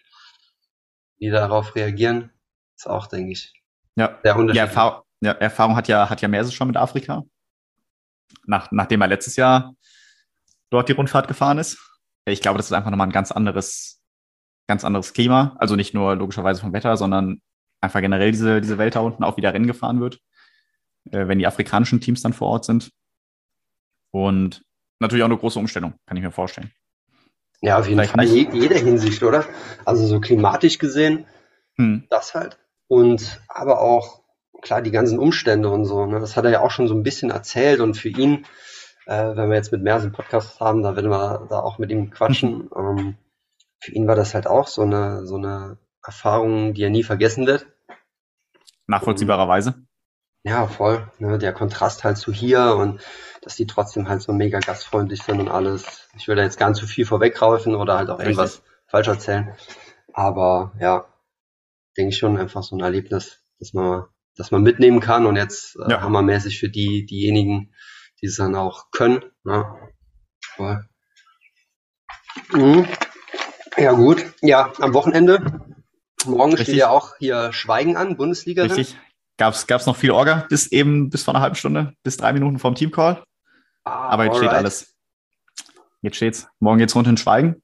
die 1.20 1.30
darauf 1.30 1.76
reagieren, 1.76 2.32
ist 2.76 2.88
auch, 2.88 3.08
denke 3.08 3.32
ich, 3.32 3.54
ja. 3.96 4.20
sehr 4.24 4.36
unterschiedlich. 4.36 4.58
Ja, 4.58 4.64
Erfahrung, 4.64 5.02
ja, 5.22 5.32
Erfahrung 5.32 5.76
hat 5.76 5.88
ja, 5.88 6.10
hat 6.10 6.22
ja 6.22 6.28
Merse 6.28 6.52
schon 6.52 6.68
mit 6.68 6.78
Afrika. 6.78 7.24
Nach, 8.46 8.72
nachdem 8.72 9.02
er 9.02 9.08
letztes 9.08 9.36
Jahr 9.36 9.76
dort 10.70 10.90
die 10.90 10.94
Rundfahrt 10.94 11.28
gefahren 11.28 11.60
ist. 11.60 11.78
Ich 12.26 12.42
glaube, 12.42 12.58
das 12.58 12.68
ist 12.68 12.74
einfach 12.74 12.90
nochmal 12.90 13.08
ein 13.08 13.14
ganz 13.14 13.32
anderes, 13.32 14.02
ganz 14.68 14.84
anderes 14.84 15.14
Klima. 15.14 15.56
Also 15.60 15.76
nicht 15.76 15.94
nur 15.94 16.16
logischerweise 16.16 16.62
vom 16.62 16.74
Wetter, 16.74 16.98
sondern 16.98 17.42
einfach 17.80 18.02
generell 18.02 18.32
diese, 18.32 18.62
diese 18.62 18.78
Welt 18.78 18.96
da 18.96 19.02
unten 19.02 19.24
auch 19.24 19.38
wieder 19.38 19.54
Rennen 19.54 19.68
gefahren 19.68 20.00
wird, 20.00 20.20
äh, 21.12 21.28
wenn 21.28 21.40
die 21.40 21.48
afrikanischen 21.48 22.02
Teams 22.02 22.22
dann 22.22 22.34
vor 22.34 22.50
Ort 22.50 22.66
sind. 22.66 22.92
Und 24.14 24.64
natürlich 25.00 25.24
auch 25.24 25.30
eine 25.30 25.38
große 25.38 25.60
Umstellung, 25.60 25.96
kann 26.06 26.16
ich 26.16 26.24
mir 26.24 26.32
vorstellen. 26.32 26.72
Ja, 27.62 27.80
auf 27.80 27.88
jeden 27.88 28.00
Vielleicht 28.00 28.14
Fall. 28.14 28.54
In 28.54 28.62
jeder 28.62 28.78
Hinsicht, 28.78 29.24
oder? 29.24 29.46
Also 29.86 30.06
so 30.06 30.20
klimatisch 30.20 30.78
gesehen, 30.78 31.26
hm. 31.78 32.06
das 32.10 32.36
halt. 32.36 32.60
Und 32.88 33.42
aber 33.48 33.82
auch, 33.82 34.22
klar, 34.62 34.82
die 34.82 34.92
ganzen 34.92 35.18
Umstände 35.18 35.70
und 35.70 35.86
so. 35.86 36.06
Ne? 36.06 36.20
Das 36.20 36.38
hat 36.38 36.46
er 36.46 36.52
ja 36.52 36.62
auch 36.62 36.72
schon 36.72 36.88
so 36.88 36.94
ein 36.94 37.04
bisschen 37.04 37.32
erzählt. 37.32 37.80
Und 37.80 37.96
für 37.96 38.10
ihn, 38.10 38.46
äh, 39.08 39.36
wenn 39.36 39.50
wir 39.50 39.56
jetzt 39.56 39.72
mit 39.72 39.82
Mers 39.82 40.04
im 40.04 40.12
Podcast 40.12 40.60
haben, 40.60 40.84
da 40.84 40.96
werden 40.96 41.10
wir 41.10 41.48
da 41.50 41.60
auch 41.60 41.80
mit 41.80 41.90
ihm 41.90 42.12
quatschen. 42.12 42.70
ähm, 42.76 43.16
für 43.80 43.92
ihn 43.94 44.08
war 44.08 44.16
das 44.16 44.34
halt 44.34 44.46
auch 44.46 44.68
so 44.68 44.84
eine, 44.84 45.26
so 45.26 45.38
eine 45.38 45.78
Erfahrung, 46.06 46.74
die 46.74 46.84
er 46.84 46.90
nie 46.90 47.04
vergessen 47.04 47.48
wird. 47.48 47.66
Nachvollziehbarerweise. 48.88 49.76
Ja, 50.44 50.68
voll. 50.68 51.10
Ne? 51.20 51.38
Der 51.40 51.54
Kontrast 51.54 52.04
halt 52.04 52.18
zu 52.18 52.34
hier 52.34 52.76
und 52.76 53.02
dass 53.44 53.56
die 53.56 53.68
trotzdem 53.68 54.08
halt 54.08 54.22
so 54.22 54.32
mega 54.32 54.60
gastfreundlich 54.60 55.22
sind 55.24 55.40
und 55.40 55.50
alles. 55.50 56.10
Ich 56.16 56.28
will 56.28 56.36
da 56.36 56.44
jetzt 56.44 56.58
gar 56.58 56.70
nicht 56.70 56.80
zu 56.80 56.88
viel 56.88 57.06
vorwegraufen 57.06 57.76
oder 57.76 57.98
halt 57.98 58.10
auch 58.10 58.20
irgendwas 58.20 58.58
Richtig. 58.58 58.72
falsch 58.88 59.08
erzählen. 59.08 59.56
Aber 60.14 60.74
ja, 60.80 61.06
denke 61.98 62.10
ich 62.10 62.18
schon 62.18 62.38
einfach 62.38 62.64
so 62.64 62.76
ein 62.76 62.82
Erlebnis, 62.82 63.42
dass 63.60 63.74
man, 63.74 64.06
dass 64.36 64.52
man 64.52 64.64
mitnehmen 64.64 65.00
kann 65.00 65.26
und 65.26 65.36
jetzt 65.36 65.76
äh, 65.76 65.92
ja. 65.92 66.02
hammermäßig 66.02 66.60
für 66.60 66.70
die, 66.70 67.06
diejenigen, 67.06 67.74
die 68.22 68.28
es 68.28 68.38
dann 68.38 68.56
auch 68.56 68.92
können. 68.92 69.24
Ne? 69.44 69.66
Voll. 70.56 70.86
Mhm. 72.52 72.88
Ja, 73.78 73.94
gut. 73.94 74.24
Ja, 74.42 74.72
am 74.80 74.94
Wochenende. 74.94 75.62
Morgen 76.26 76.52
Richtig. 76.52 76.68
steht 76.70 76.80
ja 76.80 76.90
auch 76.90 77.16
hier 77.18 77.52
Schweigen 77.52 77.98
an, 77.98 78.16
Bundesliga. 78.16 78.64
Richtig. 78.64 78.98
Gab 79.38 79.54
es 79.56 79.86
noch 79.86 79.98
viel 79.98 80.12
Orga 80.12 80.46
bis 80.48 80.72
eben, 80.72 81.10
bis 81.10 81.24
vor 81.24 81.34
einer 81.34 81.42
halben 81.42 81.56
Stunde, 81.56 81.94
bis 82.04 82.18
drei 82.18 82.34
Minuten 82.34 82.60
vom 82.60 82.76
Teamcall. 82.76 83.24
Ah, 83.84 84.10
Aber 84.10 84.26
jetzt 84.26 84.36
alright. 84.36 84.50
steht 84.50 84.58
alles. 84.58 84.96
Jetzt 86.02 86.18
steht's. 86.18 86.48
Morgen 86.60 86.80
geht's 86.80 86.96
runter 86.96 87.10
in 87.10 87.18
Schweigen. 87.18 87.62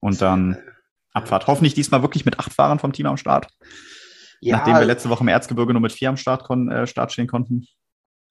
Und 0.00 0.20
dann 0.20 0.58
Abfahrt. 1.12 1.46
Hoffentlich 1.46 1.74
diesmal 1.74 2.02
wirklich 2.02 2.24
mit 2.24 2.38
acht 2.38 2.52
Fahrern 2.52 2.78
vom 2.78 2.92
Team 2.92 3.06
am 3.06 3.16
Start. 3.16 3.48
Ja, 4.40 4.58
Nachdem 4.58 4.74
wir 4.76 4.84
letzte 4.84 5.08
Woche 5.08 5.24
im 5.24 5.28
Erzgebirge 5.28 5.72
nur 5.72 5.82
mit 5.82 5.92
vier 5.92 6.08
am 6.08 6.16
Start, 6.16 6.44
kon 6.44 6.70
äh, 6.70 6.86
Start 6.86 7.12
stehen 7.12 7.26
konnten. 7.26 7.66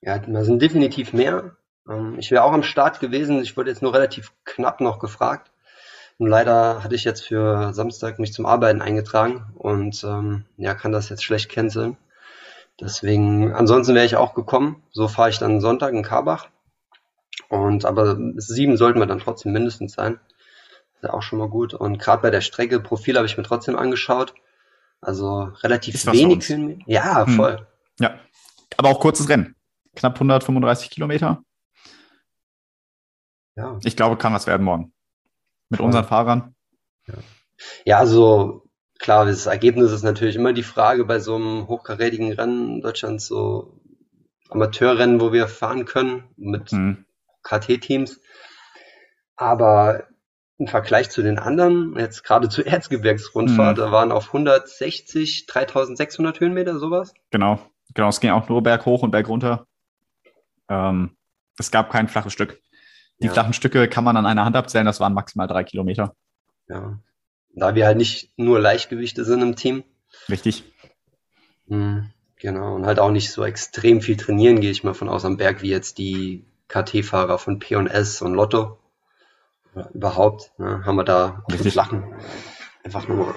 Ja, 0.02 0.20
da 0.20 0.44
sind 0.44 0.62
definitiv 0.62 1.12
mehr. 1.12 1.58
Ähm, 1.90 2.16
ich 2.18 2.32
wäre 2.32 2.44
auch 2.44 2.54
am 2.54 2.64
Start 2.64 3.00
gewesen. 3.00 3.42
Ich 3.42 3.58
wurde 3.58 3.70
jetzt 3.70 3.82
nur 3.82 3.94
relativ 3.94 4.32
knapp 4.46 4.80
noch 4.80 5.00
gefragt. 5.00 5.52
Und 6.18 6.28
leider 6.28 6.84
hatte 6.84 6.96
ich 6.96 7.04
jetzt 7.04 7.26
für 7.26 7.74
Samstag 7.74 8.20
mich 8.20 8.34
zum 8.34 8.46
Arbeiten 8.46 8.82
eingetragen 8.82 9.46
und 9.56 10.04
ähm, 10.04 10.46
ja, 10.58 10.74
kann 10.74 10.92
das 10.92 11.10
jetzt 11.10 11.24
schlecht 11.24 11.50
canceln. 11.50 11.96
Deswegen, 12.80 13.54
ansonsten 13.54 13.96
wäre 13.96 14.06
ich 14.06 14.16
auch 14.16 14.34
gekommen. 14.36 14.84
So 14.92 15.08
fahre 15.08 15.30
ich 15.30 15.40
dann 15.40 15.62
Sonntag 15.62 15.94
in 15.94 16.04
Karbach. 16.04 16.50
Und 17.50 17.86
aber 17.86 18.18
sieben 18.36 18.78
sollten 18.78 19.00
wir 19.00 19.06
dann 19.08 19.20
trotzdem 19.20 19.52
mindestens 19.54 19.94
sein. 19.94 20.20
Ist 20.96 21.04
ja 21.04 21.14
auch 21.14 21.22
schon 21.22 21.40
mal 21.40 21.50
gut. 21.50 21.74
Und 21.74 21.98
gerade 22.00 22.22
bei 22.22 22.30
der 22.30 22.42
Strecke, 22.42 22.80
Profil 22.80 23.16
habe 23.16 23.26
ich 23.26 23.38
mir 23.38 23.44
trotzdem 23.44 23.76
angeschaut. 23.76 24.34
Also 25.02 25.44
relativ 25.64 26.06
wenig 26.08 26.48
Höhenmeter. 26.48 26.84
Ja, 26.88 27.26
hm. 27.26 27.36
voll. 27.36 27.58
Hm. 27.58 27.66
Ja, 28.00 28.20
aber 28.78 28.90
auch 28.90 29.00
kurzes 29.00 29.30
Rennen. 29.30 29.56
Knapp 29.96 30.16
135 30.16 30.90
Kilometer. 30.90 31.44
Ja. 33.56 33.80
Ich 33.84 33.96
glaube, 33.96 34.18
kann 34.18 34.34
was 34.34 34.46
werden 34.46 34.64
morgen. 34.64 34.94
Mit 35.70 35.80
voll. 35.80 35.88
unseren 35.88 36.06
Fahrern. 36.06 36.56
Ja. 37.08 37.14
ja, 37.86 37.98
also 38.00 38.67
klar, 39.00 39.26
das 39.26 39.46
Ergebnis 39.46 39.92
ist 39.92 40.04
natürlich 40.04 40.36
immer 40.36 40.54
die 40.54 40.64
Frage 40.64 41.06
bei 41.06 41.20
so 41.20 41.36
einem 41.36 41.68
hochkarätigen 41.68 42.32
Rennen 42.34 42.76
in 42.76 42.82
Deutschland, 42.82 43.22
so 43.22 43.80
Amateurrennen, 44.50 45.20
wo 45.20 45.34
wir 45.34 45.48
fahren 45.48 45.86
können 45.86 46.24
mit 46.38 46.72
hm. 46.72 47.06
KT-Teams. 47.44 48.22
Aber 49.36 50.04
im 50.58 50.68
Vergleich 50.68 51.10
zu 51.10 51.22
den 51.22 51.38
anderen, 51.38 51.96
jetzt 51.98 52.24
gerade 52.24 52.50
zur 52.50 52.66
Erzgebirgsrundfahrt, 52.66 53.78
mhm. 53.78 53.82
da 53.82 53.92
waren 53.92 54.12
auf 54.12 54.28
160, 54.28 55.46
3600 55.46 56.40
Höhenmeter 56.40 56.80
sowas. 56.80 57.14
Genau, 57.30 57.60
genau, 57.94 58.10
es 58.10 58.20
ging 58.20 58.32
auch 58.32 58.50
nur 58.50 58.64
berghoch 58.64 59.04
und 59.04 59.12
bergunter. 59.12 59.68
Ähm, 60.68 61.16
es 61.60 61.70
gab 61.70 61.92
kein 61.92 62.08
flaches 62.08 62.34
Stück. 62.34 62.60
Die 63.20 63.28
ja. 63.28 63.34
flachen 63.34 63.54
Stücke 63.54 63.88
kann 63.88 64.04
man 64.04 64.18
an 64.18 64.26
einer 64.26 64.46
Hand 64.46 64.56
abzählen, 64.56 64.86
das 64.86 65.00
waren 65.00 65.14
maximal 65.14 65.48
drei 65.48 65.64
Kilometer. 65.64 66.16
Ja, 66.68 67.00
da 67.58 67.76
wir 67.76 67.86
halt 67.86 67.98
nicht 67.98 68.32
nur 68.38 68.60
Leichtgewichte 68.60 69.26
sind 69.26 69.42
im 69.42 69.56
Team. 69.56 69.84
Richtig. 70.30 70.64
Mhm, 71.68 72.12
genau, 72.38 72.76
und 72.76 72.86
halt 72.86 73.00
auch 73.00 73.12
nicht 73.12 73.32
so 73.32 73.44
extrem 73.44 74.02
viel 74.02 74.18
trainieren, 74.18 74.62
gehe 74.62 74.72
ich 74.72 74.84
mal 74.84 74.94
von 74.94 75.10
aus 75.10 75.26
am 75.26 75.38
Berg, 75.38 75.62
wie 75.62 75.70
jetzt 75.70 75.98
die 75.98 76.46
KT-Fahrer 76.68 77.40
von 77.40 77.60
P&S 77.60 78.22
und 78.22 78.34
Lotto 78.34 78.78
überhaupt, 79.94 80.52
ne, 80.58 80.84
haben 80.86 80.96
wir 80.96 81.04
da 81.04 81.44
auf 81.46 81.56
dem 81.56 81.72
Flachen 81.72 82.04
einfach 82.84 83.08
nur 83.08 83.36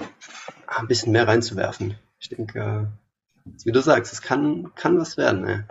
ein 0.67 0.87
bisschen 0.87 1.11
mehr 1.11 1.27
reinzuwerfen. 1.27 1.95
Ich 2.19 2.29
denke, 2.29 2.91
wie 3.63 3.71
du 3.71 3.81
sagst, 3.81 4.13
es 4.13 4.21
kann, 4.21 4.71
kann 4.75 4.99
was 4.99 5.17
werden. 5.17 5.45
Ey. 5.45 5.63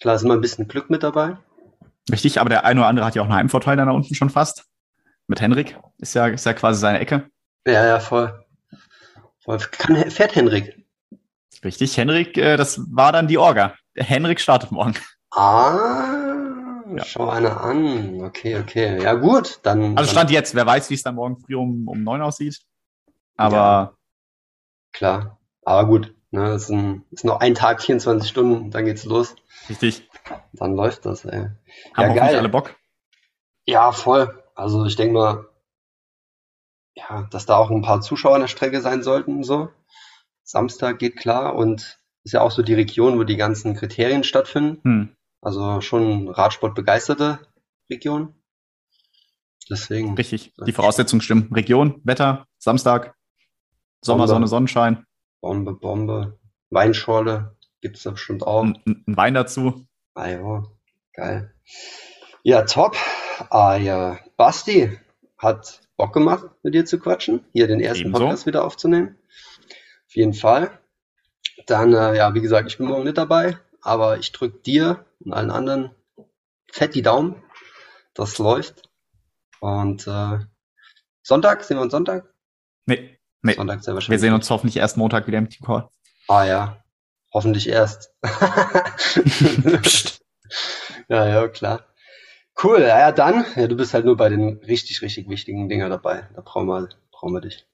Klar 0.00 0.14
ist 0.14 0.22
immer 0.22 0.34
ein 0.34 0.40
bisschen 0.40 0.68
Glück 0.68 0.90
mit 0.90 1.02
dabei. 1.02 1.36
Richtig, 2.10 2.40
aber 2.40 2.50
der 2.50 2.64
eine 2.64 2.80
oder 2.80 2.88
andere 2.88 3.06
hat 3.06 3.14
ja 3.14 3.22
auch 3.22 3.26
einen 3.26 3.34
Heimvorteil 3.34 3.76
da 3.76 3.90
unten 3.90 4.14
schon 4.14 4.30
fast. 4.30 4.66
Mit 5.26 5.40
Henrik. 5.40 5.78
Ist 5.98 6.14
ja, 6.14 6.26
ist 6.26 6.46
ja 6.46 6.52
quasi 6.52 6.80
seine 6.80 6.98
Ecke. 6.98 7.30
Ja, 7.66 7.86
ja, 7.86 8.00
voll. 8.00 8.44
voll. 9.44 9.58
Kann, 9.58 10.10
fährt 10.10 10.34
Henrik. 10.34 10.84
Richtig, 11.62 11.96
Henrik, 11.96 12.36
äh, 12.38 12.56
das 12.56 12.80
war 12.90 13.12
dann 13.12 13.28
die 13.28 13.38
Orga. 13.38 13.74
Henrik 13.94 14.40
startet 14.40 14.70
morgen. 14.70 14.94
Ah, 15.30 16.82
ja. 16.96 17.04
Schau 17.04 17.28
einer 17.28 17.60
an. 17.60 18.22
Okay, 18.22 18.58
okay. 18.58 19.02
Ja, 19.02 19.14
gut. 19.14 19.60
Dann, 19.62 19.96
also 19.96 20.10
Stand 20.10 20.30
jetzt. 20.30 20.54
Wer 20.54 20.66
weiß, 20.66 20.90
wie 20.90 20.94
es 20.94 21.02
dann 21.02 21.14
morgen 21.14 21.38
früh 21.38 21.54
um, 21.54 21.86
um 21.86 22.02
neun 22.02 22.22
aussieht. 22.22 22.60
Aber. 23.36 23.56
Ja, 23.56 23.96
klar. 24.92 25.38
Aber 25.62 25.86
gut. 25.86 26.14
Ne, 26.32 26.52
es 26.52 26.64
ist, 26.64 26.70
ein, 26.70 27.04
ist 27.10 27.24
noch 27.24 27.40
ein 27.40 27.56
Tag, 27.56 27.82
24 27.82 28.28
Stunden, 28.30 28.70
dann 28.70 28.84
geht's 28.84 29.04
los. 29.04 29.34
Richtig. 29.68 30.08
Dann 30.52 30.76
läuft 30.76 31.04
das, 31.04 31.24
ey. 31.24 31.48
Haben 31.94 32.14
ja, 32.14 32.14
geil. 32.14 32.36
alle 32.36 32.48
Bock? 32.48 32.76
Ja, 33.66 33.90
voll. 33.90 34.42
Also 34.54 34.84
ich 34.84 34.94
denke 34.94 35.14
mal, 35.14 35.48
ja, 37.08 37.28
dass 37.30 37.46
da 37.46 37.56
auch 37.56 37.70
ein 37.70 37.82
paar 37.82 38.00
Zuschauer 38.00 38.34
an 38.34 38.42
der 38.42 38.48
Strecke 38.48 38.80
sein 38.80 39.02
sollten, 39.02 39.42
so. 39.42 39.70
Samstag 40.42 40.98
geht 40.98 41.16
klar 41.16 41.54
und 41.54 42.00
ist 42.24 42.32
ja 42.32 42.40
auch 42.40 42.50
so 42.50 42.62
die 42.62 42.74
Region, 42.74 43.18
wo 43.18 43.24
die 43.24 43.36
ganzen 43.36 43.74
Kriterien 43.74 44.24
stattfinden. 44.24 44.80
Hm. 44.82 45.16
Also 45.40 45.80
schon 45.80 46.28
Radsport 46.28 46.74
begeisterte 46.74 47.38
Region. 47.88 48.34
Deswegen. 49.70 50.14
Richtig. 50.14 50.52
Die 50.66 50.72
Voraussetzungen 50.72 51.22
stimmen. 51.22 51.48
Region, 51.52 52.00
Wetter, 52.04 52.46
Samstag, 52.58 53.14
Sommer. 54.02 54.26
Sonne, 54.26 54.48
Sonnenschein. 54.48 55.04
Bombe, 55.40 55.74
Bombe. 55.74 56.38
Weinschorle 56.70 57.56
gibt's 57.80 58.02
da 58.02 58.10
bestimmt 58.10 58.42
auch. 58.42 58.64
Ein, 58.64 58.82
ein 58.86 59.16
Wein 59.16 59.34
dazu. 59.34 59.86
Ah 60.14 60.28
ja, 60.28 60.64
geil. 61.14 61.54
Ja, 62.42 62.62
top. 62.62 62.96
Ah 63.48 63.76
ja, 63.76 64.18
Basti 64.36 64.98
hat 65.40 65.80
Bock 65.96 66.12
gemacht, 66.12 66.44
mit 66.62 66.74
dir 66.74 66.84
zu 66.84 66.98
quatschen, 66.98 67.44
hier 67.52 67.66
den 67.66 67.80
ersten 67.80 68.08
Ebenso. 68.08 68.20
Podcast 68.20 68.46
wieder 68.46 68.64
aufzunehmen. 68.64 69.16
Auf 70.06 70.14
jeden 70.14 70.34
Fall. 70.34 70.70
Dann, 71.66 71.94
äh, 71.94 72.16
ja, 72.16 72.34
wie 72.34 72.40
gesagt, 72.40 72.70
ich 72.70 72.78
bin 72.78 72.86
morgen 72.86 73.04
nicht 73.04 73.18
dabei, 73.18 73.58
aber 73.80 74.18
ich 74.18 74.32
drücke 74.32 74.58
dir 74.58 75.04
und 75.20 75.32
allen 75.32 75.50
anderen 75.50 75.90
fett 76.70 76.94
die 76.94 77.02
Daumen. 77.02 77.42
Das 78.14 78.38
läuft. 78.38 78.88
Und 79.60 80.06
äh, 80.06 80.38
Sonntag, 81.22 81.64
sehen 81.64 81.78
wir 81.78 81.82
uns 81.82 81.92
Sonntag? 81.92 82.32
Nee, 82.86 83.18
nee. 83.42 83.54
Sonntag 83.54 83.82
sehr 83.82 83.94
wahrscheinlich. 83.94 84.20
Wir 84.20 84.28
sehen 84.28 84.34
uns 84.34 84.50
hoffentlich 84.50 84.76
erst 84.76 84.96
Montag 84.96 85.26
wieder 85.26 85.38
im 85.38 85.48
Team 85.48 85.66
Call. 85.66 85.88
Ah 86.28 86.44
ja, 86.44 86.84
hoffentlich 87.32 87.68
erst. 87.68 88.12
ja, 91.08 91.28
ja, 91.28 91.48
klar. 91.48 91.89
Cool, 92.62 92.82
ja, 92.82 93.10
dann, 93.12 93.46
ja, 93.56 93.66
du 93.66 93.76
bist 93.76 93.94
halt 93.94 94.04
nur 94.04 94.16
bei 94.16 94.28
den 94.28 94.58
richtig, 94.66 95.00
richtig 95.02 95.28
wichtigen 95.28 95.68
Dingen 95.68 95.88
dabei. 95.88 96.28
Da 96.34 96.42
brauchen 96.42 96.66
wir, 96.66 96.88
brauchen 97.10 97.32
wir 97.32 97.40
dich. 97.40 97.66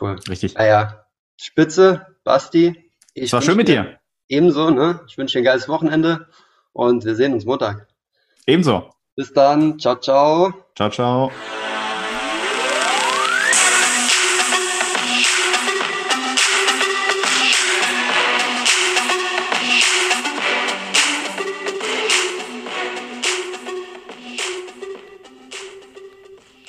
Cool. 0.00 0.16
Richtig. 0.28 0.54
Naja, 0.54 1.06
Spitze, 1.36 2.06
Basti. 2.22 2.92
Ich 3.14 3.32
war 3.32 3.42
schön 3.42 3.56
mit 3.56 3.68
dir. 3.68 3.98
Ebenso, 4.28 4.70
ne? 4.70 5.00
Ich 5.08 5.18
wünsche 5.18 5.32
dir 5.32 5.40
ein 5.40 5.44
geiles 5.44 5.68
Wochenende 5.68 6.28
und 6.72 7.04
wir 7.04 7.16
sehen 7.16 7.32
uns 7.32 7.44
Montag. 7.46 7.88
Ebenso. 8.46 8.90
Bis 9.16 9.32
dann. 9.32 9.78
Ciao, 9.80 9.96
ciao. 9.96 10.52
Ciao, 10.76 10.90
ciao. 10.90 11.32